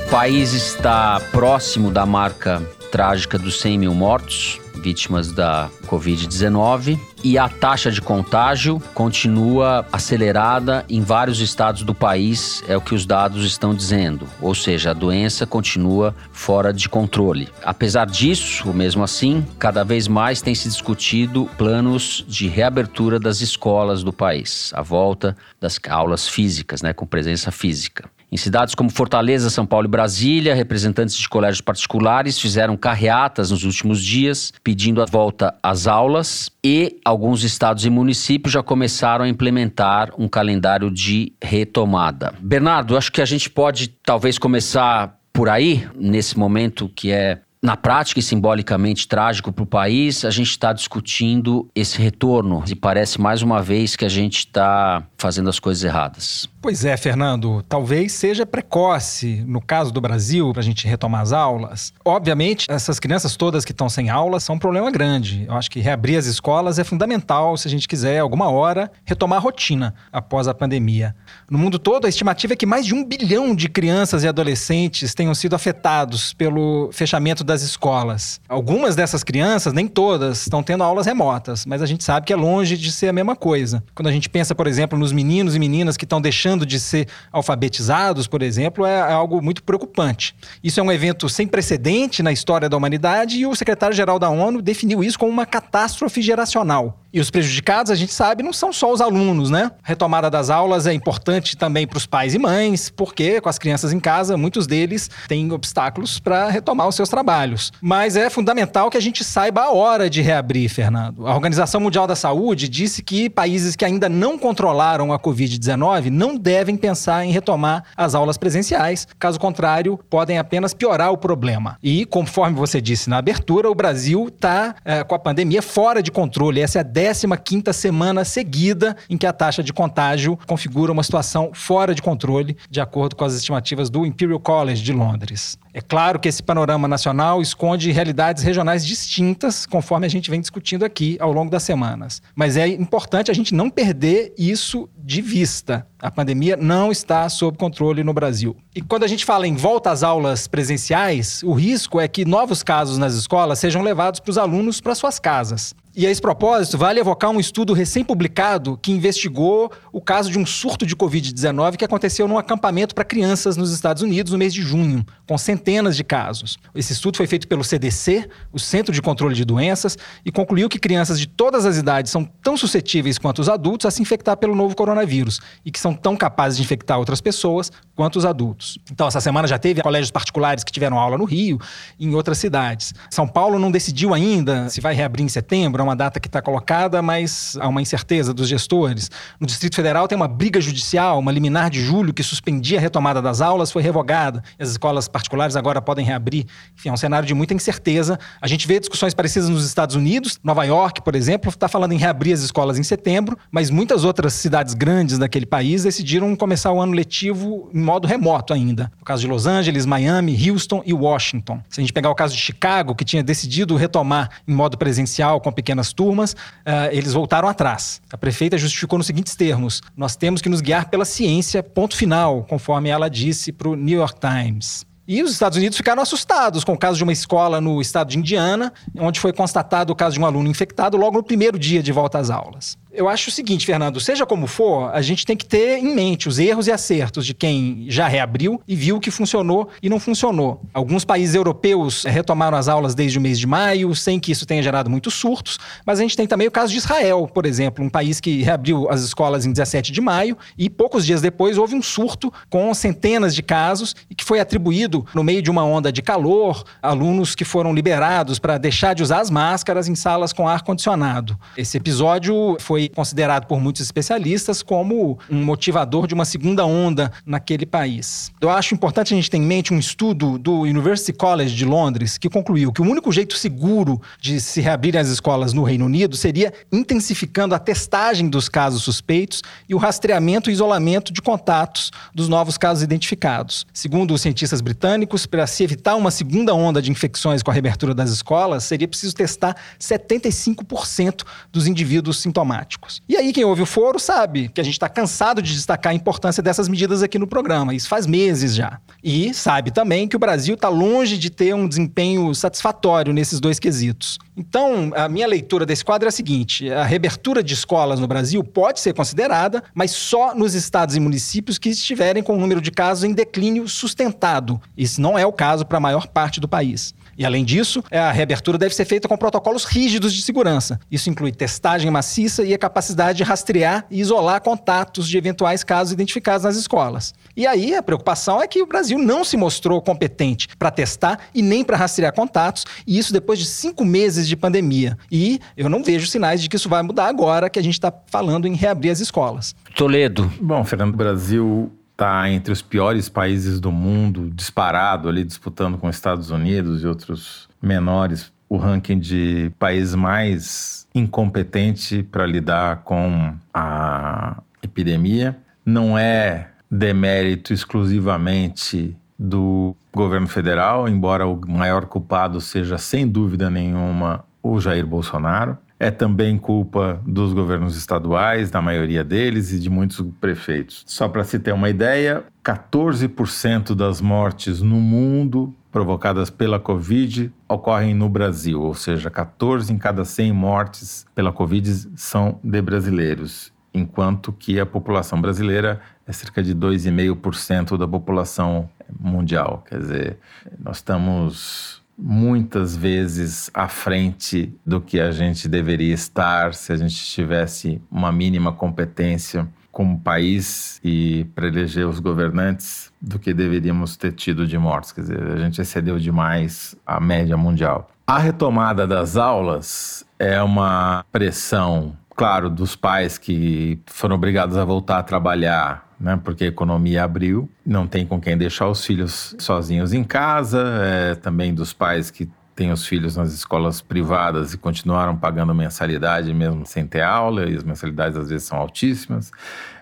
O 0.06 0.10
país 0.12 0.54
está 0.54 1.20
próximo 1.32 1.90
da 1.90 2.06
marca 2.06 2.62
trágica 2.92 3.40
dos 3.40 3.60
100 3.60 3.80
mil 3.80 3.96
mortos 3.96 4.60
vítimas 4.78 5.32
da 5.32 5.70
Covid-19 5.88 7.00
e 7.24 7.38
a 7.38 7.50
taxa 7.50 7.92
de 7.92 8.02
contágio 8.02 8.82
continua 8.94 9.86
acelerada 9.92 10.86
em 10.88 11.02
vários 11.02 11.40
estados 11.40 11.82
do 11.82 11.94
país, 11.94 12.64
é 12.68 12.78
o 12.78 12.82
que 12.82 12.94
os 12.94 13.06
dados 13.06 13.44
estão 13.46 13.74
dizendo. 13.74 14.28
Ou 14.42 14.54
seja, 14.54 14.92
a 14.92 14.94
doença 14.94 15.46
continua 15.46 16.16
fora 16.32 16.72
de 16.72 16.88
controle. 16.88 17.50
Apesar 17.64 18.06
disso, 18.06 18.72
mesmo 18.74 19.04
assim, 19.04 19.46
cada 19.58 19.84
vez 19.84 20.08
mais 20.08 20.42
tem 20.42 20.54
se 20.54 20.70
discutido 20.70 21.50
planos 21.58 22.24
de 22.28 22.48
reabertura 22.48 23.20
das 23.20 23.42
escolas 23.42 24.04
do 24.04 24.14
país, 24.14 24.72
a 24.76 24.82
volta 24.82 25.36
das 25.60 25.80
aulas 25.90 26.28
físicas, 26.28 26.82
né, 26.82 26.94
com 26.94 27.06
presença 27.06 27.52
física. 27.52 28.10
Em 28.30 28.36
cidades 28.36 28.76
como 28.76 28.90
Fortaleza, 28.90 29.50
São 29.50 29.66
Paulo 29.66 29.88
e 29.88 29.90
Brasília, 29.90 30.54
representantes 30.54 31.16
de 31.16 31.30
colégios 31.30 31.62
particulares 31.62 32.38
fizeram 32.38 32.76
carreatas 32.76 33.52
nos 33.52 33.64
últimos 33.64 34.04
dias 34.04 34.52
pedindo 34.62 35.02
a 35.02 35.06
volta 35.06 35.56
às 35.64 35.88
aulas 35.88 36.52
e 36.64 37.00
alguns 37.06 37.44
estados 37.44 37.86
e 37.86 37.90
municípios 37.90 38.52
já 38.52 38.62
começaram 38.62 39.24
a 39.24 39.30
implementar 39.30 40.12
um 40.18 40.28
calendário 40.28 40.92
de 40.92 41.32
retomada. 41.42 42.34
Bernardo, 42.42 42.98
acho 42.98 43.12
que 43.12 43.22
a 43.22 43.26
gente 43.26 43.50
pode 43.50 43.88
talvez 43.88 44.38
começar 44.38 45.18
por 45.32 45.48
aí, 45.48 45.88
nesse 45.96 46.38
momento 46.38 46.90
que 46.90 47.12
é 47.12 47.40
na 47.62 47.76
prática 47.76 48.20
e 48.20 48.24
simbolicamente 48.24 49.08
trágico 49.08 49.52
para 49.52 49.64
o 49.64 49.68
país, 49.68 50.24
a 50.24 50.30
gente 50.30 50.50
está 50.50 50.72
discutindo 50.72 51.70
esse 51.76 52.02
retorno 52.02 52.64
e 52.68 52.76
parece 52.76 53.20
mais 53.20 53.42
uma 53.42 53.62
vez 53.62 53.96
que 53.96 54.06
a 54.06 54.10
gente 54.10 54.40
está 54.40 55.04
fazendo 55.18 55.50
as 55.50 55.60
coisas 55.60 55.84
erradas. 55.84 56.48
Pois 56.62 56.86
é, 56.86 56.96
Fernando, 56.98 57.64
talvez 57.68 58.12
seja 58.12 58.46
precoce 58.46 59.44
no 59.48 59.62
caso 59.62 59.92
do 59.92 60.02
Brasil 60.02 60.52
para 60.52 60.62
a 60.62 60.64
gente 60.64 60.88
retomar 60.88 61.22
as 61.22 61.32
aulas. 61.32 61.94
Obviamente, 62.04 62.68
essas 62.70 63.00
crianças 63.00 63.36
todas 63.36 63.64
que 63.64 63.72
estão 63.72 63.90
sem 63.90 64.10
aula 64.10 64.40
são 64.40 64.56
um 64.56 64.60
problema 64.60 64.92
grande. 64.92 65.46
Eu 65.48 65.56
acho 65.56 65.72
que 65.72 65.80
reabrir 65.80 66.18
as 66.18 66.26
escolas 66.26 66.78
é 66.78 66.84
fundamental 66.84 67.56
se 67.58 67.68
a 67.68 67.72
gente 67.72 67.88
quiser, 67.88 68.20
alguma 68.20 68.50
hora, 68.50 68.92
retomar 69.06 69.38
a 69.38 69.42
rotina 69.42 69.94
após 70.12 70.48
a 70.48 70.54
pandemia. 70.54 71.16
No 71.50 71.58
mundo 71.58 71.80
todo, 71.80 72.06
a 72.06 72.10
estimativa 72.10 72.54
é 72.54 72.56
que 72.56 72.66
mais 72.66 72.86
de 72.86 72.94
um 72.94 73.04
bilhão 73.04 73.56
de 73.56 73.70
crianças 73.70 74.24
e 74.24 74.28
adolescentes 74.28 75.14
tenham 75.14 75.34
sido 75.34 75.56
afetados 75.56 76.34
pelo 76.34 76.90
fechamento 76.92 77.44
das 77.44 77.62
escolas. 77.62 78.42
Algumas 78.50 78.96
dessas 78.96 79.24
crianças, 79.24 79.74
nem 79.74 79.88
todas, 79.88 80.42
estão 80.42 80.62
tendo 80.62 80.84
aulas 80.84 81.06
remotas, 81.06 81.66
mas 81.66 81.82
a 81.82 81.86
gente 81.86 82.04
sabe 82.04 82.26
que 82.26 82.34
é 82.34 82.36
longe 82.36 82.78
de 82.78 82.92
ser 82.92 83.08
a 83.08 83.14
mesma 83.14 83.36
coisa. 83.36 83.84
Quando 83.96 84.08
a 84.08 84.12
gente 84.12 84.30
pensa, 84.30 84.54
por 84.54 84.68
exemplo, 84.68 84.98
nos 85.08 85.14
meninos 85.14 85.56
e 85.56 85.60
meninas 85.60 85.96
que 85.96 86.06
estão 86.06 86.20
deixando 86.20 86.38
deixando 86.38 86.66
de 86.66 86.80
ser 86.80 87.08
alfabetizados, 87.32 88.28
por 88.28 88.42
exemplo, 88.42 88.86
é, 88.86 88.96
é 88.96 89.12
algo 89.12 89.42
muito 89.42 89.64
preocupante. 89.64 90.36
Isso 90.64 90.80
é 90.80 90.84
um 90.84 90.92
evento 90.92 91.28
sem 91.28 91.48
precedente 91.48 92.22
na 92.22 92.32
história 92.32 92.70
da 92.70 92.78
humanidade 92.78 93.40
e 93.40 93.46
o 93.46 93.56
secretário-geral 93.56 94.20
da 94.20 94.30
ONU 94.30 94.62
definiu 94.62 95.04
isso 95.04 95.18
como 95.18 95.32
uma 95.32 95.46
catástrofe 95.46 96.22
geracional. 96.22 97.00
E 97.18 97.20
os 97.20 97.32
prejudicados, 97.32 97.92
a 97.92 97.96
gente 97.96 98.14
sabe, 98.14 98.44
não 98.44 98.54
são 98.54 98.72
só 98.72 98.94
os 98.94 99.02
alunos, 99.02 99.50
né? 99.50 99.72
Retomada 99.82 100.30
das 100.30 100.52
aulas 100.52 100.86
é 100.86 100.94
importante 100.94 101.58
também 101.58 101.88
para 101.88 101.98
os 101.98 102.06
pais 102.06 102.36
e 102.36 102.38
mães, 102.38 102.92
porque 102.92 103.42
com 103.42 103.50
as 103.50 103.58
crianças 103.58 103.92
em 103.92 104.00
casa, 104.00 104.38
muitos 104.38 104.68
deles 104.68 105.10
têm 105.28 105.52
obstáculos 105.52 106.20
para 106.20 106.48
retomar 106.48 106.88
os 106.88 106.94
seus 106.94 107.10
trabalhos. 107.10 107.72
Mas 107.82 108.16
é 108.16 108.30
fundamental 108.30 108.92
que 108.92 108.98
a 108.98 109.02
gente 109.02 109.24
saiba 109.24 109.62
a 109.62 109.72
hora 109.72 110.12
de 110.12 110.22
reabrir, 110.22 110.70
Fernando. 110.70 111.26
A 111.26 111.34
Organização 111.34 111.82
Mundial 111.82 112.06
da 112.06 112.16
Saúde 112.16 112.70
disse 112.70 113.02
que 113.02 113.32
países 113.32 113.76
que 113.76 113.84
ainda 113.84 114.08
não 114.08 114.38
controlaram 114.38 115.12
a 115.12 115.18
Covid-19 115.18 116.12
não 116.12 116.38
devem 116.38 116.78
pensar 116.78 117.26
em 117.26 117.32
retomar 117.32 117.84
as 117.98 118.14
aulas 118.14 118.38
presenciais. 118.38 119.08
Caso 119.18 119.40
contrário, 119.40 120.00
podem 120.08 120.38
apenas 120.38 120.72
piorar 120.72 121.12
o 121.12 121.18
problema. 121.18 121.80
E, 121.82 122.06
conforme 122.06 122.56
você 122.56 122.80
disse 122.80 123.10
na 123.10 123.18
abertura, 123.18 123.72
o 123.72 123.74
Brasil 123.74 124.28
está 124.28 124.76
é, 124.86 125.04
com 125.04 125.16
a 125.16 125.20
pandemia 125.20 125.64
fora 125.64 126.04
de 126.04 126.12
controle. 126.12 126.62
Essa 126.62 126.78
é 126.78 126.82
a 126.82 126.84
15ª 127.08 127.74
semana 127.74 128.26
seguida 128.26 128.96
em 129.10 129.18
que 129.18 129.26
a 129.26 129.34
taxa 129.34 129.64
de 129.64 129.74
contágio 129.74 130.38
configura 130.46 130.92
uma 130.92 131.04
situação 131.04 131.52
fora 131.54 131.94
de 131.96 132.02
controle, 132.02 132.58
de 132.70 132.82
acordo 132.82 133.16
com 133.16 133.26
as 133.26 133.34
estimativas 133.34 133.90
do 133.90 134.06
Imperial 134.06 134.40
College 134.40 134.84
de 134.84 134.94
Londres. 134.94 135.58
É 135.74 135.82
claro 135.82 136.20
que 136.20 136.28
esse 136.28 136.42
panorama 136.42 136.88
nacional 136.88 137.42
esconde 137.42 137.92
realidades 137.92 138.44
regionais 138.44 138.86
distintas, 138.86 139.66
conforme 139.66 140.06
a 140.08 140.10
gente 140.10 140.30
vem 140.30 140.42
discutindo 140.42 140.84
aqui 140.84 141.18
ao 141.20 141.32
longo 141.32 141.52
das 141.52 141.64
semanas. 141.64 142.22
Mas 142.36 142.58
é 142.58 142.68
importante 142.68 143.30
a 143.30 143.34
gente 143.34 143.54
não 143.54 143.70
perder 143.70 144.34
isso 144.38 144.90
de 144.98 145.22
vista. 145.22 145.86
A 146.02 146.10
pandemia 146.10 146.58
não 146.58 146.92
está 146.92 147.28
sob 147.30 147.58
controle 147.58 148.04
no 148.04 148.14
Brasil. 148.14 148.56
E 148.76 148.82
quando 148.82 149.04
a 149.04 149.08
gente 149.08 149.24
fala 149.24 149.48
em 149.48 149.56
volta 149.56 149.92
às 149.92 150.04
aulas 150.04 150.48
presenciais, 150.48 151.42
o 151.44 151.54
risco 151.54 152.00
é 152.00 152.08
que 152.08 152.26
novos 152.26 152.64
casos 152.64 152.98
nas 152.98 153.14
escolas 153.14 153.60
sejam 153.60 153.82
levados 153.82 154.20
para 154.20 154.32
os 154.32 154.38
alunos 154.38 154.82
para 154.82 154.96
suas 154.96 155.20
casas. 155.20 155.76
E 156.00 156.06
a 156.06 156.12
esse 156.12 156.22
propósito, 156.22 156.78
vale 156.78 157.00
evocar 157.00 157.32
um 157.32 157.40
estudo 157.40 157.74
recém-publicado 157.74 158.78
que 158.80 158.92
investigou 158.92 159.72
o 159.92 160.00
caso 160.00 160.30
de 160.30 160.38
um 160.38 160.46
surto 160.46 160.86
de 160.86 160.96
Covid-19 160.96 161.76
que 161.76 161.84
aconteceu 161.84 162.28
num 162.28 162.38
acampamento 162.38 162.94
para 162.94 163.04
crianças 163.04 163.58
nos 163.58 163.74
Estados 163.74 164.04
Unidos 164.04 164.32
no 164.32 164.38
mês 164.38 164.54
de 164.54 164.62
junho, 164.62 165.04
com 165.26 165.36
centenas 165.40 165.98
de 165.98 166.04
casos. 166.04 166.60
Esse 166.76 166.94
estudo 166.94 167.18
foi 167.18 167.26
feito 167.26 167.48
pelo 167.48 167.64
CDC, 167.64 168.30
o 168.54 168.60
Centro 168.60 168.94
de 168.94 169.02
Controle 169.02 169.34
de 169.34 169.44
Doenças, 169.44 169.98
e 170.24 170.32
concluiu 170.32 170.70
que 170.70 170.78
crianças 170.78 171.20
de 171.20 171.26
todas 171.26 171.66
as 171.66 171.78
idades 171.78 172.12
são 172.12 172.24
tão 172.44 172.56
suscetíveis 172.56 173.18
quanto 173.18 173.40
os 173.40 173.50
adultos 173.50 173.88
a 173.88 173.90
se 173.90 174.00
infectar 174.00 174.38
pelo 174.38 174.54
novo 174.54 174.76
coronavírus 174.76 175.40
e 175.66 175.72
que 175.72 175.80
são 175.80 175.96
tão 175.96 176.16
capazes 176.16 176.58
de 176.58 176.64
infectar 176.64 177.00
outras 177.00 177.22
pessoas 177.22 177.72
quanto 177.98 178.18
os 178.18 178.26
adultos. 178.26 178.78
Então, 178.92 179.08
essa 179.08 179.20
semana 179.20 179.48
já 179.48 179.58
teve 179.58 179.82
colégios 179.82 180.12
particulares 180.12 180.64
que 180.64 180.72
tiveram 180.72 181.00
aula 181.00 181.18
no 181.18 181.26
Rio 181.26 181.60
e 181.98 182.06
em 182.06 182.14
outras 182.14 182.38
cidades. 182.38 182.94
São 183.10 183.28
Paulo 183.28 183.58
não 183.58 183.72
decidiu 183.72 184.14
ainda 184.14 184.70
se 184.70 184.80
vai 184.80 184.94
reabrir 184.94 185.26
em 185.26 185.28
setembro, 185.28 185.84
uma 185.84 185.96
data 185.96 186.20
que 186.20 186.28
está 186.28 186.40
colocada, 186.40 187.02
mas 187.02 187.58
há 187.60 187.68
uma 187.68 187.82
incerteza 187.82 188.36
dos 188.36 188.48
gestores. 188.48 189.10
No 189.40 189.48
Distrito 189.48 189.76
Federal 189.76 190.08
tem 190.08 190.16
uma 190.16 190.28
briga 190.28 190.62
judicial, 190.62 191.18
uma 191.18 191.32
liminar 191.32 191.72
de 191.72 191.84
julho 191.84 192.14
que 192.14 192.22
suspendia 192.22 192.78
a 192.78 192.82
retomada 192.82 193.20
das 193.20 193.42
aulas, 193.42 193.72
foi 193.72 193.82
revogada. 193.82 194.44
As 194.60 194.70
escolas 194.70 195.08
particulares 195.08 195.56
agora 195.56 195.82
podem 195.82 196.06
reabrir. 196.06 196.46
Enfim, 196.76 196.90
é 196.90 196.94
um 196.94 196.98
cenário 196.98 197.28
de 197.28 197.34
muita 197.34 197.56
incerteza. 197.56 198.20
A 198.40 198.48
gente 198.48 198.68
vê 198.68 198.80
discussões 198.80 199.16
parecidas 199.16 199.50
nos 199.50 199.66
Estados 199.66 199.96
Unidos. 199.96 200.40
Nova 200.44 200.64
York, 200.66 201.02
por 201.02 201.16
exemplo, 201.16 201.50
está 201.50 201.68
falando 201.68 201.94
em 201.94 201.98
reabrir 201.98 202.34
as 202.34 202.42
escolas 202.42 202.78
em 202.78 202.84
setembro, 202.84 203.36
mas 203.50 203.72
muitas 203.72 204.04
outras 204.04 204.34
cidades 204.34 204.76
grandes 204.76 205.18
daquele 205.18 205.48
país 205.48 205.82
decidiram 205.82 206.36
começar 206.36 206.72
o 206.72 206.80
ano 206.80 206.94
letivo 206.94 207.72
em 207.74 207.87
modo 207.88 208.06
remoto 208.06 208.54
ainda. 208.54 208.92
No 209.00 209.06
caso 209.06 209.22
de 209.22 209.28
Los 209.28 209.48
Angeles, 209.48 209.86
Miami, 209.86 210.38
Houston 210.50 210.84
e 210.86 210.94
Washington. 210.94 211.62
Se 211.70 211.80
a 211.80 211.84
gente 211.84 211.94
pegar 211.94 212.10
o 212.10 212.16
caso 212.16 212.36
de 212.36 212.42
Chicago, 212.42 212.94
que 212.94 213.06
tinha 213.06 213.24
decidido 213.24 213.78
retomar 213.78 214.30
em 214.46 214.54
modo 214.54 214.78
presencial 214.78 215.40
com 215.40 215.50
pequenas 215.54 215.94
turmas, 215.94 216.34
uh, 216.34 216.92
eles 216.92 217.14
voltaram 217.14 217.48
atrás. 217.48 218.02
A 218.12 218.18
prefeita 218.18 218.58
justificou 218.58 218.98
nos 218.98 219.08
seguintes 219.08 219.36
termos: 219.36 219.82
nós 219.96 220.18
temos 220.18 220.42
que 220.42 220.50
nos 220.50 220.60
guiar 220.60 220.90
pela 220.90 221.06
ciência, 221.06 221.64
ponto 221.64 221.96
final, 221.96 222.44
conforme 222.44 222.90
ela 222.90 223.10
disse 223.10 223.54
para 223.54 223.70
o 223.70 223.76
New 223.76 223.98
York 223.98 224.20
Times. 224.20 224.86
E 225.08 225.24
os 225.24 225.32
Estados 225.32 225.58
Unidos 225.58 225.78
ficaram 225.78 226.02
assustados 226.02 226.66
com 226.66 226.74
o 226.74 226.78
caso 226.78 226.98
de 226.98 227.04
uma 227.04 227.14
escola 227.14 227.62
no 227.62 227.80
estado 227.80 228.10
de 228.10 228.18
Indiana, 228.18 228.74
onde 229.00 229.22
foi 229.22 229.32
constatado 229.32 229.94
o 229.94 229.96
caso 229.96 230.16
de 230.16 230.20
um 230.20 230.26
aluno 230.26 230.50
infectado 230.50 230.98
logo 230.98 231.16
no 231.16 231.24
primeiro 231.24 231.58
dia 231.58 231.82
de 231.82 231.94
volta 231.94 232.20
às 232.20 232.30
aulas 232.30 232.78
eu 232.98 233.08
acho 233.08 233.30
o 233.30 233.32
seguinte, 233.32 233.66
Fernando, 233.66 234.00
seja 234.00 234.26
como 234.26 234.48
for, 234.48 234.90
a 234.92 235.02
gente 235.04 235.24
tem 235.24 235.38
que 235.38 235.46
ter 235.46 235.78
em 235.78 235.94
mente 235.94 236.28
os 236.28 236.40
erros 236.40 236.66
e 236.66 236.72
acertos 236.72 237.26
de 237.28 237.34
quem 237.34 237.86
já 237.88 238.08
reabriu 238.08 238.60
e 238.68 238.76
viu 238.76 239.00
que 239.00 239.12
funcionou 239.12 239.70
e 239.84 239.88
não 239.88 240.00
funcionou. 240.00 240.62
Alguns 240.74 241.06
países 241.06 241.36
europeus 241.36 242.04
retomaram 242.04 242.58
as 242.58 242.68
aulas 242.68 242.96
desde 242.96 243.20
o 243.20 243.22
mês 243.22 243.38
de 243.38 243.46
maio, 243.46 243.94
sem 243.94 244.20
que 244.20 244.32
isso 244.32 244.48
tenha 244.48 244.64
gerado 244.64 244.90
muitos 244.90 245.14
surtos, 245.14 245.60
mas 245.86 246.00
a 246.00 246.02
gente 246.02 246.18
tem 246.18 246.26
também 246.26 246.48
o 246.48 246.52
caso 246.52 246.72
de 246.72 246.80
Israel, 246.80 247.30
por 247.32 247.46
exemplo, 247.46 247.86
um 247.86 247.90
país 247.90 248.20
que 248.20 248.42
reabriu 248.42 248.90
as 248.90 249.02
escolas 249.04 249.46
em 249.46 249.52
17 249.52 249.92
de 249.92 250.02
maio 250.02 250.36
e 250.58 250.68
poucos 250.68 251.06
dias 251.06 251.22
depois 251.22 251.58
houve 251.58 251.76
um 251.76 251.84
surto 251.84 252.34
com 252.50 252.74
centenas 252.74 253.36
de 253.36 253.44
casos 253.44 253.96
e 254.10 254.16
que 254.16 254.26
foi 254.26 254.40
atribuído 254.40 255.06
no 255.14 255.24
meio 255.24 255.44
de 255.44 255.52
uma 255.52 255.64
onda 255.64 255.92
de 255.92 256.02
calor, 256.02 256.64
alunos 256.82 257.36
que 257.36 257.46
foram 257.46 257.76
liberados 257.76 258.40
para 258.40 258.58
deixar 258.58 258.96
de 258.96 259.04
usar 259.04 259.20
as 259.20 259.30
máscaras 259.30 259.88
em 259.88 259.94
salas 259.94 260.34
com 260.34 260.48
ar 260.48 260.64
condicionado. 260.64 261.38
Esse 261.56 261.78
episódio 261.78 262.58
foi 262.60 262.87
considerado 262.90 263.46
por 263.46 263.60
muitos 263.60 263.82
especialistas 263.82 264.62
como 264.62 265.18
um 265.30 265.44
motivador 265.44 266.08
de 266.08 266.14
uma 266.14 266.26
segunda 266.26 266.66
onda 266.66 267.12
naquele 267.26 267.66
país. 267.66 268.32
Eu 268.40 268.50
acho 268.50 268.74
importante 268.74 269.14
a 269.14 269.18
gente 269.18 269.30
ter 269.30 269.38
em 269.38 269.42
mente 269.42 269.74
um 269.74 269.80
estudo 269.80 270.38
do 270.38 270.62
University 270.62 271.14
College 271.14 271.56
de 271.56 271.66
Londres 271.66 272.18
que 272.18 272.30
concluiu 272.30 272.72
que 272.72 272.82
o 272.82 272.86
único 272.86 273.12
jeito 273.12 273.36
seguro 273.36 274.02
de 274.20 274.40
se 274.40 274.62
reabrirem 274.62 275.02
as 275.02 275.08
escolas 275.08 275.54
no 275.54 275.64
Reino 275.64 275.86
Unido 275.86 276.16
seria 276.16 276.54
intensificando 276.72 277.56
a 277.56 277.60
testagem 277.60 278.30
dos 278.30 278.50
casos 278.50 278.84
suspeitos 278.84 279.42
e 279.68 279.76
o 279.76 279.78
rastreamento 279.78 280.50
e 280.50 280.54
isolamento 280.54 281.12
de 281.12 281.22
contatos 281.22 281.92
dos 282.14 282.28
novos 282.28 282.58
casos 282.58 282.84
identificados. 282.84 283.66
Segundo 283.74 284.14
os 284.14 284.22
cientistas 284.22 284.62
britânicos, 284.62 285.26
para 285.26 285.48
se 285.48 285.64
evitar 285.64 285.96
uma 285.96 286.12
segunda 286.12 286.54
onda 286.54 286.82
de 286.82 286.92
infecções 286.92 287.44
com 287.44 287.52
a 287.52 287.54
reabertura 287.54 287.94
das 287.94 288.10
escolas, 288.10 288.64
seria 288.64 288.88
preciso 288.88 289.16
testar 289.16 289.56
75% 289.80 291.24
dos 291.52 291.68
indivíduos 291.68 292.20
sintomáticos. 292.20 292.77
E 293.08 293.16
aí, 293.16 293.34
quem 293.34 293.44
ouve 293.44 293.62
o 293.62 293.66
foro 293.66 294.00
sabe 294.00 294.50
que 294.50 294.62
a 294.62 294.64
gente 294.64 294.74
está 294.74 294.88
cansado 294.88 295.42
de 295.42 295.54
destacar 295.54 295.92
a 295.92 295.96
importância 295.96 296.42
dessas 296.42 296.68
medidas 296.68 297.04
aqui 297.04 297.20
no 297.20 297.28
programa. 297.28 297.74
Isso 297.74 297.90
faz 297.90 298.06
meses 298.06 298.56
já. 298.56 298.80
E 299.04 299.34
sabe 299.34 299.72
também 299.72 300.08
que 300.08 300.16
o 300.16 300.20
Brasil 300.20 300.56
está 300.56 300.70
longe 300.70 301.18
de 301.18 301.30
ter 301.30 301.54
um 301.54 301.68
desempenho 301.68 302.34
satisfatório 302.34 303.14
nesses 303.14 303.40
dois 303.40 303.60
quesitos. 303.60 304.18
Então, 304.36 304.92
a 304.96 305.10
minha 305.10 305.28
leitura 305.28 305.66
desse 305.66 305.84
quadro 305.84 306.08
é 306.08 306.10
a 306.10 306.12
seguinte: 306.12 306.72
a 306.72 306.84
reabertura 306.84 307.44
de 307.44 307.54
escolas 307.54 308.00
no 308.00 308.08
Brasil 308.08 308.44
pode 308.44 308.80
ser 308.80 308.94
considerada, 308.94 309.64
mas 309.74 309.92
só 309.92 310.36
nos 310.36 310.54
estados 310.54 310.96
e 310.96 311.00
municípios 311.00 311.58
que 311.58 311.70
estiverem 311.70 312.22
com 312.22 312.36
o 312.36 312.40
número 312.40 312.62
de 312.62 312.72
casos 312.72 313.04
em 313.04 313.14
declínio 313.14 313.68
sustentado. 313.68 314.62
Isso 314.78 315.02
não 315.02 315.18
é 315.18 315.26
o 315.26 315.34
caso 315.34 315.66
para 315.66 315.78
a 315.78 315.82
maior 315.82 316.08
parte 316.08 316.40
do 316.40 316.48
país. 316.48 316.94
E 317.18 317.26
além 317.26 317.44
disso, 317.44 317.84
a 317.92 318.12
reabertura 318.12 318.58
deve 318.58 318.76
ser 318.76 318.86
feita 318.86 319.08
com 319.08 319.18
protocolos 319.18 319.66
rígidos 319.66 320.14
de 320.14 320.22
segurança. 320.22 320.80
Isso 320.92 321.10
inclui 321.10 321.32
testagem 321.32 321.90
maciça 321.90 322.44
e 322.44 322.54
a 322.54 322.58
capacidade 322.58 323.18
de 323.18 323.24
rastrear 323.24 323.86
e 323.90 324.00
isolar 324.00 324.42
contatos 324.42 325.08
de 325.10 325.18
eventuais 325.18 325.64
casos 325.64 325.94
identificados 325.94 326.44
nas 326.44 326.56
escolas. 326.56 327.14
E 327.36 327.48
aí 327.48 327.74
a 327.74 327.82
preocupação 327.82 328.42
é 328.42 328.48
que 328.48 328.62
o 328.62 328.68
Brasil 328.68 329.00
não 329.00 329.24
se 329.24 329.36
mostrou 329.36 329.82
competente 329.82 330.48
para 330.60 330.70
testar 330.70 331.20
e 331.34 331.42
nem 331.42 331.64
para 331.64 331.78
rastrear 331.78 332.14
contatos, 332.14 332.66
e 332.86 332.98
isso 332.98 333.12
depois 333.12 333.40
de 333.40 333.46
cinco 333.46 333.84
meses 333.84 334.28
de 334.28 334.36
pandemia. 334.36 334.98
E 335.12 335.40
eu 335.56 335.70
não 335.70 335.84
vejo 335.84 336.06
sinais 336.08 336.42
de 336.42 336.50
que 336.50 336.56
isso 336.56 336.70
vai 336.70 336.84
mudar 336.84 337.08
agora 337.08 337.50
que 337.50 337.58
a 337.58 337.64
gente 337.64 337.74
está 337.74 337.92
falando 338.08 338.48
em 338.48 338.54
reabrir 338.54 338.92
as 338.92 339.00
escolas. 339.00 339.56
Toledo. 339.76 340.32
Bom, 340.40 340.64
Fernando, 340.64 340.94
o 340.94 340.98
Brasil 340.98 341.72
está 341.98 342.30
entre 342.30 342.54
os 342.54 342.62
piores 342.62 343.10
países 343.10 343.60
do 343.60 343.72
mundo, 343.72 344.30
disparado 344.30 345.10
ali, 345.10 345.24
disputando 345.24 345.80
com 345.80 345.90
Estados 345.90 346.30
Unidos 346.30 346.84
e 346.84 346.88
outros 346.88 347.50
menores, 347.60 348.32
o 348.48 348.56
ranking 348.56 349.00
de 349.00 349.52
país 349.58 349.96
mais 349.96 350.88
incompetente 350.94 352.04
para 352.04 352.26
lidar 352.26 352.84
com 352.84 353.34
a 353.52 354.38
epidemia. 354.62 355.36
Não 355.66 355.98
é 355.98 356.52
demérito 356.70 357.52
exclusivamente 357.52 358.96
do 359.18 359.76
governo 359.92 360.28
federal, 360.28 360.88
embora 360.88 361.28
o 361.28 361.42
maior 361.48 361.88
culpado 361.88 362.40
seja, 362.40 362.78
sem 362.78 363.08
dúvida 363.08 363.50
nenhuma, 363.50 364.24
o 364.44 364.62
Jair 364.62 364.86
Bolsonaro. 364.86 365.58
É 365.80 365.92
também 365.92 366.38
culpa 366.38 367.00
dos 367.06 367.34
governos 367.34 367.78
estaduais, 367.78 368.50
da 368.50 368.62
maioria 368.62 369.04
deles, 369.04 369.52
e 369.52 369.60
de 369.60 369.70
muitos 369.70 370.04
prefeitos. 370.20 370.84
Só 370.88 371.08
para 371.08 371.24
se 371.24 371.38
ter 371.38 371.54
uma 371.54 371.70
ideia, 371.70 372.24
14% 372.44 373.76
das 373.76 374.02
mortes 374.02 374.62
no 374.62 374.78
mundo 374.78 375.54
provocadas 375.72 376.32
pela 376.32 376.60
Covid 376.60 377.32
ocorrem 377.48 377.94
no 377.94 378.10
Brasil, 378.10 378.60
ou 378.60 378.74
seja, 378.74 379.12
14 379.12 379.72
em 379.72 379.78
cada 379.78 380.04
100 380.04 380.34
mortes 380.34 381.06
pela 381.14 381.32
Covid 381.32 381.92
são 381.96 382.40
de 382.44 382.62
brasileiros, 382.62 383.54
enquanto 383.72 384.32
que 384.32 384.60
a 384.60 384.66
população 384.66 385.22
brasileira 385.22 385.80
é 386.08 386.12
cerca 386.12 386.42
de 386.42 386.56
2,5% 386.56 387.78
da 387.78 387.88
população 387.88 388.68
mundial. 389.00 389.64
Quer 389.68 389.80
dizer, 389.80 390.18
nós 390.58 390.78
estamos 390.78 391.84
muitas 391.98 392.76
vezes 392.76 393.50
à 393.54 393.68
frente 393.68 394.54
do 394.66 394.80
que 394.80 395.00
a 395.00 395.12
gente 395.12 395.48
deveria 395.48 395.94
estar 395.94 396.54
se 396.54 396.72
a 396.72 396.76
gente 396.76 396.96
tivesse 396.96 397.82
uma 397.90 398.12
mínima 398.12 398.52
competência 398.52 399.48
como 399.72 400.00
país 400.00 400.80
e 400.84 401.26
para 401.36 401.48
eleger 401.48 401.88
os 401.88 402.00
governantes 402.00 402.92
do 403.02 403.20
que 403.20 403.34
deveríamos 403.34 403.96
ter 403.96 404.12
tido 404.12 404.48
de 404.48 404.58
mortes. 404.58 404.92
Quer 404.92 405.02
dizer, 405.02 405.22
a 405.22 405.38
gente 405.38 405.62
excedeu 405.62 406.00
demais 406.00 406.76
a 406.86 407.00
média 407.00 407.38
mundial. 407.38 407.90
A 408.06 408.18
retomada 408.18 408.88
das 408.88 409.18
aulas 409.18 410.06
é 410.18 410.42
uma 410.42 411.06
pressão, 411.12 411.96
claro, 412.16 412.50
dos 412.50 412.76
pais 412.76 413.18
que 413.18 413.80
foram 413.86 414.16
obrigados 414.16 414.58
a 414.58 414.66
voltar 414.66 415.00
a 415.00 415.04
trabalhar 415.04 415.87
né? 416.00 416.20
Porque 416.24 416.46
a 416.46 416.48
economia 416.48 417.04
abriu, 417.04 417.50
não 417.66 417.88
tem 417.88 418.06
com 418.06 418.20
quem 418.20 418.38
deixar 418.38 418.68
os 418.68 418.86
filhos 418.86 419.36
sozinhos 419.40 419.94
em 419.94 420.04
casa, 420.04 420.64
é, 420.82 421.16
também 421.16 421.54
dos 421.54 421.74
pais 421.74 422.12
que 422.12 422.30
têm 422.58 422.72
os 422.72 422.88
filhos 422.88 423.16
nas 423.16 423.32
escolas 423.32 423.82
privadas 423.82 424.52
e 424.52 424.58
continuaram 424.58 425.16
pagando 425.16 425.54
mensalidade 425.54 426.34
mesmo 426.34 426.66
sem 426.66 426.88
ter 426.88 427.02
aula, 427.02 427.46
e 427.46 427.56
as 427.56 427.64
mensalidades 427.64 428.18
às 428.18 428.30
vezes 428.30 428.48
são 428.48 428.58
altíssimas. 428.58 429.32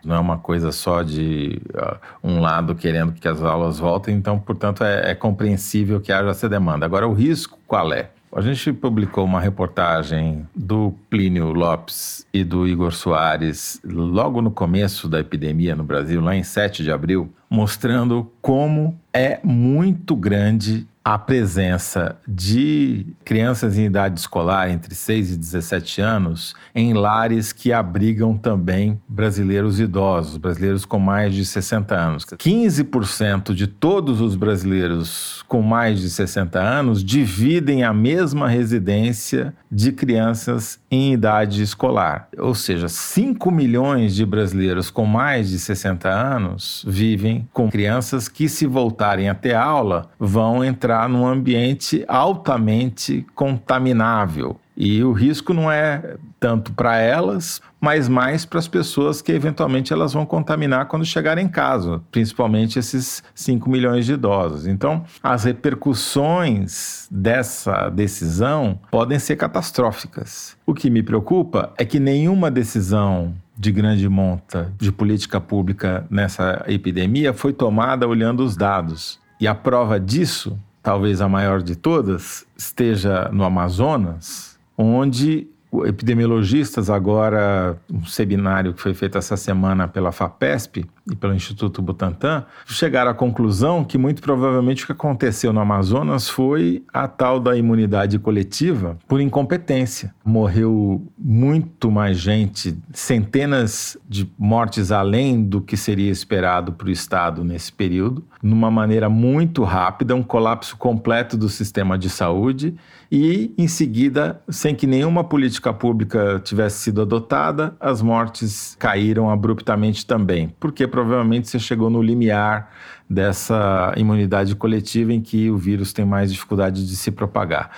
Não 0.03 0.13
é 0.13 0.19
uma 0.19 0.37
coisa 0.37 0.73
só 0.73 1.01
de 1.01 1.61
uh, 1.73 1.97
um 2.21 2.41
lado 2.41 2.75
querendo 2.75 3.13
que 3.13 3.27
as 3.27 3.41
aulas 3.41 3.79
voltem, 3.79 4.15
então, 4.15 4.37
portanto, 4.37 4.83
é, 4.83 5.11
é 5.11 5.15
compreensível 5.15 6.01
que 6.01 6.11
haja 6.11 6.29
essa 6.29 6.49
demanda. 6.49 6.85
Agora, 6.85 7.07
o 7.07 7.13
risco 7.13 7.57
qual 7.65 7.93
é? 7.93 8.09
A 8.35 8.41
gente 8.41 8.73
publicou 8.73 9.23
uma 9.23 9.39
reportagem 9.39 10.45
do 10.53 10.93
Plínio 11.09 11.53
Lopes 11.53 12.27
e 12.33 12.43
do 12.43 12.67
Igor 12.67 12.91
Soares 12.91 13.79
logo 13.81 14.41
no 14.41 14.51
começo 14.51 15.07
da 15.07 15.21
epidemia 15.21 15.73
no 15.73 15.85
Brasil, 15.85 16.19
lá 16.19 16.35
em 16.35 16.43
7 16.43 16.83
de 16.83 16.91
abril, 16.91 17.31
mostrando 17.49 18.29
como 18.41 18.99
é 19.13 19.39
muito 19.41 20.17
grande 20.17 20.85
a 21.05 21.19
presença 21.19 22.17
de 22.27 23.05
crianças 23.23 23.77
em 23.77 23.85
idade 23.85 24.19
escolar 24.19 24.71
entre 24.71 24.95
6 24.95 25.33
e 25.33 25.37
17 25.37 26.01
anos 26.01 26.55
em 26.73 26.95
lares 26.95 27.53
que 27.53 27.71
abrigam 27.71 28.35
também 28.35 28.99
brasileiros 29.07 29.79
idosos, 29.79 30.37
brasileiros 30.37 30.83
com 30.83 30.97
mais 30.97 31.35
de 31.35 31.45
60 31.45 31.95
anos. 31.95 32.25
15% 32.25 33.53
de 33.53 33.67
todos 33.67 34.19
os 34.19 34.35
brasileiros 34.35 35.43
com 35.47 35.61
mais 35.61 35.99
de 35.99 36.09
60 36.09 36.59
anos 36.59 37.03
dividem 37.03 37.83
a 37.83 37.93
mesma 37.93 38.47
residência 38.47 39.53
de 39.71 39.91
crianças 39.91 40.79
em 40.95 41.13
idade 41.13 41.61
escolar. 41.61 42.27
Ou 42.37 42.55
seja, 42.55 42.87
5 42.87 43.51
milhões 43.51 44.15
de 44.15 44.25
brasileiros 44.25 44.89
com 44.89 45.05
mais 45.05 45.49
de 45.49 45.59
60 45.59 46.09
anos 46.09 46.83
vivem 46.87 47.47
com 47.53 47.69
crianças 47.69 48.27
que, 48.27 48.47
se 48.47 48.65
voltarem 48.65 49.29
até 49.29 49.55
aula, 49.55 50.09
vão 50.19 50.63
entrar 50.63 51.09
num 51.09 51.25
ambiente 51.25 52.03
altamente 52.07 53.25
contaminável. 53.35 54.59
E 54.77 55.03
o 55.03 55.13
risco 55.13 55.53
não 55.53 55.71
é 55.71 56.15
tanto 56.39 56.73
para 56.73 56.97
elas, 56.97 57.61
mas 57.79 58.07
mais 58.07 58.45
para 58.45 58.59
as 58.59 58.67
pessoas 58.67 59.21
que 59.21 59.31
eventualmente 59.31 59.93
elas 59.93 60.13
vão 60.13 60.25
contaminar 60.25 60.87
quando 60.87 61.05
chegarem 61.05 61.45
em 61.45 61.49
casa, 61.49 62.01
principalmente 62.11 62.79
esses 62.79 63.23
5 63.33 63.69
milhões 63.69 64.05
de 64.05 64.13
idosos. 64.13 64.67
Então, 64.67 65.03
as 65.23 65.43
repercussões 65.43 67.07
dessa 67.09 67.89
decisão 67.89 68.79
podem 68.91 69.19
ser 69.19 69.35
catastróficas. 69.35 70.57
O 70.65 70.73
que 70.73 70.89
me 70.89 71.03
preocupa 71.03 71.73
é 71.77 71.85
que 71.85 71.99
nenhuma 71.99 72.51
decisão 72.51 73.33
de 73.57 73.71
grande 73.71 74.07
monta 74.09 74.73
de 74.77 74.91
política 74.91 75.39
pública 75.39 76.05
nessa 76.09 76.63
epidemia 76.67 77.33
foi 77.33 77.53
tomada 77.53 78.07
olhando 78.07 78.43
os 78.43 78.57
dados. 78.57 79.19
E 79.39 79.47
a 79.47 79.55
prova 79.55 79.99
disso, 79.99 80.57
talvez 80.83 81.21
a 81.21 81.29
maior 81.29 81.61
de 81.61 81.75
todas, 81.75 82.45
esteja 82.57 83.29
no 83.31 83.43
Amazonas, 83.43 84.59
onde 84.77 85.47
epidemiologistas, 85.83 86.89
agora, 86.89 87.77
um 87.91 88.05
seminário 88.05 88.73
que 88.73 88.81
foi 88.81 88.93
feito 88.93 89.17
essa 89.17 89.35
semana 89.35 89.87
pela 89.87 90.11
FAPESP 90.11 90.85
e 91.11 91.15
pelo 91.15 91.33
Instituto 91.33 91.81
Butantan, 91.81 92.45
chegaram 92.65 93.11
à 93.11 93.13
conclusão 93.13 93.83
que 93.83 93.97
muito 93.97 94.21
provavelmente 94.21 94.83
o 94.83 94.87
que 94.87 94.91
aconteceu 94.91 95.53
no 95.53 95.59
Amazonas 95.59 96.27
foi 96.29 96.83
a 96.93 97.07
tal 97.07 97.39
da 97.39 97.55
imunidade 97.55 98.17
coletiva 98.17 98.97
por 99.07 99.21
incompetência. 99.21 100.13
Morreu 100.23 101.05
muito 101.17 101.91
mais 101.91 102.17
gente, 102.17 102.77
centenas 102.91 103.97
de 104.07 104.29
mortes 104.37 104.91
além 104.91 105.43
do 105.43 105.61
que 105.61 105.77
seria 105.77 106.11
esperado 106.11 106.71
para 106.73 106.87
o 106.87 106.91
Estado 106.91 107.43
nesse 107.43 107.71
período, 107.71 108.25
numa 108.41 108.71
maneira 108.71 109.09
muito 109.09 109.63
rápida, 109.63 110.15
um 110.15 110.23
colapso 110.23 110.77
completo 110.77 111.37
do 111.37 111.49
sistema 111.49 111.97
de 111.97 112.09
saúde 112.09 112.75
e, 113.11 113.53
em 113.57 113.67
seguida, 113.67 114.41
sem 114.49 114.75
que 114.75 114.87
nenhuma 114.87 115.23
política 115.23 115.73
pública 115.73 116.39
tivesse 116.43 116.79
sido 116.79 117.01
adotada, 117.01 117.75
as 117.79 118.01
mortes 118.01 118.75
caíram 118.79 119.29
abruptamente 119.29 120.05
também, 120.05 120.53
porque 120.59 120.87
provavelmente 120.95 121.49
você 121.49 121.59
chegou 121.59 121.89
no 121.89 122.01
limiar 122.01 122.71
dessa 123.09 123.93
imunidade 123.97 124.55
coletiva 124.55 125.11
em 125.11 125.19
que 125.19 125.51
o 125.51 125.57
vírus 125.57 125.91
tem 125.91 126.05
mais 126.05 126.31
dificuldade 126.31 126.87
de 126.87 126.95
se 126.95 127.11
propagar. 127.11 127.69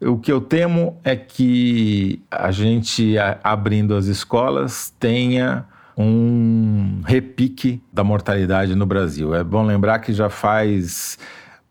O 0.00 0.16
que 0.16 0.32
eu 0.32 0.40
temo 0.40 0.98
é 1.04 1.14
que 1.14 2.22
a 2.30 2.50
gente, 2.50 3.14
abrindo 3.44 3.94
as 3.94 4.06
escolas, 4.06 4.88
tenha 4.98 5.66
um 5.96 7.02
repique 7.04 7.82
da 7.92 8.02
mortalidade 8.02 8.74
no 8.74 8.86
Brasil. 8.86 9.34
É 9.34 9.44
bom 9.44 9.62
lembrar 9.62 9.98
que 9.98 10.14
já 10.14 10.30
faz 10.30 11.18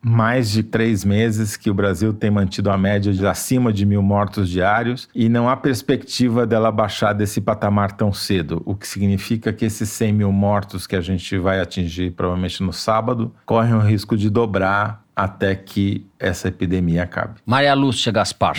mais 0.02 0.50
de 0.50 0.64
três 0.64 1.06
meses 1.06 1.56
que 1.56 1.70
o 1.70 1.74
Brasil 1.74 2.14
tem 2.14 2.32
mantido 2.32 2.70
a 2.72 2.78
média 2.78 3.14
de 3.14 3.26
acima 3.26 3.72
de 3.72 3.86
mil 3.86 4.02
mortos 4.02 4.50
diários 4.50 5.08
e 5.14 5.30
não 5.30 5.48
há 5.48 5.56
perspectiva 5.56 6.46
dela 6.46 6.72
baixar 6.72 7.14
desse 7.14 7.40
patamar 7.40 7.92
tão 7.92 8.12
cedo, 8.12 8.62
o 8.66 8.76
que 8.76 8.88
significa 8.88 9.54
que 9.54 9.66
esses 9.66 9.90
100 9.90 10.14
mil 10.14 10.32
mortos 10.32 10.88
que 10.88 10.96
a 10.96 11.02
gente 11.02 11.38
vai 11.38 11.60
atingir 11.60 12.12
provavelmente 12.12 12.64
no 12.64 12.74
sábado 12.74 13.34
correm 13.46 13.74
o 13.74 13.80
risco 13.80 14.18
de 14.18 14.30
dobrar 14.30 15.02
até 15.16 15.56
que 15.56 16.06
essa 16.20 16.48
epidemia 16.48 17.04
acabe. 17.04 17.36
Maria 17.46 17.74
Lúcia 17.74 18.12
Gaspar. 18.12 18.56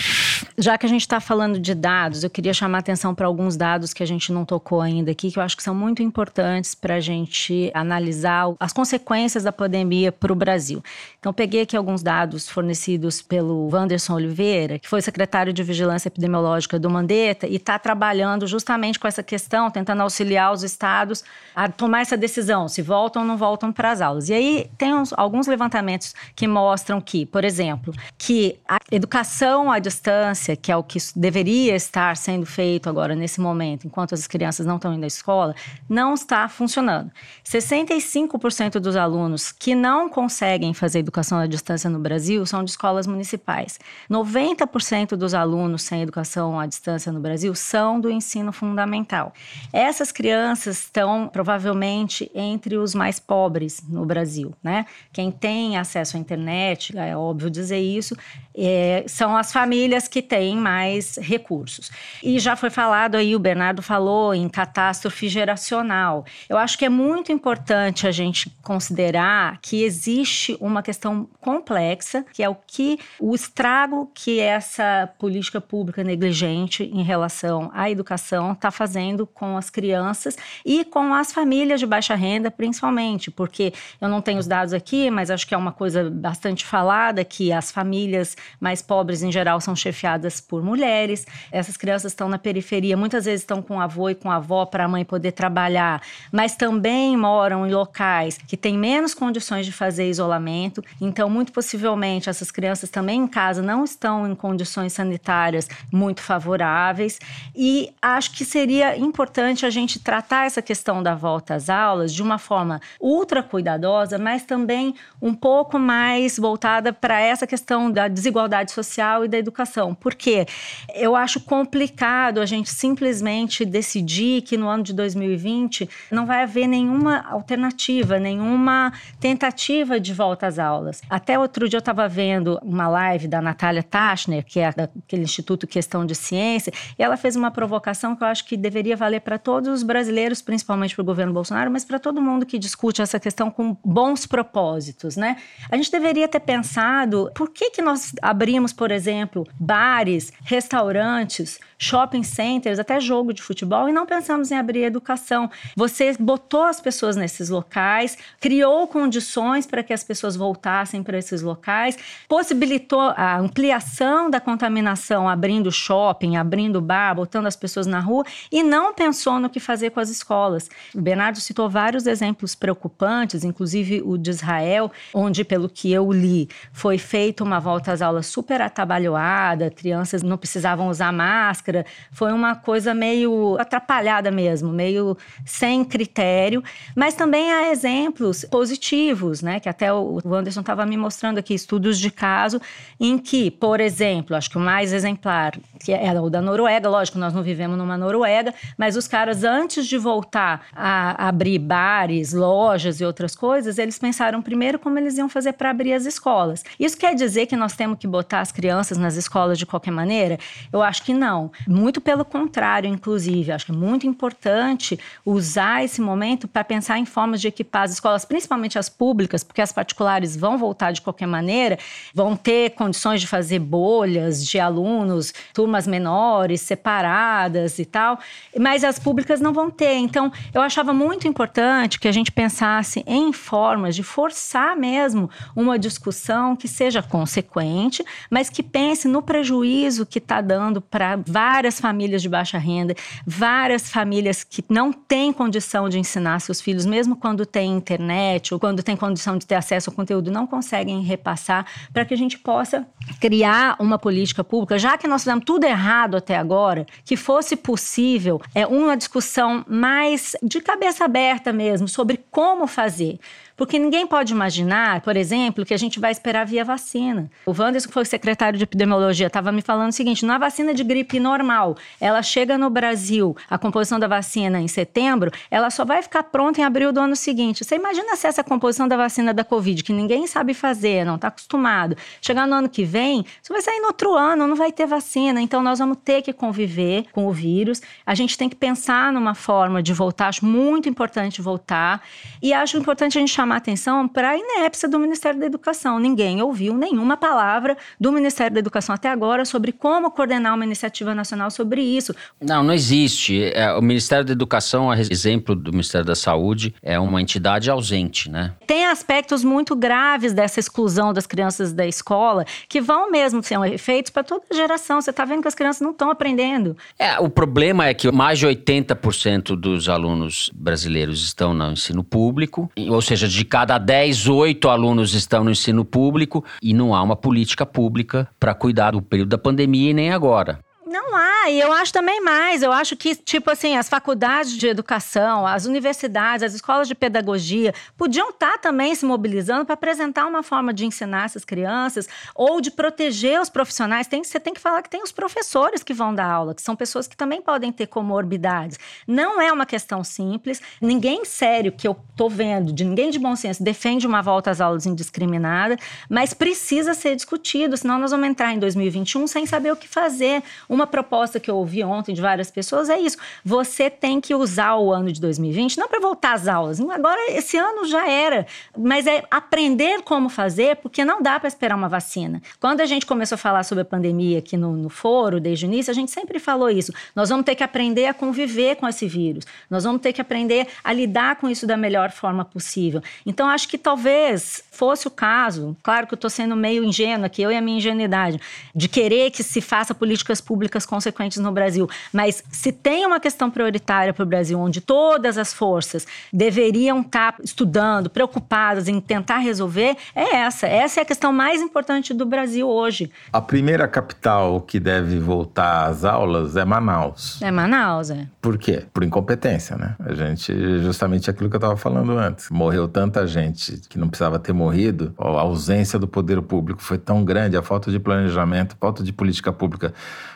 Já 0.57 0.77
que 0.77 0.85
a 0.85 0.89
gente 0.89 1.01
está 1.01 1.19
falando 1.19 1.59
de 1.59 1.73
dados, 1.73 2.23
eu 2.23 2.29
queria 2.29 2.53
chamar 2.53 2.79
atenção 2.79 3.13
para 3.15 3.27
alguns 3.27 3.55
dados 3.55 3.93
que 3.93 4.03
a 4.03 4.05
gente 4.05 4.31
não 4.31 4.45
tocou 4.45 4.81
ainda 4.81 5.11
aqui, 5.11 5.31
que 5.31 5.39
eu 5.39 5.43
acho 5.43 5.57
que 5.57 5.63
são 5.63 5.73
muito 5.73 6.01
importantes 6.01 6.75
para 6.75 6.95
a 6.95 6.99
gente 6.99 7.71
analisar 7.73 8.53
as 8.59 8.73
consequências 8.73 9.43
da 9.43 9.51
pandemia 9.51 10.11
para 10.11 10.31
o 10.31 10.35
Brasil. 10.35 10.83
Então, 11.19 11.33
peguei 11.33 11.61
aqui 11.61 11.75
alguns 11.75 12.03
dados 12.03 12.49
fornecidos 12.49 13.21
pelo 13.21 13.69
Wanderson 13.73 14.13
Oliveira, 14.13 14.77
que 14.79 14.87
foi 14.87 15.01
secretário 15.01 15.53
de 15.53 15.63
Vigilância 15.63 16.07
Epidemiológica 16.07 16.79
do 16.79 16.89
Mandetta 16.89 17.47
e 17.47 17.55
está 17.55 17.79
trabalhando 17.79 18.45
justamente 18.45 18.99
com 18.99 19.07
essa 19.07 19.23
questão, 19.23 19.71
tentando 19.71 20.01
auxiliar 20.01 20.51
os 20.51 20.63
estados 20.63 21.23
a 21.55 21.69
tomar 21.69 22.01
essa 22.01 22.17
decisão, 22.17 22.67
se 22.67 22.81
voltam 22.81 23.21
ou 23.21 23.27
não 23.27 23.37
voltam 23.37 23.71
para 23.71 23.91
as 23.91 24.01
aulas. 24.01 24.29
E 24.29 24.33
aí 24.33 24.69
tem 24.77 24.93
uns, 24.93 25.13
alguns 25.15 25.47
levantamentos 25.47 26.13
que 26.35 26.47
mostram 26.47 26.99
que, 26.99 27.25
por 27.25 27.43
exemplo, 27.43 27.93
que 28.17 28.59
a 28.67 28.77
educação 28.91 29.71
à 29.71 29.79
distância, 29.79 30.32
que 30.61 30.71
é 30.71 30.77
o 30.77 30.83
que 30.83 30.99
deveria 31.15 31.75
estar 31.75 32.15
sendo 32.17 32.45
feito 32.45 32.89
agora 32.89 33.15
nesse 33.15 33.39
momento, 33.39 33.87
enquanto 33.87 34.13
as 34.13 34.27
crianças 34.27 34.65
não 34.65 34.75
estão 34.75 34.93
indo 34.93 35.03
à 35.03 35.07
escola, 35.07 35.55
não 35.89 36.13
está 36.13 36.47
funcionando. 36.47 37.11
65% 37.45 38.79
dos 38.79 38.95
alunos 38.95 39.51
que 39.51 39.75
não 39.75 40.09
conseguem 40.09 40.73
fazer 40.73 40.99
educação 40.99 41.37
à 41.37 41.47
distância 41.47 41.89
no 41.89 41.99
Brasil 41.99 42.45
são 42.45 42.63
de 42.63 42.71
escolas 42.71 43.07
municipais. 43.07 43.79
90% 44.09 45.15
dos 45.15 45.33
alunos 45.33 45.83
sem 45.83 46.01
educação 46.01 46.59
à 46.59 46.65
distância 46.65 47.11
no 47.11 47.19
Brasil 47.19 47.53
são 47.55 47.99
do 47.99 48.09
ensino 48.09 48.51
fundamental. 48.51 49.33
Essas 49.71 50.11
crianças 50.11 50.79
estão 50.79 51.27
provavelmente 51.27 52.29
entre 52.33 52.77
os 52.77 52.93
mais 52.93 53.19
pobres 53.19 53.81
no 53.87 54.05
Brasil, 54.05 54.53
né? 54.63 54.85
Quem 55.11 55.31
tem 55.31 55.77
acesso 55.77 56.17
à 56.17 56.19
internet, 56.19 56.97
é 56.97 57.15
óbvio 57.15 57.49
dizer 57.49 57.79
isso, 57.79 58.15
é, 58.55 59.03
são 59.07 59.35
as 59.35 59.51
famílias 59.51 60.07
que 60.07 60.21
têm 60.21 60.55
mais 60.55 61.17
recursos. 61.17 61.91
E 62.21 62.39
já 62.39 62.55
foi 62.55 62.69
falado 62.69 63.15
aí, 63.15 63.35
o 63.35 63.39
Bernardo 63.39 63.81
falou 63.81 64.33
em 64.33 64.47
catástrofe 64.47 65.27
geracional. 65.27 66.25
Eu 66.47 66.57
acho 66.57 66.77
que 66.77 66.85
é 66.85 66.89
muito 66.89 67.31
importante 67.31 68.07
a 68.07 68.11
gente 68.11 68.49
considerar 68.61 69.59
que 69.61 69.83
existe 69.83 70.55
uma 70.59 70.83
questão 70.83 71.27
complexa, 71.39 72.25
que 72.33 72.43
é 72.43 72.49
o 72.49 72.55
que 72.55 72.99
o 73.19 73.33
estrago 73.33 74.11
que 74.13 74.39
essa 74.39 75.09
política 75.17 75.59
pública 75.59 76.03
negligente 76.03 76.83
em 76.83 77.03
relação 77.03 77.71
à 77.73 77.89
educação 77.89 78.53
está 78.53 78.71
fazendo 78.71 79.25
com 79.25 79.57
as 79.57 79.69
crianças 79.69 80.37
e 80.65 80.85
com 80.85 81.13
as 81.13 81.31
famílias 81.31 81.79
de 81.79 81.85
baixa 81.85 82.15
renda, 82.15 82.51
principalmente, 82.51 83.31
porque 83.31 83.73
eu 83.99 84.07
não 84.07 84.21
tenho 84.21 84.39
os 84.39 84.47
dados 84.47 84.73
aqui, 84.73 85.09
mas 85.09 85.31
acho 85.31 85.47
que 85.47 85.53
é 85.53 85.57
uma 85.57 85.71
coisa 85.71 86.09
bastante 86.09 86.65
falada 86.65 87.23
que 87.23 87.51
as 87.51 87.71
famílias 87.71 88.35
mais 88.59 88.81
pobres 88.81 89.23
em 89.23 89.31
geral 89.31 89.59
são 89.61 89.75
chefiadas 89.75 90.39
por 90.39 90.63
mulheres. 90.63 91.25
Essas 91.51 91.77
crianças 91.77 92.11
estão 92.11 92.29
na 92.29 92.37
periferia, 92.37 92.97
muitas 92.97 93.25
vezes 93.25 93.41
estão 93.41 93.61
com 93.61 93.79
avô 93.79 94.09
e 94.09 94.15
com 94.15 94.31
avó 94.31 94.65
para 94.65 94.85
a 94.85 94.87
mãe 94.87 95.03
poder 95.05 95.31
trabalhar, 95.31 96.01
mas 96.31 96.55
também 96.55 97.15
moram 97.17 97.67
em 97.67 97.71
locais 97.71 98.37
que 98.37 98.57
têm 98.57 98.77
menos 98.77 99.13
condições 99.13 99.65
de 99.65 99.71
fazer 99.71 100.09
isolamento. 100.09 100.83
Então, 100.99 101.29
muito 101.29 101.51
possivelmente, 101.51 102.29
essas 102.29 102.51
crianças 102.51 102.89
também 102.89 103.21
em 103.21 103.27
casa 103.27 103.61
não 103.61 103.83
estão 103.83 104.27
em 104.27 104.35
condições 104.35 104.93
sanitárias 104.93 105.67
muito 105.91 106.21
favoráveis. 106.21 107.19
E 107.55 107.91
acho 108.01 108.31
que 108.31 108.45
seria 108.45 108.97
importante 108.97 109.65
a 109.65 109.69
gente 109.69 109.99
tratar 109.99 110.45
essa 110.45 110.61
questão 110.61 111.01
da 111.01 111.15
volta 111.15 111.55
às 111.55 111.69
aulas 111.69 112.13
de 112.13 112.21
uma 112.21 112.37
forma 112.37 112.81
ultra 112.99 113.41
cuidadosa, 113.41 114.17
mas 114.17 114.43
também 114.43 114.95
um 115.21 115.33
pouco 115.33 115.79
mais 115.79 116.37
voltada 116.37 116.91
para 116.93 117.19
essa 117.19 117.47
questão 117.47 117.91
da 117.91 118.07
desigualdade 118.07 118.32
social 118.71 119.23
e 119.23 119.27
da 119.27 119.37
educação. 119.37 119.93
Porque 119.93 120.45
eu 120.93 121.15
acho 121.15 121.39
complicado 121.39 122.39
a 122.39 122.45
gente 122.45 122.69
simplesmente 122.69 123.65
decidir 123.65 124.41
que 124.41 124.57
no 124.57 124.67
ano 124.67 124.83
de 124.83 124.93
2020 124.93 125.89
não 126.11 126.25
vai 126.25 126.43
haver 126.43 126.67
nenhuma 126.67 127.25
alternativa, 127.29 128.19
nenhuma 128.19 128.93
tentativa 129.19 129.99
de 129.99 130.13
volta 130.13 130.47
às 130.47 130.59
aulas. 130.59 131.01
Até 131.09 131.37
outro 131.37 131.67
dia 131.69 131.77
eu 131.77 131.79
estava 131.79 132.07
vendo 132.07 132.59
uma 132.63 132.87
live 132.87 133.27
da 133.27 133.41
Natália 133.41 133.83
Tachner, 133.83 134.43
que 134.43 134.59
é 134.59 134.71
daquele 134.71 135.23
Instituto 135.23 135.67
Questão 135.67 136.05
de 136.05 136.15
Ciência, 136.15 136.73
e 136.97 137.03
ela 137.03 137.17
fez 137.17 137.35
uma 137.35 137.51
provocação 137.51 138.15
que 138.15 138.23
eu 138.23 138.27
acho 138.27 138.45
que 138.45 138.57
deveria 138.57 138.95
valer 138.95 139.21
para 139.21 139.37
todos 139.37 139.69
os 139.69 139.83
brasileiros, 139.83 140.41
principalmente 140.41 140.95
para 140.95 141.01
o 141.01 141.05
governo 141.05 141.33
Bolsonaro, 141.33 141.71
mas 141.71 141.85
para 141.85 141.99
todo 141.99 142.21
mundo 142.21 142.45
que 142.45 142.57
discute 142.57 143.01
essa 143.01 143.19
questão 143.19 143.51
com 143.51 143.77
bons 143.83 144.25
propósitos, 144.25 145.15
né? 145.15 145.37
A 145.69 145.75
gente 145.75 145.91
deveria 145.91 146.27
ter 146.27 146.39
pensado 146.39 147.31
por 147.35 147.49
que, 147.49 147.71
que 147.71 147.81
nós 147.81 148.13
abrimos, 148.23 148.71
por 148.71 148.91
exemplo, 148.91 149.45
bares, 149.59 150.31
restaurantes, 150.45 151.59
shopping 151.83 152.23
centers, 152.23 152.79
até 152.79 152.99
jogo 152.99 153.33
de 153.33 153.41
futebol, 153.41 153.89
e 153.89 153.91
não 153.91 154.05
pensamos 154.05 154.51
em 154.51 154.57
abrir 154.57 154.83
educação. 154.83 155.51
Você 155.75 156.15
botou 156.19 156.63
as 156.63 156.79
pessoas 156.79 157.15
nesses 157.15 157.49
locais, 157.49 158.17
criou 158.39 158.87
condições 158.87 159.67
para 159.67 159.83
que 159.83 159.93
as 159.93 160.03
pessoas 160.03 160.35
voltassem 160.35 161.03
para 161.03 161.17
esses 161.17 161.41
locais, 161.41 161.97
possibilitou 162.27 163.01
a 163.01 163.37
ampliação 163.37 164.29
da 164.29 164.39
contaminação, 164.39 165.27
abrindo 165.27 165.71
shopping, 165.71 166.37
abrindo 166.37 166.81
bar, 166.81 167.15
botando 167.15 167.47
as 167.47 167.55
pessoas 167.55 167.85
na 167.85 167.99
rua, 167.99 168.23
e 168.51 168.63
não 168.63 168.93
pensou 168.93 169.39
no 169.39 169.49
que 169.49 169.59
fazer 169.59 169.89
com 169.89 169.99
as 169.99 170.09
escolas. 170.09 170.69
O 170.95 171.01
Bernardo 171.01 171.39
citou 171.39 171.69
vários 171.69 172.07
exemplos 172.07 172.55
preocupantes, 172.55 173.43
inclusive 173.43 174.01
o 174.05 174.17
de 174.17 174.29
Israel, 174.29 174.91
onde, 175.13 175.43
pelo 175.43 175.67
que 175.67 175.91
eu 175.91 176.11
li, 176.11 176.47
foi 176.71 176.97
feita 176.97 177.43
uma 177.43 177.59
volta 177.59 177.91
às 177.91 178.01
aulas 178.01 178.27
super 178.27 178.61
atabalhoada, 178.61 179.69
crianças 179.69 180.23
não 180.23 180.37
precisavam 180.37 180.87
usar 180.87 181.11
máscara 181.11 181.72
máscara. 181.73 181.85
Foi 182.11 182.31
uma 182.31 182.55
coisa 182.55 182.93
meio 182.93 183.57
atrapalhada 183.59 184.29
mesmo, 184.29 184.71
meio 184.71 185.17
sem 185.45 185.83
critério. 185.83 186.63
Mas 186.95 187.15
também 187.15 187.51
há 187.51 187.71
exemplos 187.71 188.45
positivos, 188.45 189.41
né? 189.41 189.59
Que 189.59 189.67
até 189.67 189.91
o 189.91 190.21
Anderson 190.31 190.59
estava 190.59 190.85
me 190.85 190.95
mostrando 190.95 191.39
aqui, 191.39 191.53
estudos 191.53 191.99
de 191.99 192.11
caso 192.11 192.61
em 192.99 193.17
que, 193.17 193.49
por 193.49 193.79
exemplo, 193.79 194.35
acho 194.35 194.49
que 194.49 194.57
o 194.57 194.61
mais 194.61 194.93
exemplar, 194.93 195.53
que 195.83 195.91
era 195.91 196.21
o 196.21 196.29
da 196.29 196.41
Noruega, 196.41 196.87
lógico, 196.87 197.17
nós 197.17 197.33
não 197.33 197.41
vivemos 197.41 197.77
numa 197.77 197.97
Noruega, 197.97 198.53
mas 198.77 198.95
os 198.95 199.07
caras, 199.07 199.43
antes 199.43 199.87
de 199.87 199.97
voltar 199.97 200.67
a 200.75 201.27
abrir 201.27 201.59
bares, 201.59 202.33
lojas 202.33 203.01
e 203.01 203.05
outras 203.05 203.35
coisas, 203.35 203.77
eles 203.77 203.97
pensaram 203.97 204.41
primeiro 204.41 204.77
como 204.77 204.99
eles 204.99 205.17
iam 205.17 205.29
fazer 205.29 205.53
para 205.53 205.69
abrir 205.69 205.93
as 205.93 206.05
escolas. 206.05 206.63
Isso 206.79 206.97
quer 206.97 207.15
dizer 207.15 207.47
que 207.47 207.55
nós 207.55 207.73
temos 207.73 207.97
que 207.97 208.07
botar 208.07 208.41
as 208.41 208.51
crianças 208.51 208.97
nas 208.97 209.15
escolas 209.15 209.57
de 209.57 209.65
qualquer 209.65 209.91
maneira? 209.91 210.37
Eu 210.71 210.81
acho 210.81 211.03
que 211.03 211.13
não. 211.13 211.51
Muito 211.67 212.01
pelo 212.01 212.25
contrário, 212.25 212.89
inclusive. 212.89 213.51
Acho 213.51 213.65
que 213.65 213.71
é 213.71 213.75
muito 213.75 214.05
importante 214.07 214.99
usar 215.25 215.83
esse 215.83 216.01
momento 216.01 216.47
para 216.47 216.63
pensar 216.63 216.97
em 216.97 217.05
formas 217.05 217.41
de 217.41 217.47
equipar 217.47 217.83
as 217.83 217.93
escolas, 217.93 218.25
principalmente 218.25 218.77
as 218.77 218.89
públicas, 218.89 219.43
porque 219.43 219.61
as 219.61 219.71
particulares 219.71 220.35
vão 220.35 220.57
voltar 220.57 220.91
de 220.91 221.01
qualquer 221.01 221.27
maneira, 221.27 221.77
vão 222.13 222.35
ter 222.35 222.71
condições 222.71 223.21
de 223.21 223.27
fazer 223.27 223.59
bolhas 223.59 224.45
de 224.45 224.59
alunos, 224.59 225.33
turmas 225.53 225.87
menores, 225.87 226.61
separadas 226.61 227.79
e 227.79 227.85
tal, 227.85 228.19
mas 228.57 228.83
as 228.83 228.99
públicas 228.99 229.39
não 229.39 229.53
vão 229.53 229.69
ter. 229.69 229.95
Então, 229.95 230.31
eu 230.53 230.61
achava 230.61 230.93
muito 230.93 231.27
importante 231.27 231.99
que 231.99 232.07
a 232.07 232.11
gente 232.11 232.31
pensasse 232.31 233.03
em 233.07 233.31
formas 233.31 233.95
de 233.95 234.03
forçar 234.03 234.75
mesmo 234.75 235.29
uma 235.55 235.77
discussão 235.77 236.55
que 236.55 236.67
seja 236.67 237.01
consequente, 237.01 238.03
mas 238.29 238.49
que 238.49 238.63
pense 238.63 239.07
no 239.07 239.21
prejuízo 239.21 240.05
que 240.05 240.19
está 240.19 240.41
dando 240.41 240.81
para 240.81 241.15
várias 241.15 241.42
várias 241.43 241.77
famílias 241.77 242.21
de 242.21 242.29
baixa 242.29 242.57
renda, 242.57 242.95
várias 243.27 243.89
famílias 243.89 244.45
que 244.45 244.63
não 244.69 244.93
têm 244.93 245.33
condição 245.33 245.89
de 245.89 245.99
ensinar 245.99 246.39
seus 246.39 246.61
filhos, 246.61 246.85
mesmo 246.85 247.17
quando 247.17 247.45
tem 247.45 247.69
internet 247.73 248.53
ou 248.53 248.59
quando 248.59 248.81
tem 248.81 248.95
condição 248.95 249.37
de 249.37 249.45
ter 249.45 249.55
acesso 249.55 249.89
ao 249.89 249.95
conteúdo, 249.95 250.31
não 250.31 250.47
conseguem 250.47 251.01
repassar, 251.01 251.65
para 251.91 252.05
que 252.05 252.13
a 252.13 252.17
gente 252.17 252.37
possa 252.37 252.87
criar 253.19 253.75
uma 253.77 253.99
política 253.99 254.41
pública, 254.41 254.79
já 254.79 254.97
que 254.97 255.05
nós 255.05 255.23
fizemos 255.23 255.43
tudo 255.45 255.65
errado 255.65 256.15
até 256.15 256.37
agora, 256.37 256.85
que 257.03 257.17
fosse 257.17 257.57
possível 257.57 258.41
é 258.55 258.65
uma 258.65 258.95
discussão 258.95 259.65
mais 259.67 260.37
de 260.41 260.61
cabeça 260.61 261.03
aberta 261.03 261.51
mesmo 261.51 261.89
sobre 261.89 262.23
como 262.31 262.67
fazer. 262.67 263.19
Porque 263.55 263.77
ninguém 263.77 264.07
pode 264.07 264.33
imaginar, 264.33 265.01
por 265.01 265.15
exemplo, 265.15 265.63
que 265.65 265.73
a 265.73 265.77
gente 265.77 265.99
vai 265.99 266.11
esperar 266.11 266.45
via 266.45 266.65
vacina. 266.65 267.29
O 267.45 267.51
Wanderson, 267.51 267.87
que 267.87 267.93
foi 267.93 268.03
secretário 268.03 268.57
de 268.57 268.63
epidemiologia, 268.63 269.27
estava 269.27 269.51
me 269.51 269.61
falando 269.61 269.89
o 269.89 269.93
seguinte: 269.93 270.25
na 270.25 270.37
vacina 270.37 270.73
de 270.73 270.83
gripe 270.83 271.19
normal, 271.19 271.77
ela 272.01 272.21
chega 272.23 272.57
no 272.57 272.69
Brasil, 272.69 273.35
a 273.49 273.57
composição 273.57 273.99
da 273.99 274.07
vacina 274.07 274.59
em 274.59 274.67
setembro, 274.67 275.31
ela 275.51 275.69
só 275.69 275.85
vai 275.85 276.01
ficar 276.01 276.23
pronta 276.23 276.61
em 276.61 276.63
abril 276.63 276.91
do 276.91 276.99
ano 276.99 277.15
seguinte. 277.15 277.63
Você 277.63 277.75
imagina 277.75 278.15
se 278.15 278.27
essa 278.27 278.43
composição 278.43 278.87
da 278.87 278.97
vacina 278.97 279.33
da 279.33 279.43
Covid, 279.43 279.83
que 279.83 279.93
ninguém 279.93 280.25
sabe 280.25 280.53
fazer, 280.53 281.05
não 281.05 281.15
está 281.15 281.27
acostumado, 281.27 281.95
chegar 282.21 282.47
no 282.47 282.55
ano 282.55 282.69
que 282.69 282.83
vem, 282.83 283.23
isso 283.41 283.53
vai 283.53 283.61
sair 283.61 283.79
no 283.79 283.87
outro 283.87 284.15
ano, 284.15 284.47
não 284.47 284.55
vai 284.55 284.71
ter 284.71 284.87
vacina. 284.87 285.41
Então 285.41 285.61
nós 285.61 285.77
vamos 285.77 285.97
ter 286.03 286.23
que 286.23 286.33
conviver 286.33 287.05
com 287.11 287.27
o 287.27 287.31
vírus. 287.31 287.81
A 288.05 288.15
gente 288.15 288.37
tem 288.37 288.49
que 288.49 288.55
pensar 288.55 289.13
numa 289.13 289.35
forma 289.35 289.83
de 289.83 289.93
voltar, 289.93 290.29
acho 290.29 290.45
muito 290.45 290.89
importante 290.89 291.41
voltar. 291.41 292.01
E 292.41 292.51
acho 292.51 292.77
importante 292.77 293.17
a 293.17 293.21
gente 293.21 293.31
chamar 293.31 293.42
atenção 293.51 294.07
para 294.07 294.31
a 294.31 294.37
inépcia 294.37 294.87
do 294.87 294.99
Ministério 294.99 295.39
da 295.39 295.45
Educação. 295.45 295.99
Ninguém 295.99 296.41
ouviu 296.41 296.73
nenhuma 296.73 297.17
palavra 297.17 297.77
do 297.99 298.11
Ministério 298.11 298.53
da 298.53 298.59
Educação 298.59 298.95
até 298.95 299.09
agora 299.09 299.45
sobre 299.45 299.71
como 299.71 300.11
coordenar 300.11 300.53
uma 300.55 300.65
iniciativa 300.65 301.13
nacional 301.13 301.51
sobre 301.51 301.81
isso. 301.81 302.15
Não, 302.41 302.63
não 302.63 302.73
existe. 302.73 303.43
É, 303.53 303.73
o 303.73 303.81
Ministério 303.81 304.25
da 304.25 304.31
Educação, 304.31 304.89
a 304.89 304.99
exemplo 304.99 305.55
do 305.55 305.71
Ministério 305.71 306.05
da 306.05 306.15
Saúde, 306.15 306.73
é 306.81 306.99
uma 306.99 307.21
entidade 307.21 307.69
ausente, 307.69 308.29
né? 308.29 308.53
Tem 308.65 308.85
aspectos 308.85 309.43
muito 309.43 309.75
graves 309.75 310.33
dessa 310.33 310.59
exclusão 310.59 311.13
das 311.13 311.25
crianças 311.25 311.73
da 311.73 311.85
escola 311.85 312.45
que 312.67 312.81
vão 312.81 313.11
mesmo 313.11 313.43
ser 313.43 313.59
efeitos 313.73 314.11
para 314.11 314.23
toda 314.23 314.43
a 314.51 314.55
geração. 314.55 315.01
Você 315.01 315.09
está 315.09 315.25
vendo 315.25 315.41
que 315.41 315.47
as 315.47 315.55
crianças 315.55 315.81
não 315.81 315.91
estão 315.91 316.09
aprendendo. 316.09 316.75
É, 316.97 317.19
o 317.19 317.29
problema 317.29 317.87
é 317.87 317.93
que 317.93 318.11
mais 318.11 318.39
de 318.39 318.47
80% 318.47 319.55
dos 319.55 319.89
alunos 319.89 320.49
brasileiros 320.53 321.23
estão 321.23 321.53
no 321.53 321.71
ensino 321.71 322.03
público, 322.03 322.71
ou 322.89 323.01
seja, 323.01 323.27
de 323.33 323.43
cada 323.43 323.77
10, 323.77 324.27
8 324.27 324.69
alunos 324.69 325.13
estão 325.13 325.43
no 325.43 325.51
ensino 325.51 325.83
público 325.83 326.45
e 326.61 326.73
não 326.73 326.93
há 326.93 327.01
uma 327.01 327.15
política 327.15 327.65
pública 327.65 328.27
para 328.39 328.53
cuidar 328.53 328.91
do 328.91 329.01
período 329.01 329.29
da 329.29 329.37
pandemia 329.37 329.89
e 329.89 329.93
nem 329.93 330.11
agora. 330.11 330.59
Não 330.93 331.15
há, 331.15 331.49
e 331.49 331.59
eu 331.59 331.73
acho 331.73 331.91
também 331.91 332.21
mais. 332.21 332.61
Eu 332.61 332.71
acho 332.71 332.95
que, 332.95 333.15
tipo 333.15 333.49
assim, 333.49 333.75
as 333.75 333.89
faculdades 333.89 334.55
de 334.55 334.67
educação, 334.67 335.47
as 335.47 335.65
universidades, 335.65 336.43
as 336.43 336.53
escolas 336.53 336.87
de 336.87 336.93
pedagogia 336.93 337.73
podiam 337.97 338.29
estar 338.29 338.51
tá 338.51 338.57
também 338.59 338.93
se 338.93 339.03
mobilizando 339.03 339.65
para 339.65 339.73
apresentar 339.73 340.27
uma 340.27 340.43
forma 340.43 340.71
de 340.71 340.85
ensinar 340.85 341.25
essas 341.25 341.43
crianças 341.43 342.07
ou 342.35 342.61
de 342.61 342.69
proteger 342.69 343.41
os 343.41 343.49
profissionais. 343.49 344.05
Tem, 344.05 344.23
você 344.23 344.39
tem 344.39 344.53
que 344.53 344.59
falar 344.59 344.83
que 344.83 344.89
tem 344.89 345.01
os 345.01 345.11
professores 345.11 345.81
que 345.81 345.95
vão 345.95 346.13
dar 346.13 346.27
aula, 346.27 346.53
que 346.53 346.61
são 346.61 346.75
pessoas 346.75 347.07
que 347.07 347.17
também 347.17 347.41
podem 347.41 347.71
ter 347.71 347.87
comorbidades. 347.87 348.77
Não 349.07 349.41
é 349.41 349.51
uma 349.51 349.65
questão 349.65 350.03
simples. 350.03 350.61
Ninguém 350.79 351.25
sério 351.25 351.71
que 351.71 351.87
eu 351.87 351.97
tô 352.15 352.29
vendo, 352.29 352.71
de 352.71 352.83
ninguém 352.83 353.09
de 353.09 353.17
bom 353.17 353.35
senso, 353.35 353.63
defende 353.63 354.05
uma 354.05 354.21
volta 354.21 354.51
às 354.51 354.61
aulas 354.61 354.85
indiscriminada, 354.85 355.75
mas 356.07 356.35
precisa 356.35 356.93
ser 356.93 357.15
discutido, 357.15 357.75
senão 357.75 357.97
nós 357.97 358.11
vamos 358.11 358.27
entrar 358.27 358.53
em 358.53 358.59
2021 358.59 359.25
sem 359.25 359.47
saber 359.47 359.71
o 359.71 359.75
que 359.75 359.87
fazer. 359.87 360.43
Uma 360.69 360.82
uma 360.83 360.87
proposta 360.87 361.39
que 361.39 361.49
eu 361.49 361.55
ouvi 361.55 361.83
ontem 361.83 362.13
de 362.13 362.21
várias 362.21 362.51
pessoas 362.51 362.89
é 362.89 362.99
isso. 362.99 363.17
Você 363.43 363.89
tem 363.89 364.19
que 364.19 364.35
usar 364.35 364.75
o 364.75 364.91
ano 364.91 365.11
de 365.11 365.19
2020 365.19 365.77
não 365.77 365.87
para 365.87 365.99
voltar 365.99 366.33
às 366.33 366.47
aulas. 366.47 366.79
Agora, 366.81 367.31
esse 367.31 367.57
ano 367.57 367.85
já 367.85 368.07
era. 368.09 368.45
Mas 368.77 369.07
é 369.07 369.23
aprender 369.31 370.01
como 370.03 370.29
fazer, 370.29 370.75
porque 370.77 371.05
não 371.05 371.21
dá 371.21 371.39
para 371.39 371.47
esperar 371.47 371.75
uma 371.75 371.87
vacina. 371.87 372.41
Quando 372.59 372.81
a 372.81 372.85
gente 372.85 373.05
começou 373.05 373.35
a 373.35 373.37
falar 373.37 373.63
sobre 373.63 373.83
a 373.83 373.85
pandemia 373.85 374.39
aqui 374.39 374.57
no, 374.57 374.73
no 374.73 374.89
foro, 374.89 375.39
desde 375.39 375.65
o 375.65 375.67
início, 375.67 375.91
a 375.91 375.93
gente 375.93 376.11
sempre 376.11 376.39
falou 376.39 376.69
isso. 376.69 376.91
Nós 377.15 377.29
vamos 377.29 377.45
ter 377.45 377.55
que 377.55 377.63
aprender 377.63 378.07
a 378.07 378.13
conviver 378.13 378.75
com 378.75 378.87
esse 378.87 379.07
vírus. 379.07 379.45
Nós 379.69 379.83
vamos 379.83 380.01
ter 380.01 380.11
que 380.11 380.21
aprender 380.21 380.67
a 380.83 380.91
lidar 380.91 381.37
com 381.37 381.49
isso 381.49 381.65
da 381.65 381.77
melhor 381.77 382.11
forma 382.11 382.43
possível. 382.43 383.01
Então, 383.25 383.47
acho 383.47 383.67
que 383.67 383.77
talvez 383.77 384.63
fosse 384.71 385.07
o 385.07 385.11
caso, 385.11 385.77
claro 385.83 386.07
que 386.07 386.13
eu 386.13 386.17
estou 386.17 386.29
sendo 386.29 386.55
meio 386.55 386.83
ingênua 386.83 387.27
aqui, 387.27 387.41
eu 387.41 387.51
e 387.51 387.55
a 387.55 387.61
minha 387.61 387.77
ingenuidade, 387.77 388.39
de 388.73 388.89
querer 388.89 389.29
que 389.31 389.43
se 389.43 389.61
faça 389.61 389.93
políticas 389.93 390.41
públicas 390.41 390.72
consequentes 390.85 391.37
no 391.37 391.51
Brasil. 391.51 391.89
Mas 392.11 392.43
se 392.49 392.71
tem 392.71 393.05
uma 393.05 393.19
questão 393.19 393.49
prioritária 393.49 394.13
para 394.13 394.23
o 394.23 394.25
Brasil, 394.25 394.59
onde 394.59 394.81
todas 394.81 395.37
as 395.37 395.53
forças 395.53 396.07
deveriam 396.31 397.01
estar 397.01 397.33
tá 397.33 397.43
estudando, 397.43 398.09
preocupadas 398.09 398.87
em 398.87 398.99
tentar 398.99 399.37
resolver, 399.37 399.95
é 400.15 400.37
essa. 400.37 400.67
Essa 400.67 401.01
é 401.01 401.03
a 401.03 401.05
questão 401.05 401.31
mais 401.31 401.61
importante 401.61 402.13
do 402.13 402.25
Brasil 402.25 402.67
hoje. 402.67 403.11
A 403.31 403.41
primeira 403.41 403.87
capital 403.87 404.61
que 404.61 404.79
deve 404.79 405.19
voltar 405.19 405.85
às 405.87 406.03
aulas 406.03 406.55
é 406.55 406.65
Manaus. 406.65 407.41
É 407.41 407.51
Manaus, 407.51 408.09
é. 408.09 408.27
Por 408.41 408.57
quê? 408.57 408.83
Por 408.93 409.03
incompetência, 409.03 409.77
né? 409.77 409.95
A 409.99 410.13
gente, 410.13 410.53
justamente 410.79 411.29
aquilo 411.29 411.49
que 411.49 411.55
eu 411.55 411.59
estava 411.59 411.77
falando 411.77 412.17
antes. 412.17 412.49
Morreu 412.49 412.87
tanta 412.87 413.25
gente 413.27 413.81
que 413.89 413.97
não 413.97 414.07
precisava 414.07 414.39
ter 414.39 414.53
morrido, 414.53 415.13
a 415.17 415.27
ausência 415.27 415.97
do 415.97 416.07
poder 416.07 416.41
público 416.41 416.81
foi 416.81 416.97
tão 416.97 417.23
grande, 417.23 417.57
a 417.57 417.61
falta 417.61 417.91
de 417.91 417.99
planejamento, 417.99 418.75
a 418.75 418.77
falta 418.79 419.03
de 419.03 419.11
política 419.11 419.51
pública 419.51 419.93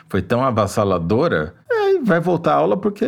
foi 0.08 0.17
tão 0.22 0.44
avassaladora, 0.44 1.54
vai 2.02 2.20
voltar 2.20 2.52
a 2.52 2.56
aula 2.56 2.76
porque 2.76 3.06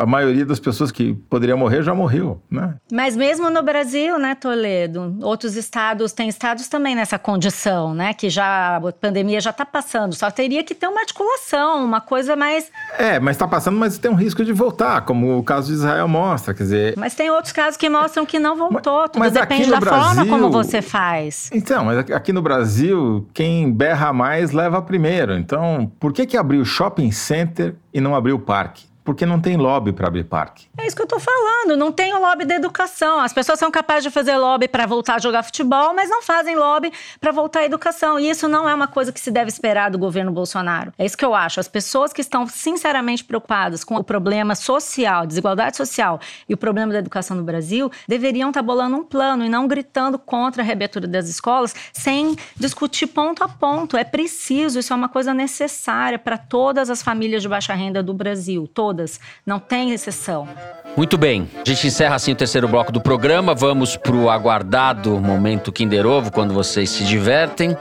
a 0.00 0.06
maioria 0.06 0.44
das 0.44 0.60
pessoas 0.60 0.90
que 0.90 1.14
poderiam 1.28 1.58
morrer 1.58 1.82
já 1.82 1.94
morreu, 1.94 2.40
né? 2.50 2.74
Mas 2.92 3.16
mesmo 3.16 3.50
no 3.50 3.62
Brasil, 3.62 4.18
né, 4.18 4.34
Toledo, 4.34 5.16
outros 5.22 5.56
estados, 5.56 6.12
tem 6.12 6.28
estados 6.28 6.68
também 6.68 6.94
nessa 6.94 7.18
condição, 7.18 7.94
né, 7.94 8.14
que 8.14 8.30
já 8.30 8.76
a 8.76 8.92
pandemia 8.92 9.40
já 9.40 9.50
está 9.50 9.64
passando, 9.64 10.14
só 10.14 10.30
teria 10.30 10.62
que 10.62 10.74
ter 10.74 10.86
uma 10.86 11.00
articulação, 11.00 11.84
uma 11.84 12.00
coisa 12.00 12.36
mais... 12.36 12.70
É, 12.98 13.18
mas 13.18 13.36
está 13.36 13.46
passando, 13.46 13.78
mas 13.78 13.98
tem 13.98 14.10
um 14.10 14.14
risco 14.14 14.44
de 14.44 14.52
voltar, 14.52 15.02
como 15.02 15.38
o 15.38 15.42
caso 15.42 15.68
de 15.68 15.74
Israel 15.74 16.08
mostra, 16.08 16.54
quer 16.54 16.62
dizer... 16.62 16.94
Mas 16.96 17.14
tem 17.14 17.30
outros 17.30 17.52
casos 17.52 17.76
que 17.76 17.88
mostram 17.88 18.24
que 18.26 18.38
não 18.38 18.56
voltou, 18.56 19.08
tudo 19.08 19.18
mas 19.18 19.32
depende 19.32 19.70
da 19.70 19.80
Brasil... 19.80 20.04
forma 20.04 20.26
como 20.26 20.50
você 20.50 20.82
faz. 20.82 21.50
Então, 21.52 21.84
mas 21.84 21.98
aqui 22.10 22.32
no 22.32 22.42
Brasil, 22.42 23.26
quem 23.32 23.72
berra 23.72 24.12
mais 24.12 24.52
leva 24.52 24.80
primeiro, 24.82 25.34
então 25.34 25.90
por 25.98 26.12
que 26.12 26.26
que 26.26 26.36
abriu 26.36 26.64
shopping 26.64 27.10
center 27.10 27.74
e 27.92 27.97
não 28.00 28.14
abriu 28.14 28.38
parque? 28.38 28.87
Porque 29.08 29.24
não 29.24 29.40
tem 29.40 29.56
lobby 29.56 29.90
para 29.90 30.06
abrir 30.06 30.24
parque. 30.24 30.66
É 30.76 30.86
isso 30.86 30.94
que 30.94 31.00
eu 31.00 31.04
estou 31.04 31.18
falando, 31.18 31.78
não 31.78 31.90
tem 31.90 32.12
o 32.12 32.20
lobby 32.20 32.44
da 32.44 32.56
educação. 32.56 33.20
As 33.20 33.32
pessoas 33.32 33.58
são 33.58 33.70
capazes 33.70 34.02
de 34.02 34.10
fazer 34.10 34.36
lobby 34.36 34.68
para 34.68 34.84
voltar 34.84 35.14
a 35.14 35.18
jogar 35.18 35.42
futebol, 35.42 35.94
mas 35.94 36.10
não 36.10 36.20
fazem 36.20 36.54
lobby 36.54 36.92
para 37.18 37.32
voltar 37.32 37.60
à 37.60 37.64
educação. 37.64 38.20
E 38.20 38.28
isso 38.28 38.46
não 38.46 38.68
é 38.68 38.74
uma 38.74 38.86
coisa 38.86 39.10
que 39.10 39.18
se 39.18 39.30
deve 39.30 39.48
esperar 39.48 39.90
do 39.90 39.96
governo 39.98 40.30
Bolsonaro. 40.30 40.92
É 40.98 41.06
isso 41.06 41.16
que 41.16 41.24
eu 41.24 41.34
acho. 41.34 41.58
As 41.58 41.66
pessoas 41.66 42.12
que 42.12 42.20
estão 42.20 42.46
sinceramente 42.46 43.24
preocupadas 43.24 43.82
com 43.82 43.94
o 43.96 44.04
problema 44.04 44.54
social, 44.54 45.26
desigualdade 45.26 45.78
social 45.78 46.20
e 46.46 46.52
o 46.52 46.58
problema 46.58 46.92
da 46.92 46.98
educação 46.98 47.34
no 47.34 47.42
Brasil, 47.42 47.90
deveriam 48.06 48.50
estar 48.50 48.60
tá 48.60 48.66
bolando 48.66 48.94
um 48.94 49.04
plano 49.04 49.42
e 49.42 49.48
não 49.48 49.66
gritando 49.66 50.18
contra 50.18 50.62
a 50.62 50.66
reabertura 50.66 51.06
das 51.06 51.30
escolas 51.30 51.74
sem 51.94 52.36
discutir 52.54 53.06
ponto 53.06 53.42
a 53.42 53.48
ponto. 53.48 53.96
É 53.96 54.04
preciso, 54.04 54.78
isso 54.78 54.92
é 54.92 54.96
uma 54.96 55.08
coisa 55.08 55.32
necessária 55.32 56.18
para 56.18 56.36
todas 56.36 56.90
as 56.90 57.02
famílias 57.02 57.40
de 57.40 57.48
baixa 57.48 57.72
renda 57.72 58.02
do 58.02 58.12
Brasil, 58.12 58.68
todas 58.68 58.97
todas, 58.98 59.20
não 59.46 59.60
tem 59.60 59.92
exceção. 59.92 60.48
Muito 60.96 61.16
bem, 61.16 61.48
a 61.54 61.68
gente 61.68 61.86
encerra 61.86 62.16
assim 62.16 62.32
o 62.32 62.36
terceiro 62.36 62.66
bloco 62.66 62.90
do 62.90 63.00
programa. 63.00 63.54
Vamos 63.54 63.96
para 63.96 64.16
o 64.16 64.28
aguardado 64.28 65.20
momento 65.20 65.70
Kinder 65.70 66.04
Ovo, 66.04 66.32
quando 66.32 66.52
vocês 66.52 66.90
se 66.90 67.04
divertem. 67.04 67.76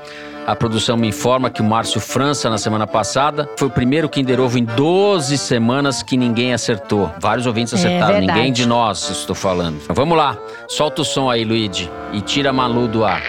A 0.45 0.55
produção 0.55 0.95
me 0.95 1.07
informa 1.07 1.49
que 1.49 1.61
o 1.61 1.65
Márcio 1.65 1.99
França, 1.99 2.49
na 2.49 2.57
semana 2.57 2.87
passada, 2.87 3.49
foi 3.57 3.67
o 3.67 3.71
primeiro 3.71 4.07
Kinder 4.07 4.39
Ovo 4.39 4.57
em 4.57 4.63
12 4.63 5.37
semanas 5.37 6.01
que 6.01 6.15
ninguém 6.15 6.53
acertou. 6.53 7.11
Vários 7.19 7.45
ouvintes 7.45 7.73
é 7.73 7.75
acertaram, 7.77 8.17
é 8.17 8.21
ninguém 8.21 8.53
de 8.53 8.65
nós, 8.65 9.09
estou 9.09 9.35
falando. 9.35 9.81
Vamos 9.89 10.17
lá, 10.17 10.37
solta 10.69 11.01
o 11.01 11.05
som 11.05 11.29
aí, 11.29 11.43
Luigi, 11.43 11.91
e 12.13 12.21
tira 12.21 12.51
a 12.51 12.53
Malu 12.53 12.87
do 12.87 13.03
ar. 13.03 13.21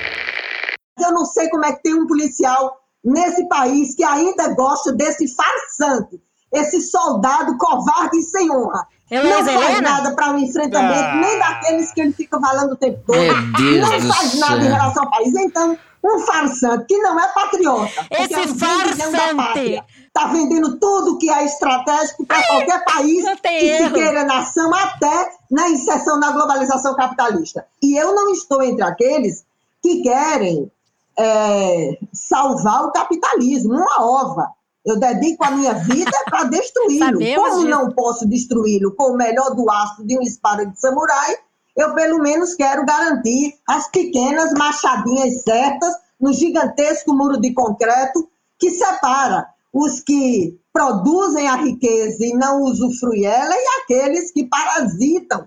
Eu 1.00 1.12
não 1.12 1.24
sei 1.24 1.48
como 1.48 1.64
é 1.64 1.72
que 1.72 1.82
tem 1.82 1.94
um 1.94 2.06
policial 2.06 2.76
nesse 3.04 3.48
país 3.48 3.96
que 3.96 4.04
ainda 4.04 4.54
gosta 4.54 4.92
desse 4.92 5.26
farsante 5.34 6.20
esse 6.52 6.80
soldado 6.82 7.56
covarde 7.58 8.18
e 8.18 8.22
sem 8.22 8.50
honra. 8.50 8.86
Eu 9.10 9.24
não 9.24 9.44
faz 9.44 9.48
Helena? 9.48 9.80
nada 9.80 10.14
para 10.14 10.30
o 10.30 10.34
um 10.34 10.38
enfrentamento, 10.38 11.02
ah. 11.02 11.14
nem 11.14 11.38
daqueles 11.38 11.92
que 11.92 12.00
ele 12.00 12.12
fica 12.12 12.38
falando 12.38 12.72
o 12.72 12.76
tempo 12.76 13.00
todo. 13.06 13.18
não 13.18 14.12
faz 14.12 14.38
nada 14.38 14.64
em 14.64 14.68
relação 14.68 15.04
ao 15.04 15.10
país. 15.10 15.34
Então, 15.34 15.78
um 16.04 16.20
farsante 16.20 16.84
que 16.86 16.98
não 16.98 17.18
é 17.18 17.26
patriota. 17.28 18.06
Esse 18.10 18.34
é 18.34 18.40
um 18.40 18.54
farsante. 18.54 19.82
Está 20.06 20.28
vendendo 20.28 20.78
tudo 20.78 21.18
que 21.18 21.30
é 21.30 21.44
estratégico 21.44 22.26
para 22.26 22.46
qualquer 22.46 22.84
país 22.84 23.24
que 23.40 23.48
erro. 23.48 23.88
se 23.88 23.94
queira 23.94 24.24
nação, 24.24 24.74
até 24.74 25.32
na 25.50 25.70
inserção 25.70 26.18
na 26.18 26.32
globalização 26.32 26.94
capitalista. 26.94 27.66
E 27.82 27.96
eu 27.96 28.14
não 28.14 28.30
estou 28.30 28.62
entre 28.62 28.84
aqueles 28.84 29.44
que 29.82 30.02
querem 30.02 30.70
é, 31.18 31.98
salvar 32.12 32.84
o 32.84 32.92
capitalismo, 32.92 33.74
uma 33.74 34.04
ova. 34.04 34.57
Eu 34.88 34.98
dedico 34.98 35.44
a 35.44 35.50
minha 35.50 35.74
vida 35.74 36.10
para 36.30 36.44
destruí-lo. 36.44 37.18
Como 37.34 37.56
disso. 37.56 37.68
não 37.68 37.90
posso 37.90 38.26
destruí-lo 38.26 38.94
com 38.94 39.12
o 39.12 39.16
melhor 39.16 39.54
do 39.54 39.70
aço 39.70 40.02
de 40.06 40.14
uma 40.14 40.24
espada 40.24 40.64
de 40.64 40.80
samurai, 40.80 41.36
eu 41.76 41.94
pelo 41.94 42.18
menos 42.20 42.54
quero 42.54 42.86
garantir 42.86 43.54
as 43.68 43.86
pequenas 43.90 44.52
machadinhas 44.54 45.42
certas 45.42 45.94
no 46.18 46.32
gigantesco 46.32 47.14
muro 47.14 47.38
de 47.38 47.52
concreto 47.52 48.28
que 48.58 48.70
separa 48.70 49.46
os 49.72 50.00
que 50.00 50.58
produzem 50.72 51.46
a 51.48 51.56
riqueza 51.56 52.24
e 52.24 52.32
não 52.32 52.62
usufruem 52.62 53.26
ela 53.26 53.54
e 53.54 53.82
aqueles 53.82 54.32
que 54.32 54.44
parasitam 54.44 55.46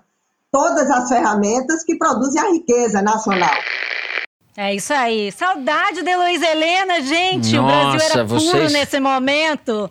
todas 0.52 0.88
as 0.88 1.08
ferramentas 1.08 1.82
que 1.82 1.96
produzem 1.96 2.40
a 2.40 2.50
riqueza 2.50 3.02
nacional. 3.02 3.54
É 4.54 4.74
isso 4.74 4.92
aí. 4.92 5.32
Saudade 5.32 6.02
de 6.02 6.14
Luiz 6.14 6.42
Helena, 6.42 7.00
gente. 7.00 7.56
Nossa, 7.56 7.88
o 7.88 7.90
Brasil 7.90 8.10
era 8.10 8.24
vocês... 8.24 8.50
puro 8.50 8.70
nesse 8.70 9.00
momento. 9.00 9.90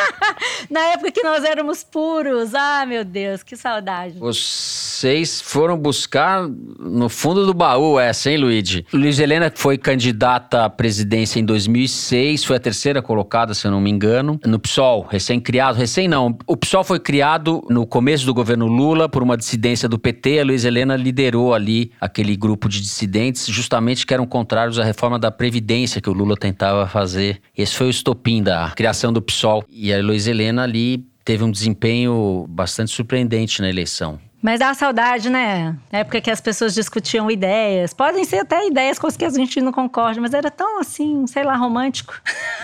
Na 0.70 0.80
época 0.92 1.12
que 1.12 1.22
nós 1.22 1.44
éramos 1.44 1.84
puros. 1.84 2.54
Ah, 2.54 2.86
meu 2.86 3.04
Deus, 3.04 3.42
que 3.42 3.56
saudade. 3.56 4.18
Vocês 4.18 5.42
foram 5.42 5.76
buscar 5.76 6.48
no 6.48 7.10
fundo 7.10 7.44
do 7.44 7.52
baú 7.52 8.00
essa, 8.00 8.30
hein, 8.30 8.38
Luigi? 8.38 8.86
Luiz 8.90 9.18
Helena 9.18 9.52
foi 9.54 9.76
candidata 9.76 10.64
à 10.64 10.70
presidência 10.70 11.38
em 11.38 11.44
2006, 11.44 12.44
foi 12.44 12.56
a 12.56 12.60
terceira 12.60 13.02
colocada, 13.02 13.52
se 13.52 13.66
eu 13.66 13.70
não 13.70 13.82
me 13.82 13.90
engano, 13.90 14.40
no 14.46 14.58
PSOL, 14.58 15.06
recém-criado. 15.10 15.76
Recém 15.76 16.08
não. 16.08 16.38
O 16.46 16.56
PSOL 16.56 16.84
foi 16.84 17.00
criado 17.00 17.62
no 17.68 17.86
começo 17.86 18.24
do 18.24 18.32
governo 18.32 18.66
Lula 18.66 19.10
por 19.10 19.22
uma 19.22 19.36
dissidência 19.36 19.86
do 19.86 19.98
PT. 19.98 20.40
A 20.40 20.44
Luiz 20.44 20.64
Helena 20.64 20.96
liderou 20.96 21.52
ali 21.52 21.92
aquele 22.00 22.34
grupo 22.34 22.66
de 22.66 22.80
dissidentes, 22.80 23.46
justamente 23.46 23.89
que 24.06 24.14
eram 24.14 24.26
contrários 24.26 24.78
à 24.78 24.84
reforma 24.84 25.18
da 25.18 25.30
Previdência 25.30 26.00
que 26.00 26.08
o 26.08 26.12
Lula 26.12 26.36
tentava 26.36 26.86
fazer. 26.86 27.40
Esse 27.56 27.74
foi 27.74 27.88
o 27.88 27.90
estopim 27.90 28.42
da 28.42 28.70
criação 28.76 29.12
do 29.12 29.20
PSOL. 29.20 29.64
E 29.68 29.92
a 29.92 30.02
Luiz 30.02 30.26
Helena 30.26 30.62
ali 30.62 31.04
teve 31.24 31.44
um 31.44 31.50
desempenho 31.50 32.46
bastante 32.48 32.90
surpreendente 32.90 33.60
na 33.60 33.68
eleição. 33.68 34.18
Mas 34.42 34.58
dá 34.58 34.72
saudade, 34.72 35.28
né? 35.28 35.76
Na 35.92 35.98
época 35.98 36.20
que 36.20 36.30
as 36.30 36.40
pessoas 36.40 36.72
discutiam 36.72 37.30
ideias. 37.30 37.92
Podem 37.92 38.24
ser 38.24 38.38
até 38.38 38.66
ideias 38.66 38.98
com 38.98 39.06
as 39.06 39.16
que 39.16 39.24
a 39.24 39.28
gente 39.28 39.60
não 39.60 39.70
concorda, 39.70 40.18
mas 40.20 40.32
era 40.32 40.50
tão 40.50 40.80
assim, 40.80 41.26
sei 41.26 41.44
lá, 41.44 41.54
romântico. 41.56 42.14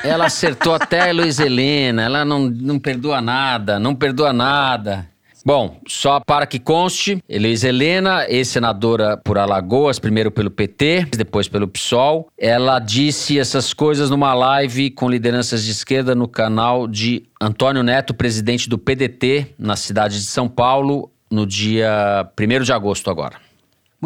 Ela 0.03 0.25
acertou 0.27 0.75
até 0.75 1.11
a 1.11 1.13
Luiz 1.13 1.39
Helena. 1.39 2.03
Ela 2.03 2.25
não, 2.25 2.49
não 2.49 2.79
perdoa 2.79 3.21
nada, 3.21 3.79
não 3.79 3.95
perdoa 3.95 4.33
nada. 4.33 5.07
Bom, 5.47 5.81
só 5.87 6.19
para 6.19 6.45
que 6.45 6.59
conste, 6.59 7.23
Elis 7.29 7.63
Helena, 7.63 8.27
ex-senadora 8.29 9.17
por 9.17 9.39
Alagoas, 9.39 9.97
primeiro 9.97 10.29
pelo 10.29 10.51
PT, 10.51 11.07
depois 11.17 11.47
pelo 11.47 11.69
PSOL, 11.69 12.27
ela 12.37 12.81
disse 12.81 13.39
essas 13.39 13.73
coisas 13.73 14.11
numa 14.11 14.35
live 14.35 14.91
com 14.91 15.09
lideranças 15.09 15.65
de 15.65 15.71
esquerda 15.71 16.17
no 16.17 16.27
canal 16.27 16.89
de 16.89 17.29
Antônio 17.41 17.85
Neto, 17.85 18.13
presidente 18.13 18.69
do 18.69 18.77
PDT, 18.77 19.55
na 19.57 19.77
cidade 19.77 20.19
de 20.19 20.27
São 20.27 20.49
Paulo, 20.49 21.13
no 21.31 21.47
dia 21.47 22.29
1 22.37 22.65
de 22.65 22.73
agosto 22.73 23.09
agora. 23.09 23.46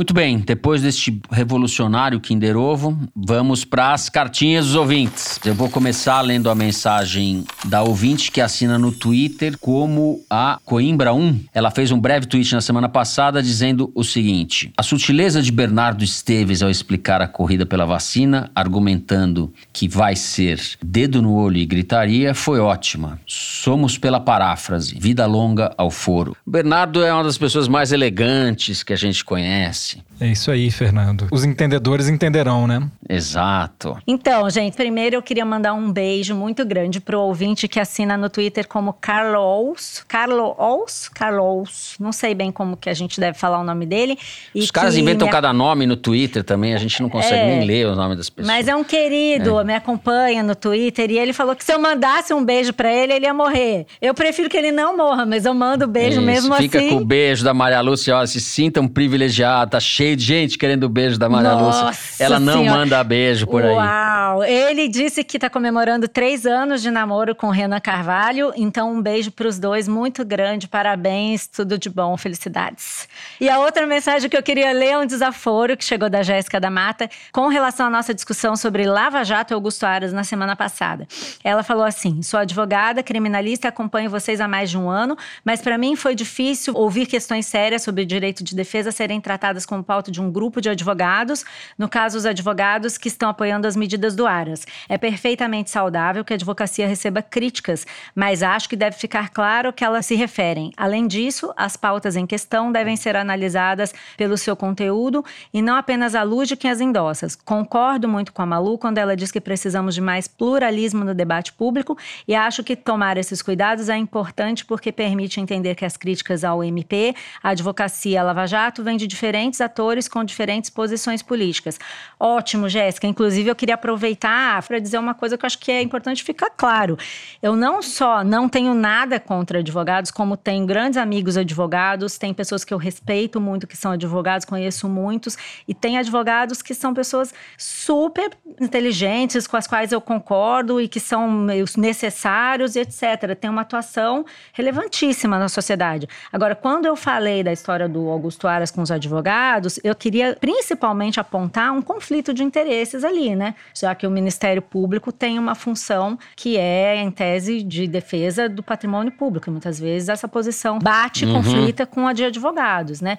Muito 0.01 0.15
bem, 0.15 0.39
depois 0.39 0.81
deste 0.81 1.21
revolucionário 1.31 2.19
Kinder 2.21 2.57
Ovo, 2.57 2.99
vamos 3.15 3.67
para 3.67 3.93
as 3.93 4.09
cartinhas 4.09 4.65
dos 4.65 4.75
ouvintes. 4.75 5.39
Eu 5.45 5.55
vou 5.55 5.69
começar 5.69 6.23
lendo 6.23 6.49
a 6.49 6.55
mensagem 6.55 7.45
da 7.67 7.83
ouvinte 7.83 8.33
que 8.33 8.41
assina 8.41 8.79
no 8.79 8.93
Twitter 8.93 9.59
como 9.59 10.25
a 10.31 10.59
Coimbra 10.65 11.13
1. 11.13 11.41
Ela 11.53 11.71
fez 11.71 11.93
um 11.93 12.01
breve 12.01 12.25
tweet 12.25 12.51
na 12.55 12.63
semana 12.63 12.89
passada 12.89 13.43
dizendo 13.43 13.93
o 13.95 14.03
seguinte: 14.03 14.73
A 14.75 14.83
sutileza 14.83 15.43
de 15.43 15.53
Bernardo 15.53 16.03
Esteves 16.03 16.63
ao 16.63 16.71
explicar 16.71 17.21
a 17.21 17.29
corrida 17.29 17.67
pela 17.67 17.85
vacina, 17.85 18.51
argumentando 18.55 19.53
que 19.71 19.87
vai 19.87 20.17
ser 20.17 20.63
dedo 20.83 21.21
no 21.21 21.35
olho 21.35 21.59
e 21.59 21.67
gritaria, 21.67 22.35
foi 22.35 22.59
ótima. 22.59 23.21
Somos 23.27 23.99
pela 23.99 24.19
paráfrase, 24.19 24.99
vida 24.99 25.27
longa 25.27 25.75
ao 25.77 25.91
foro. 25.91 26.35
Bernardo 26.47 27.05
é 27.05 27.13
uma 27.13 27.25
das 27.25 27.37
pessoas 27.37 27.69
mais 27.69 27.93
elegantes 27.93 28.83
que 28.83 28.95
a 28.95 28.97
gente 28.97 29.23
conhece 29.23 29.90
Merci. 29.97 30.10
É 30.21 30.27
isso 30.29 30.51
aí, 30.51 30.71
Fernando. 30.71 31.27
Os 31.31 31.45
entendedores 31.45 32.09
entenderão, 32.09 32.67
né? 32.67 32.83
Exato. 33.09 33.97
Então, 34.07 34.49
gente, 34.51 34.77
primeiro 34.77 35.17
eu 35.17 35.23
queria 35.23 35.45
mandar 35.45 35.73
um 35.75 35.91
beijo 35.91 36.35
muito 36.35 36.65
grande 36.65 37.01
pro 37.01 37.21
ouvinte 37.21 37.67
que 37.67 37.81
assina 37.81 38.17
no 38.17 38.29
Twitter 38.29 38.69
como 38.69 38.93
Carlos. 38.93 40.05
Carlos? 40.07 41.09
Carlos. 41.09 41.95
Não 41.99 42.13
sei 42.13 42.35
bem 42.35 42.53
como 42.53 42.77
que 42.77 42.91
a 42.91 42.95
gente 42.95 43.19
deve 43.19 43.39
falar 43.39 43.61
o 43.61 43.65
nome 43.65 43.87
dele. 43.87 44.19
E 44.55 44.61
Os 44.61 44.71
caras 44.71 44.97
inventam 44.97 45.27
me... 45.27 45.33
cada 45.33 45.53
nome 45.53 45.87
no 45.87 45.97
Twitter 45.97 46.45
também, 46.45 46.75
a 46.75 46.79
gente 46.79 47.01
não 47.03 47.09
consegue 47.09 47.41
é, 47.41 47.59
nem 47.59 47.67
ler 47.67 47.87
o 47.87 47.95
nome 47.95 48.17
das 48.17 48.29
pessoas. 48.29 48.47
Mas 48.47 48.69
é 48.69 48.77
um 48.77 48.85
querido, 48.85 49.59
é. 49.59 49.65
me 49.65 49.75
acompanha 49.75 50.43
no 50.43 50.55
Twitter 50.55 51.11
e 51.11 51.19
ele 51.19 51.33
falou 51.33 51.57
que 51.57 51.65
se 51.65 51.73
eu 51.73 51.79
mandasse 51.79 52.35
um 52.35 52.45
beijo 52.45 52.73
para 52.73 52.93
ele, 52.93 53.15
ele 53.15 53.27
ia 53.27 53.35
morrer. 53.35 53.87
Eu 54.01 54.15
prefiro 54.15 54.49
que 54.49 54.57
ele 54.57 54.71
não 54.71 54.97
morra, 54.97 55.25
mas 55.25 55.45
eu 55.45 55.55
mando 55.55 55.87
o 55.87 55.89
beijo 55.89 56.19
Isso, 56.19 56.23
mesmo 56.23 56.55
fica 56.57 56.79
assim. 56.79 56.89
Fica 56.89 56.99
com 56.99 57.03
o 57.03 57.07
beijo 57.07 57.45
da 57.45 57.55
Maria 57.55 57.81
Lúcia, 57.81 58.17
ó, 58.17 58.27
se 58.27 58.41
sintam 58.41 58.87
privilegiados 58.87 59.71
tá 59.71 59.81
cheio 59.81 60.10
de 60.17 60.25
gente 60.25 60.57
querendo 60.57 60.85
o 60.85 60.89
beijo 60.89 61.19
da 61.19 61.29
Maria 61.29 61.53
Nossa 61.53 61.87
Lúcia. 61.87 62.25
Ela 62.25 62.41
não 62.41 62.61
senhora. 62.61 62.79
manda 62.79 63.05
beijo 63.05 63.47
por 63.47 63.65
aí. 63.65 63.75
Uau! 63.75 64.45
Ele 64.45 64.89
disse 64.89 65.25
que 65.25 65.39
tá 65.39 65.51
comemorando 65.51 66.09
três 66.09 66.47
anos 66.47 66.81
de 66.81 66.91
namoro 66.91 67.35
com 67.35 67.51
Renan 67.51 67.81
Carvalho. 67.81 68.53
Então, 68.57 68.93
um 68.93 69.03
beijo 69.03 69.31
para 69.31 69.49
os 69.49 69.59
dois, 69.59 69.89
muito 69.89 70.25
grande. 70.25 70.69
Parabéns, 70.69 71.47
tudo 71.47 71.77
de 71.77 71.91
bom, 71.91 72.17
felicidades. 72.17 73.09
E 73.41 73.49
a 73.49 73.59
outra 73.59 73.87
mensagem 73.87 74.31
que 74.31 74.37
eu 74.37 74.43
queria 74.43 74.73
ler 74.73 74.91
é 74.91 74.99
um 74.99 75.07
desaforo 75.07 75.77
que 75.77 75.85
chegou 75.85 76.09
da 76.09 76.23
Jéssica 76.23 76.61
da 76.61 76.71
Mata 76.71 77.11
com 77.33 77.49
relação 77.49 77.87
à 77.87 77.91
nossa 77.91 78.15
discussão 78.15 78.57
sobre 78.57 78.87
Lava 78.87 79.25
Jato 79.25 79.53
e 79.53 79.55
Augusto 79.55 79.85
Aras 79.85 80.13
na 80.13 80.25
semana 80.25 80.55
passada. 80.55 81.07
Ela 81.43 81.63
falou 81.63 81.85
assim: 81.85 82.23
sou 82.23 82.41
advogada, 82.41 83.03
criminalista, 83.03 83.69
acompanho 83.69 84.09
vocês 84.09 84.41
há 84.41 84.49
mais 84.49 84.71
de 84.71 84.79
um 84.79 84.89
ano, 84.89 85.17
mas 85.45 85.61
para 85.61 85.77
mim 85.77 85.97
foi 85.97 86.15
difícil 86.15 86.75
ouvir 86.75 87.07
questões 87.07 87.47
sérias 87.47 87.83
sobre 87.83 88.05
direito 88.05 88.45
de 88.45 88.55
defesa 88.55 88.93
serem 88.93 89.21
tratadas 89.21 89.41
tratadas 89.41 89.67
como 89.67 89.83
pauta 90.01 90.11
de 90.11 90.21
um 90.21 90.33
grupo 90.33 90.63
de 90.63 90.71
advogados, 90.71 91.45
no 91.77 91.87
caso, 91.87 92.17
os 92.17 92.25
advogados 92.25 92.97
que 92.97 93.09
estão 93.09 93.29
apoiando 93.29 93.67
as 93.67 93.77
medidas 93.77 94.17
do 94.17 94.27
Aras. 94.27 94.67
É 94.89 94.97
perfeitamente 94.97 95.71
saudável 95.71 96.25
que 96.25 96.33
a 96.33 96.37
advocacia 96.37 96.89
receba 96.89 97.21
críticas, 97.21 97.87
mas 98.15 98.43
acho 98.43 98.67
que 98.67 98.77
deve 98.77 98.97
ficar 98.97 99.29
claro 99.29 99.75
que 99.75 99.85
elas 99.85 100.07
se 100.07 100.15
referem. 100.15 100.73
Além 100.75 101.07
disso, 101.07 101.53
as 101.55 101.77
pautas 101.77 102.17
em 102.17 102.27
questão 102.27 102.73
devem 102.73 102.97
ser 102.97 103.15
analisadas 103.15 103.93
pelo 104.17 104.39
seu 104.39 104.57
conteúdo 104.57 105.23
e 105.53 105.61
não 105.61 105.77
apenas 105.77 106.15
à 106.15 106.23
luz 106.23 106.49
de 106.49 106.57
quem 106.57 106.71
as 106.71 106.81
endossa. 106.81 107.27
Concordo 107.45 108.09
muito 108.09 108.33
com 108.33 108.41
a 108.41 108.47
Malu 108.47 108.79
quando 108.79 108.97
ela 108.97 109.15
diz 109.15 109.31
que 109.31 109.41
precisamos 109.41 109.95
de 109.95 110.01
mais 110.01 110.27
pluralismo 110.27 111.05
no 111.05 111.15
debate 111.15 111.53
público 111.53 111.99
e 112.27 112.35
acho 112.35 112.65
que 112.65 112.75
tomar 112.75 113.19
esses 113.19 113.43
cuidados 113.43 113.91
é 113.91 113.97
importante 113.99 114.65
porque 114.65 114.91
permite 114.91 115.41
entender 115.41 115.75
que 115.75 115.85
as 115.85 115.99
críticas 115.99 116.43
ao 116.43 116.65
MP, 116.65 117.15
a 117.43 117.51
advocacia 117.51 118.21
a 118.21 118.25
Lava 118.25 118.47
Jato, 118.47 118.83
vêm 118.83 118.97
de 118.97 119.07
diferentes 119.07 119.51
diferentes 119.51 119.61
com 120.09 120.25
diferentes 120.25 120.71
posições 120.71 121.23
políticas. 121.23 121.79
Ótimo, 122.19 122.69
Jéssica. 122.69 123.07
Inclusive, 123.07 123.49
eu 123.49 123.57
queria 123.57 123.75
aproveitar 123.75 124.63
para 124.63 124.79
dizer 124.79 124.99
uma 124.99 125.15
coisa 125.15 125.37
que 125.37 125.45
eu 125.45 125.47
acho 125.47 125.59
que 125.59 125.73
é 125.73 125.83
importante 125.83 126.23
ficar 126.23 126.51
claro. 126.51 126.97
Eu 127.43 127.57
não 127.57 127.83
só 127.83 128.23
não 128.23 128.49
tenho 128.49 128.75
nada 128.75 129.19
contra 129.19 129.59
advogados, 129.59 130.11
como 130.11 130.37
tenho 130.37 130.67
grandes 130.67 130.97
amigos 130.97 131.37
advogados, 131.37 132.19
tem 132.19 132.33
pessoas 132.33 132.65
que 132.65 132.73
eu 132.73 132.79
respeito 132.79 133.41
muito 133.41 133.67
que 133.67 133.77
são 133.77 133.93
advogados, 133.93 134.45
conheço 134.45 134.89
muitos, 134.89 135.37
e 135.67 135.75
tem 135.75 135.99
advogados 135.99 136.63
que 136.63 136.75
são 136.75 136.95
pessoas 136.95 137.35
super 137.59 138.31
inteligentes, 138.61 139.47
com 139.47 139.57
as 139.57 139.67
quais 139.67 139.93
eu 139.93 140.01
concordo 140.01 140.81
e 140.81 140.89
que 140.89 141.01
são 141.01 141.47
necessários, 141.77 142.77
etc. 142.77 143.35
Tem 143.39 143.51
uma 143.51 143.63
atuação 143.63 144.25
relevantíssima 144.53 145.39
na 145.39 145.49
sociedade. 145.49 146.09
Agora, 146.33 146.55
quando 146.55 146.87
eu 146.87 146.95
falei 146.95 147.43
da 147.43 147.53
história 147.53 147.89
do 147.89 148.09
Augusto 148.09 148.47
Aras 148.47 148.71
com 148.71 148.83
os 148.83 148.91
advogados, 148.91 149.80
eu 149.83 149.95
queria 149.95 150.37
principalmente 150.41 151.21
apontar 151.21 151.73
um 151.73 151.83
conflito 151.83 152.33
de 152.33 152.43
interesses 152.43 153.05
ali, 153.05 153.35
né? 153.35 153.55
Já 153.75 153.95
que 153.95 154.07
o 154.07 154.11
Ministério 154.11 154.63
Público 154.63 155.13
tem 155.13 155.39
uma 155.39 155.55
função 155.55 156.19
que 156.37 156.57
é, 156.57 156.97
em 156.97 157.11
tese, 157.11 157.63
de 157.63 157.87
defesa 157.87 158.49
do 158.49 158.63
patrimônio 158.63 159.13
público. 159.13 159.49
E 159.49 159.53
muitas 159.53 159.79
vezes 159.79 160.09
essa 160.09 160.29
posição 160.29 160.79
bate, 160.79 161.25
uhum. 161.25 161.35
conflita 161.35 161.87
com 161.87 162.07
a 162.07 162.13
de 162.13 162.25
advogados, 162.25 163.01
né? 163.01 163.19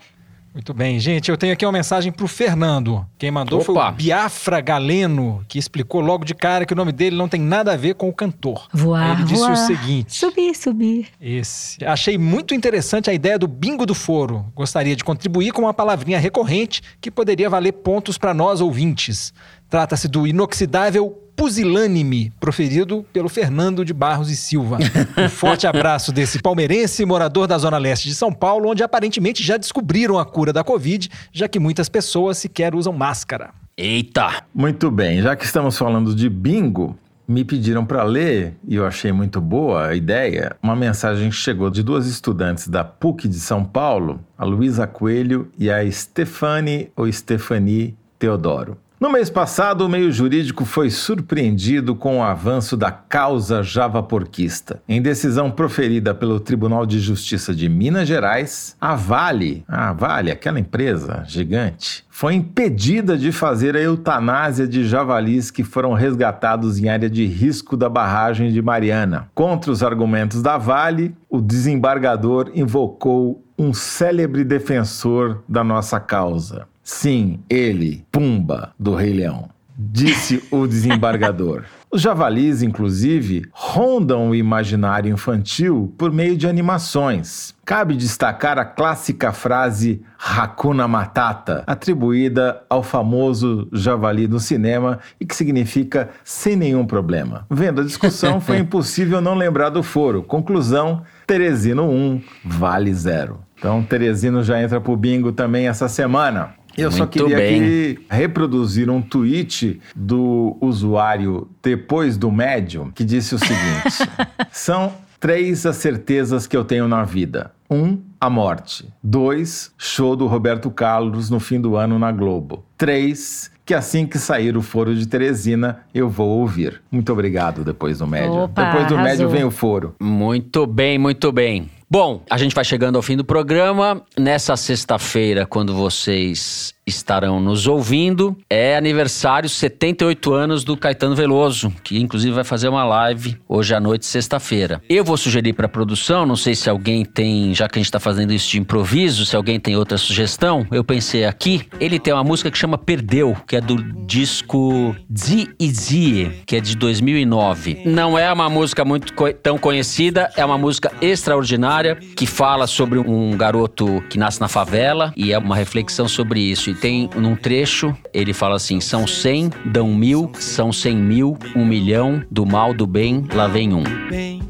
Muito 0.53 0.73
bem, 0.73 0.99
gente. 0.99 1.31
Eu 1.31 1.37
tenho 1.37 1.53
aqui 1.53 1.65
uma 1.65 1.71
mensagem 1.71 2.11
para 2.11 2.25
o 2.25 2.27
Fernando. 2.27 3.05
Quem 3.17 3.31
mandou 3.31 3.61
Opa. 3.61 3.65
foi 3.65 3.75
o 3.75 3.91
Biafra 3.93 4.59
Galeno, 4.59 5.45
que 5.47 5.57
explicou 5.57 6.01
logo 6.01 6.25
de 6.25 6.35
cara 6.35 6.65
que 6.65 6.73
o 6.73 6.75
nome 6.75 6.91
dele 6.91 7.15
não 7.15 7.29
tem 7.29 7.39
nada 7.39 7.71
a 7.71 7.77
ver 7.77 7.95
com 7.95 8.09
o 8.09 8.13
cantor. 8.13 8.67
Voar, 8.73 9.13
Ele 9.15 9.23
disse 9.23 9.41
voar. 9.41 9.53
o 9.53 9.55
seguinte: 9.55 10.13
Subir, 10.13 10.53
subir. 10.53 11.07
Esse. 11.21 11.83
Achei 11.85 12.17
muito 12.17 12.53
interessante 12.53 13.09
a 13.09 13.13
ideia 13.13 13.39
do 13.39 13.47
bingo 13.47 13.85
do 13.85 13.95
foro. 13.95 14.45
Gostaria 14.53 14.95
de 14.95 15.05
contribuir 15.05 15.53
com 15.53 15.61
uma 15.61 15.73
palavrinha 15.73 16.19
recorrente 16.19 16.81
que 16.99 17.09
poderia 17.09 17.49
valer 17.49 17.71
pontos 17.71 18.17
para 18.17 18.33
nós 18.33 18.59
ouvintes. 18.59 19.33
Trata-se 19.69 20.09
do 20.09 20.27
inoxidável 20.27 21.17
pusilânime, 21.41 22.31
proferido 22.39 23.03
pelo 23.11 23.27
Fernando 23.27 23.83
de 23.83 23.95
Barros 23.95 24.29
e 24.29 24.35
Silva. 24.35 24.77
Um 25.17 25.27
forte 25.27 25.65
abraço 25.65 26.11
desse 26.11 26.39
palmeirense 26.39 27.03
morador 27.03 27.47
da 27.47 27.57
Zona 27.57 27.79
Leste 27.79 28.07
de 28.07 28.13
São 28.13 28.31
Paulo, 28.31 28.69
onde 28.69 28.83
aparentemente 28.83 29.41
já 29.41 29.57
descobriram 29.57 30.19
a 30.19 30.23
cura 30.23 30.53
da 30.53 30.63
Covid, 30.63 31.09
já 31.33 31.47
que 31.47 31.57
muitas 31.57 31.89
pessoas 31.89 32.37
sequer 32.37 32.75
usam 32.75 32.93
máscara. 32.93 33.49
Eita! 33.75 34.43
Muito 34.53 34.91
bem, 34.91 35.19
já 35.19 35.35
que 35.35 35.43
estamos 35.43 35.75
falando 35.75 36.13
de 36.13 36.29
bingo, 36.29 36.95
me 37.27 37.43
pediram 37.43 37.87
para 37.87 38.03
ler, 38.03 38.53
e 38.67 38.75
eu 38.75 38.85
achei 38.85 39.11
muito 39.11 39.41
boa 39.41 39.87
a 39.87 39.95
ideia, 39.95 40.55
uma 40.61 40.75
mensagem 40.75 41.31
que 41.31 41.35
chegou 41.35 41.71
de 41.71 41.81
duas 41.81 42.05
estudantes 42.05 42.67
da 42.67 42.83
PUC 42.83 43.27
de 43.27 43.39
São 43.39 43.65
Paulo, 43.65 44.19
a 44.37 44.45
Luísa 44.45 44.85
Coelho 44.85 45.49
e 45.57 45.71
a 45.71 45.91
Stefani 45.91 46.91
ou 46.95 47.11
Stefani 47.11 47.97
Teodoro. 48.19 48.77
No 49.01 49.09
mês 49.09 49.31
passado, 49.31 49.83
o 49.83 49.89
meio 49.89 50.11
jurídico 50.11 50.63
foi 50.63 50.91
surpreendido 50.91 51.95
com 51.95 52.19
o 52.19 52.23
avanço 52.23 52.77
da 52.77 52.91
causa 52.91 53.63
javaporquista. 53.63 54.79
Em 54.87 55.01
decisão 55.01 55.49
proferida 55.49 56.13
pelo 56.13 56.39
Tribunal 56.39 56.85
de 56.85 56.99
Justiça 56.99 57.51
de 57.51 57.67
Minas 57.67 58.07
Gerais, 58.07 58.77
a 58.79 58.93
Vale, 58.93 59.65
a 59.67 59.91
Vale, 59.91 60.29
aquela 60.29 60.59
empresa 60.59 61.23
gigante, 61.25 62.05
foi 62.11 62.35
impedida 62.35 63.17
de 63.17 63.31
fazer 63.31 63.75
a 63.75 63.81
eutanásia 63.81 64.67
de 64.67 64.85
javalis 64.85 65.49
que 65.49 65.63
foram 65.63 65.93
resgatados 65.93 66.77
em 66.77 66.87
área 66.87 67.09
de 67.09 67.25
risco 67.25 67.75
da 67.75 67.89
barragem 67.89 68.51
de 68.51 68.61
Mariana. 68.61 69.31
Contra 69.33 69.71
os 69.71 69.81
argumentos 69.81 70.43
da 70.43 70.59
Vale, 70.59 71.15
o 71.27 71.41
desembargador 71.41 72.51
invocou 72.53 73.43
um 73.57 73.73
célebre 73.73 74.43
defensor 74.43 75.43
da 75.47 75.63
nossa 75.63 75.99
causa, 75.99 76.67
Sim, 76.83 77.39
ele, 77.49 78.05
Pumba, 78.11 78.73
do 78.79 78.95
Rei 78.95 79.13
Leão, 79.13 79.49
disse 79.77 80.43
o 80.51 80.67
desembargador. 80.67 81.63
Os 81.91 82.01
javalis, 82.01 82.61
inclusive, 82.61 83.45
rondam 83.51 84.29
o 84.29 84.35
imaginário 84.35 85.11
infantil 85.11 85.93
por 85.97 86.11
meio 86.11 86.37
de 86.37 86.47
animações. 86.47 87.53
Cabe 87.65 87.97
destacar 87.97 88.57
a 88.57 88.63
clássica 88.63 89.33
frase 89.33 90.01
Hakuna 90.17 90.87
Matata, 90.87 91.63
atribuída 91.67 92.61
ao 92.69 92.81
famoso 92.81 93.67
javali 93.73 94.27
no 94.27 94.39
cinema 94.39 94.99
e 95.19 95.25
que 95.25 95.35
significa 95.35 96.09
sem 96.23 96.55
nenhum 96.55 96.85
problema. 96.85 97.45
Vendo 97.49 97.81
a 97.81 97.83
discussão, 97.83 98.39
foi 98.39 98.59
impossível 98.59 99.19
não 99.19 99.35
lembrar 99.35 99.69
do 99.69 99.83
foro. 99.83 100.23
Conclusão: 100.23 101.03
Teresino 101.27 101.89
1 101.89 102.21
vale 102.45 102.93
0. 102.93 103.39
Então, 103.61 103.83
Teresino 103.83 104.43
já 104.43 104.59
entra 104.59 104.81
pro 104.81 104.97
bingo 104.97 105.31
também 105.31 105.67
essa 105.67 105.87
semana. 105.87 106.55
Eu 106.77 106.89
Muito 106.89 106.97
só 106.97 107.05
queria 107.05 107.37
aqui 107.37 107.99
reproduzir 108.09 108.89
um 108.89 109.01
tweet 109.01 109.81
do 109.95 110.57
usuário 110.61 111.47
depois 111.61 112.17
do 112.17 112.31
médium 112.31 112.91
que 112.91 113.03
disse 113.03 113.35
o 113.35 113.39
seguinte: 113.39 114.09
são 114.51 114.93
três 115.19 115.65
as 115.65 115.75
certezas 115.77 116.47
que 116.47 116.57
eu 116.57 116.65
tenho 116.65 116.87
na 116.87 117.03
vida. 117.03 117.51
Um, 117.69 117.99
a 118.19 118.29
morte. 118.29 118.85
Dois, 119.01 119.71
show 119.77 120.15
do 120.15 120.27
Roberto 120.27 120.69
Carlos 120.69 121.29
no 121.29 121.39
fim 121.39 121.61
do 121.61 121.77
ano 121.77 121.97
na 121.97 122.11
Globo. 122.11 122.65
Três, 122.77 123.49
que 123.65 123.73
assim 123.73 124.05
que 124.05 124.17
sair 124.17 124.57
o 124.57 124.61
foro 124.61 124.93
de 124.93 125.07
Teresina, 125.07 125.79
eu 125.93 126.09
vou 126.09 126.39
ouvir. 126.39 126.81
Muito 126.91 127.13
obrigado 127.13 127.63
depois 127.63 127.99
do 127.99 128.07
médio. 128.07 128.33
Opa, 128.33 128.65
depois 128.65 128.87
do 128.87 128.95
arrasou. 128.95 129.03
médio 129.03 129.29
vem 129.29 129.45
o 129.45 129.51
foro. 129.51 129.95
Muito 130.01 130.67
bem, 130.67 130.97
muito 130.97 131.31
bem. 131.31 131.69
Bom, 131.91 132.23
a 132.29 132.37
gente 132.37 132.55
vai 132.55 132.63
chegando 132.63 132.95
ao 132.95 133.01
fim 133.01 133.17
do 133.17 133.25
programa. 133.25 134.01
Nessa 134.17 134.55
sexta-feira, 134.55 135.45
quando 135.45 135.75
vocês 135.75 136.73
estarão 136.85 137.39
nos 137.39 137.67
ouvindo. 137.67 138.35
É 138.49 138.75
aniversário 138.75 139.49
78 139.49 140.33
anos 140.33 140.63
do 140.63 140.75
Caetano 140.75 141.15
Veloso, 141.15 141.71
que 141.83 141.99
inclusive 141.99 142.33
vai 142.33 142.43
fazer 142.43 142.67
uma 142.67 142.83
live 142.83 143.37
hoje 143.47 143.73
à 143.73 143.79
noite, 143.79 144.05
sexta-feira. 144.05 144.81
Eu 144.89 145.03
vou 145.03 145.17
sugerir 145.17 145.53
para 145.53 145.65
a 145.65 145.69
produção, 145.69 146.25
não 146.25 146.35
sei 146.35 146.55
se 146.55 146.69
alguém 146.69 147.05
tem, 147.05 147.53
já 147.53 147.67
que 147.67 147.77
a 147.77 147.79
gente 147.79 147.87
está 147.87 147.99
fazendo 147.99 148.33
isso 148.33 148.49
de 148.49 148.59
improviso, 148.59 149.25
se 149.25 149.35
alguém 149.35 149.59
tem 149.59 149.75
outra 149.75 149.97
sugestão. 149.97 150.65
Eu 150.71 150.83
pensei 150.83 151.25
aqui, 151.25 151.67
ele 151.79 151.99
tem 151.99 152.13
uma 152.13 152.23
música 152.23 152.49
que 152.49 152.57
chama 152.57 152.77
Perdeu, 152.77 153.37
que 153.47 153.55
é 153.55 153.61
do 153.61 153.81
disco 154.05 154.95
Zi 155.15 155.49
Zie, 155.61 156.41
que 156.45 156.55
é 156.55 156.59
de 156.59 156.75
2009. 156.75 157.83
Não 157.85 158.17
é 158.17 158.31
uma 158.31 158.49
música 158.49 158.83
muito 158.83 159.13
co 159.13 159.31
tão 159.31 159.57
conhecida, 159.57 160.29
é 160.35 160.43
uma 160.43 160.57
música 160.57 160.91
extraordinária 161.01 161.95
que 161.95 162.25
fala 162.25 162.67
sobre 162.67 162.99
um 162.99 163.35
garoto 163.37 164.03
que 164.09 164.17
nasce 164.17 164.41
na 164.41 164.47
favela 164.47 165.13
e 165.15 165.31
é 165.31 165.37
uma 165.37 165.55
reflexão 165.55 166.07
sobre 166.07 166.39
isso 166.41 166.70
tem 166.73 167.09
num 167.15 167.35
trecho, 167.35 167.95
ele 168.13 168.33
fala 168.33 168.55
assim: 168.55 168.79
são 168.79 169.05
cem, 169.07 169.49
dão 169.65 169.93
mil, 169.93 170.31
são 170.35 170.71
cem 170.71 170.95
mil, 170.95 171.37
um 171.55 171.65
milhão, 171.65 172.23
do 172.29 172.45
mal, 172.45 172.73
do 172.73 172.87
bem, 172.87 173.25
lá 173.33 173.47
vem 173.47 173.73
um. 173.73 173.83
Bem, 174.09 174.41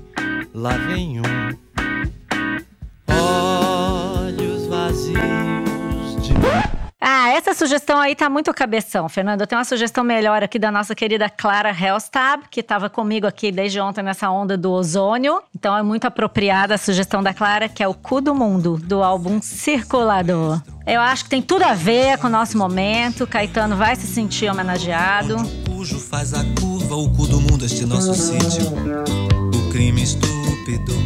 lá 0.53 0.77
vem 0.77 1.19
um. 1.19 1.51
Olhos 3.07 4.67
vazios 4.67 5.50
ah, 7.21 7.29
essa 7.29 7.53
sugestão 7.53 7.99
aí 7.99 8.15
tá 8.15 8.29
muito 8.29 8.51
cabeção, 8.51 9.07
Fernando. 9.07 9.41
Eu 9.41 9.47
tenho 9.47 9.59
uma 9.59 9.65
sugestão 9.65 10.03
melhor 10.03 10.41
aqui 10.41 10.57
da 10.57 10.71
nossa 10.71 10.95
querida 10.95 11.29
Clara 11.29 11.69
Helstab, 11.69 12.45
que 12.49 12.61
estava 12.61 12.89
comigo 12.89 13.27
aqui 13.27 13.51
desde 13.51 13.79
ontem 13.79 14.01
nessa 14.01 14.31
onda 14.31 14.57
do 14.57 14.71
ozônio. 14.71 15.39
Então 15.55 15.77
é 15.77 15.83
muito 15.83 16.05
apropriada 16.05 16.73
a 16.73 16.77
sugestão 16.79 17.21
da 17.21 17.31
Clara, 17.31 17.69
que 17.69 17.83
é 17.83 17.87
o 17.87 17.93
Cu 17.93 18.21
do 18.21 18.33
Mundo, 18.33 18.77
do 18.77 19.03
álbum 19.03 19.39
Circulador. 19.39 20.61
Eu 20.87 20.99
acho 20.99 21.25
que 21.25 21.29
tem 21.29 21.43
tudo 21.43 21.63
a 21.63 21.75
ver 21.75 22.17
com 22.17 22.25
o 22.25 22.29
nosso 22.29 22.57
momento. 22.57 23.27
Caetano 23.27 23.75
vai 23.75 23.95
se 23.95 24.07
sentir 24.07 24.49
homenageado. 24.49 25.35
O 25.35 25.69
cujo 25.69 25.99
faz 25.99 26.33
a 26.33 26.43
curva, 26.59 26.95
o 26.95 27.07
cu 27.15 27.27
do 27.27 27.39
mundo, 27.39 27.63
este 27.63 27.85
nosso 27.85 28.15
sítio. 28.15 28.65
O 29.53 29.69
crime 29.71 30.01
estúpido, 30.01 30.40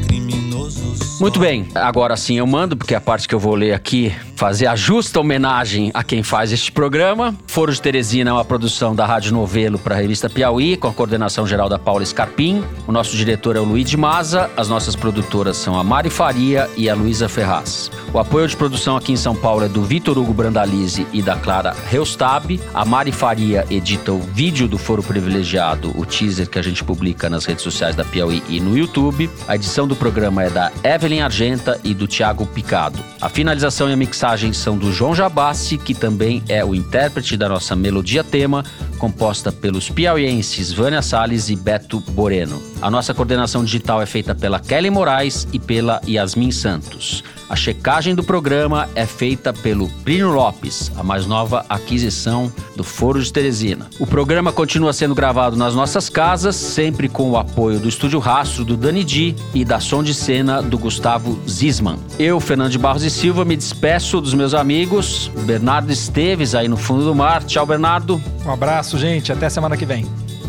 criminoso. 0.05 0.95
Muito 1.19 1.39
bem, 1.39 1.67
agora 1.73 2.17
sim 2.17 2.37
eu 2.37 2.45
mando, 2.45 2.75
porque 2.75 2.93
a 2.93 2.99
parte 2.99 3.27
que 3.27 3.33
eu 3.33 3.39
vou 3.39 3.55
ler 3.55 3.73
aqui, 3.73 4.13
fazer 4.35 4.67
a 4.67 4.75
justa 4.75 5.19
homenagem 5.19 5.89
a 5.93 6.03
quem 6.03 6.21
faz 6.21 6.51
este 6.51 6.71
programa. 6.71 7.33
Foro 7.47 7.71
de 7.71 7.81
Teresina 7.81 8.31
é 8.31 8.33
uma 8.33 8.43
produção 8.43 8.93
da 8.93 9.05
Rádio 9.05 9.31
Novelo 9.31 9.79
para 9.79 9.95
a 9.95 9.97
revista 9.97 10.29
Piauí, 10.29 10.75
com 10.75 10.87
a 10.87 10.93
coordenação 10.93 11.47
geral 11.47 11.69
da 11.69 11.79
Paula 11.79 12.05
Scarpim. 12.05 12.63
O 12.85 12.91
nosso 12.91 13.15
diretor 13.15 13.55
é 13.55 13.59
o 13.59 13.63
Luiz 13.63 13.89
de 13.89 13.95
Maza, 13.95 14.49
as 14.57 14.67
nossas 14.67 14.95
produtoras 14.95 15.55
são 15.55 15.79
a 15.79 15.83
Mari 15.83 16.09
Faria 16.09 16.69
e 16.75 16.89
a 16.89 16.95
Luísa 16.95 17.29
Ferraz. 17.29 17.89
O 18.13 18.19
apoio 18.19 18.47
de 18.47 18.57
produção 18.57 18.97
aqui 18.97 19.13
em 19.13 19.17
São 19.17 19.35
Paulo 19.35 19.63
é 19.63 19.69
do 19.69 19.83
Vitor 19.83 20.17
Hugo 20.17 20.33
Brandalize 20.33 21.07
e 21.13 21.21
da 21.21 21.35
Clara 21.37 21.75
Reustab. 21.89 22.59
A 22.73 22.83
Mari 22.83 23.11
Faria 23.11 23.65
edita 23.69 24.11
o 24.11 24.19
vídeo 24.19 24.67
do 24.67 24.77
Foro 24.77 25.01
Privilegiado, 25.01 25.93
o 25.97 26.05
teaser 26.05 26.49
que 26.49 26.59
a 26.59 26.61
gente 26.61 26.83
publica 26.83 27.29
nas 27.29 27.45
redes 27.45 27.63
sociais 27.63 27.95
da 27.95 28.03
Piauí 28.03 28.43
e 28.49 28.59
no 28.59 28.77
YouTube. 28.77 29.29
A 29.47 29.55
edição 29.55 29.87
do 29.87 29.95
programa 29.95 30.43
é 30.43 30.49
da 30.49 30.71
Evelyn 30.83 31.21
Argenta 31.21 31.79
e 31.83 31.93
do 31.93 32.07
Tiago 32.07 32.47
Picado. 32.47 32.97
A 33.21 33.29
finalização 33.29 33.87
e 33.87 33.93
a 33.93 33.95
mixagem 33.95 34.51
são 34.51 34.75
do 34.75 34.91
João 34.91 35.13
Jabassi, 35.13 35.77
que 35.77 35.93
também 35.93 36.41
é 36.49 36.65
o 36.65 36.73
intérprete 36.73 37.37
da 37.37 37.47
nossa 37.47 37.75
melodia 37.75 38.23
tema, 38.23 38.65
composta 38.97 39.51
pelos 39.51 39.87
piauienses 39.87 40.73
Vânia 40.73 41.03
Salles 41.03 41.49
e 41.49 41.55
Beto 41.55 41.99
Boreno. 41.99 42.59
A 42.81 42.89
nossa 42.89 43.13
coordenação 43.13 43.63
digital 43.63 44.01
é 44.01 44.07
feita 44.07 44.33
pela 44.33 44.59
Kelly 44.59 44.89
Moraes 44.89 45.47
e 45.53 45.59
pela 45.59 46.01
Yasmin 46.07 46.51
Santos. 46.51 47.23
A 47.47 47.55
checagem 47.55 48.15
do 48.15 48.23
programa 48.23 48.89
é 48.95 49.05
feita 49.05 49.53
pelo 49.53 49.87
Plínio 50.03 50.31
Lopes, 50.31 50.91
a 50.97 51.03
mais 51.03 51.27
nova 51.27 51.63
aquisição 51.69 52.51
do 52.75 52.83
Foro 52.83 53.21
de 53.21 53.31
Teresina. 53.31 53.87
O 53.99 54.07
programa 54.07 54.51
continua 54.51 54.91
sendo 54.91 55.13
gravado 55.13 55.55
nas 55.55 55.75
nossas 55.75 56.09
casas, 56.09 56.55
sempre 56.55 57.07
com 57.07 57.29
o 57.29 57.37
apoio 57.37 57.79
do 57.79 57.87
Estúdio 57.87 58.19
Rastro 58.19 58.65
do 58.65 58.75
Dani 58.75 59.03
Di 59.03 59.35
e 59.53 59.63
da 59.63 59.79
som 59.79 60.01
de 60.01 60.13
cena 60.13 60.61
do 60.61 60.77
Gustavo 60.77 61.39
Zisman. 61.47 61.99
Eu, 62.17 62.39
Fernando 62.39 62.71
de 62.71 62.79
Barros 62.79 63.03
e 63.03 63.11
Silva, 63.11 63.45
me 63.45 63.55
despeço 63.55 64.19
dos 64.19 64.33
meus 64.33 64.55
amigos. 64.55 65.29
Bernardo 65.45 65.91
Esteves 65.91 66.55
aí 66.55 66.67
no 66.67 66.77
fundo 66.77 67.03
do 67.03 67.13
mar. 67.13 67.43
Tchau, 67.43 67.65
Bernardo. 67.65 68.19
Um 68.43 68.51
abraço, 68.51 68.97
gente. 68.97 69.31
Até 69.31 69.49
semana 69.49 69.77
que 69.77 69.85
vem. 69.85 70.05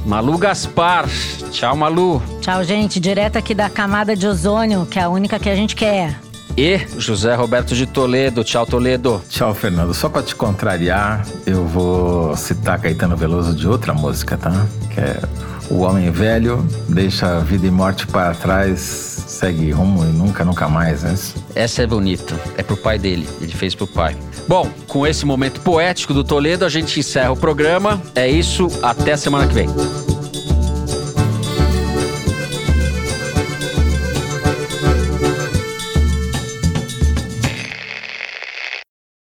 Malu 0.07 0.39
Gaspar. 0.39 1.07
Tchau, 1.51 1.77
Malu. 1.77 2.23
Tchau, 2.41 2.65
gente. 2.65 2.99
Direto 2.99 3.37
aqui 3.37 3.55
da 3.55 3.69
camada 3.69 4.17
de 4.17 4.27
ozônio, 4.27 4.87
que 4.87 4.99
é 4.99 5.03
a 5.03 5.09
única 5.11 5.39
que 5.39 5.51
a 5.51 5.55
gente 5.57 5.77
quer 5.77 6.26
e 6.57 6.81
José 6.99 7.35
Roberto 7.35 7.75
de 7.75 7.87
Toledo. 7.87 8.43
Tchau, 8.43 8.67
Toledo. 8.67 9.23
Tchau, 9.29 9.55
Fernando. 9.55 9.93
Só 9.93 10.09
para 10.09 10.23
te 10.23 10.35
contrariar, 10.35 11.27
eu 11.45 11.65
vou 11.67 12.37
citar 12.37 12.81
Caetano 12.81 13.17
Veloso 13.17 13.55
de 13.55 13.69
outra 13.69 13.93
música, 13.93 14.37
tá? 14.37 14.67
Que 14.93 15.01
é 15.01 15.21
O 15.69 15.81
Homem 15.81 16.11
Velho 16.11 16.67
deixa 16.89 17.41
vida 17.41 17.67
e 17.67 17.71
morte 17.71 18.07
para 18.07 18.35
trás, 18.35 18.81
segue 18.81 19.71
rumo 19.71 20.05
e 20.05 20.09
nunca, 20.09 20.45
nunca 20.45 20.69
mais, 20.69 21.03
né? 21.03 21.15
Essa 21.55 21.83
é 21.83 21.87
bonita. 21.87 22.39
É 22.57 22.63
pro 22.63 22.77
pai 22.77 22.99
dele. 22.99 23.29
Ele 23.41 23.53
fez 23.53 23.75
pro 23.75 23.87
pai. 23.87 24.17
Bom, 24.49 24.71
com 24.87 25.07
esse 25.07 25.27
momento 25.27 25.61
poético 25.61 26.15
do 26.15 26.23
Toledo, 26.23 26.65
a 26.65 26.69
gente 26.69 26.99
encerra 27.01 27.33
o 27.33 27.37
programa. 27.37 28.01
É 28.15 28.29
isso. 28.29 28.69
Até 28.83 29.13
a 29.13 29.17
semana 29.17 29.47
que 29.47 29.55
vem. 29.55 29.69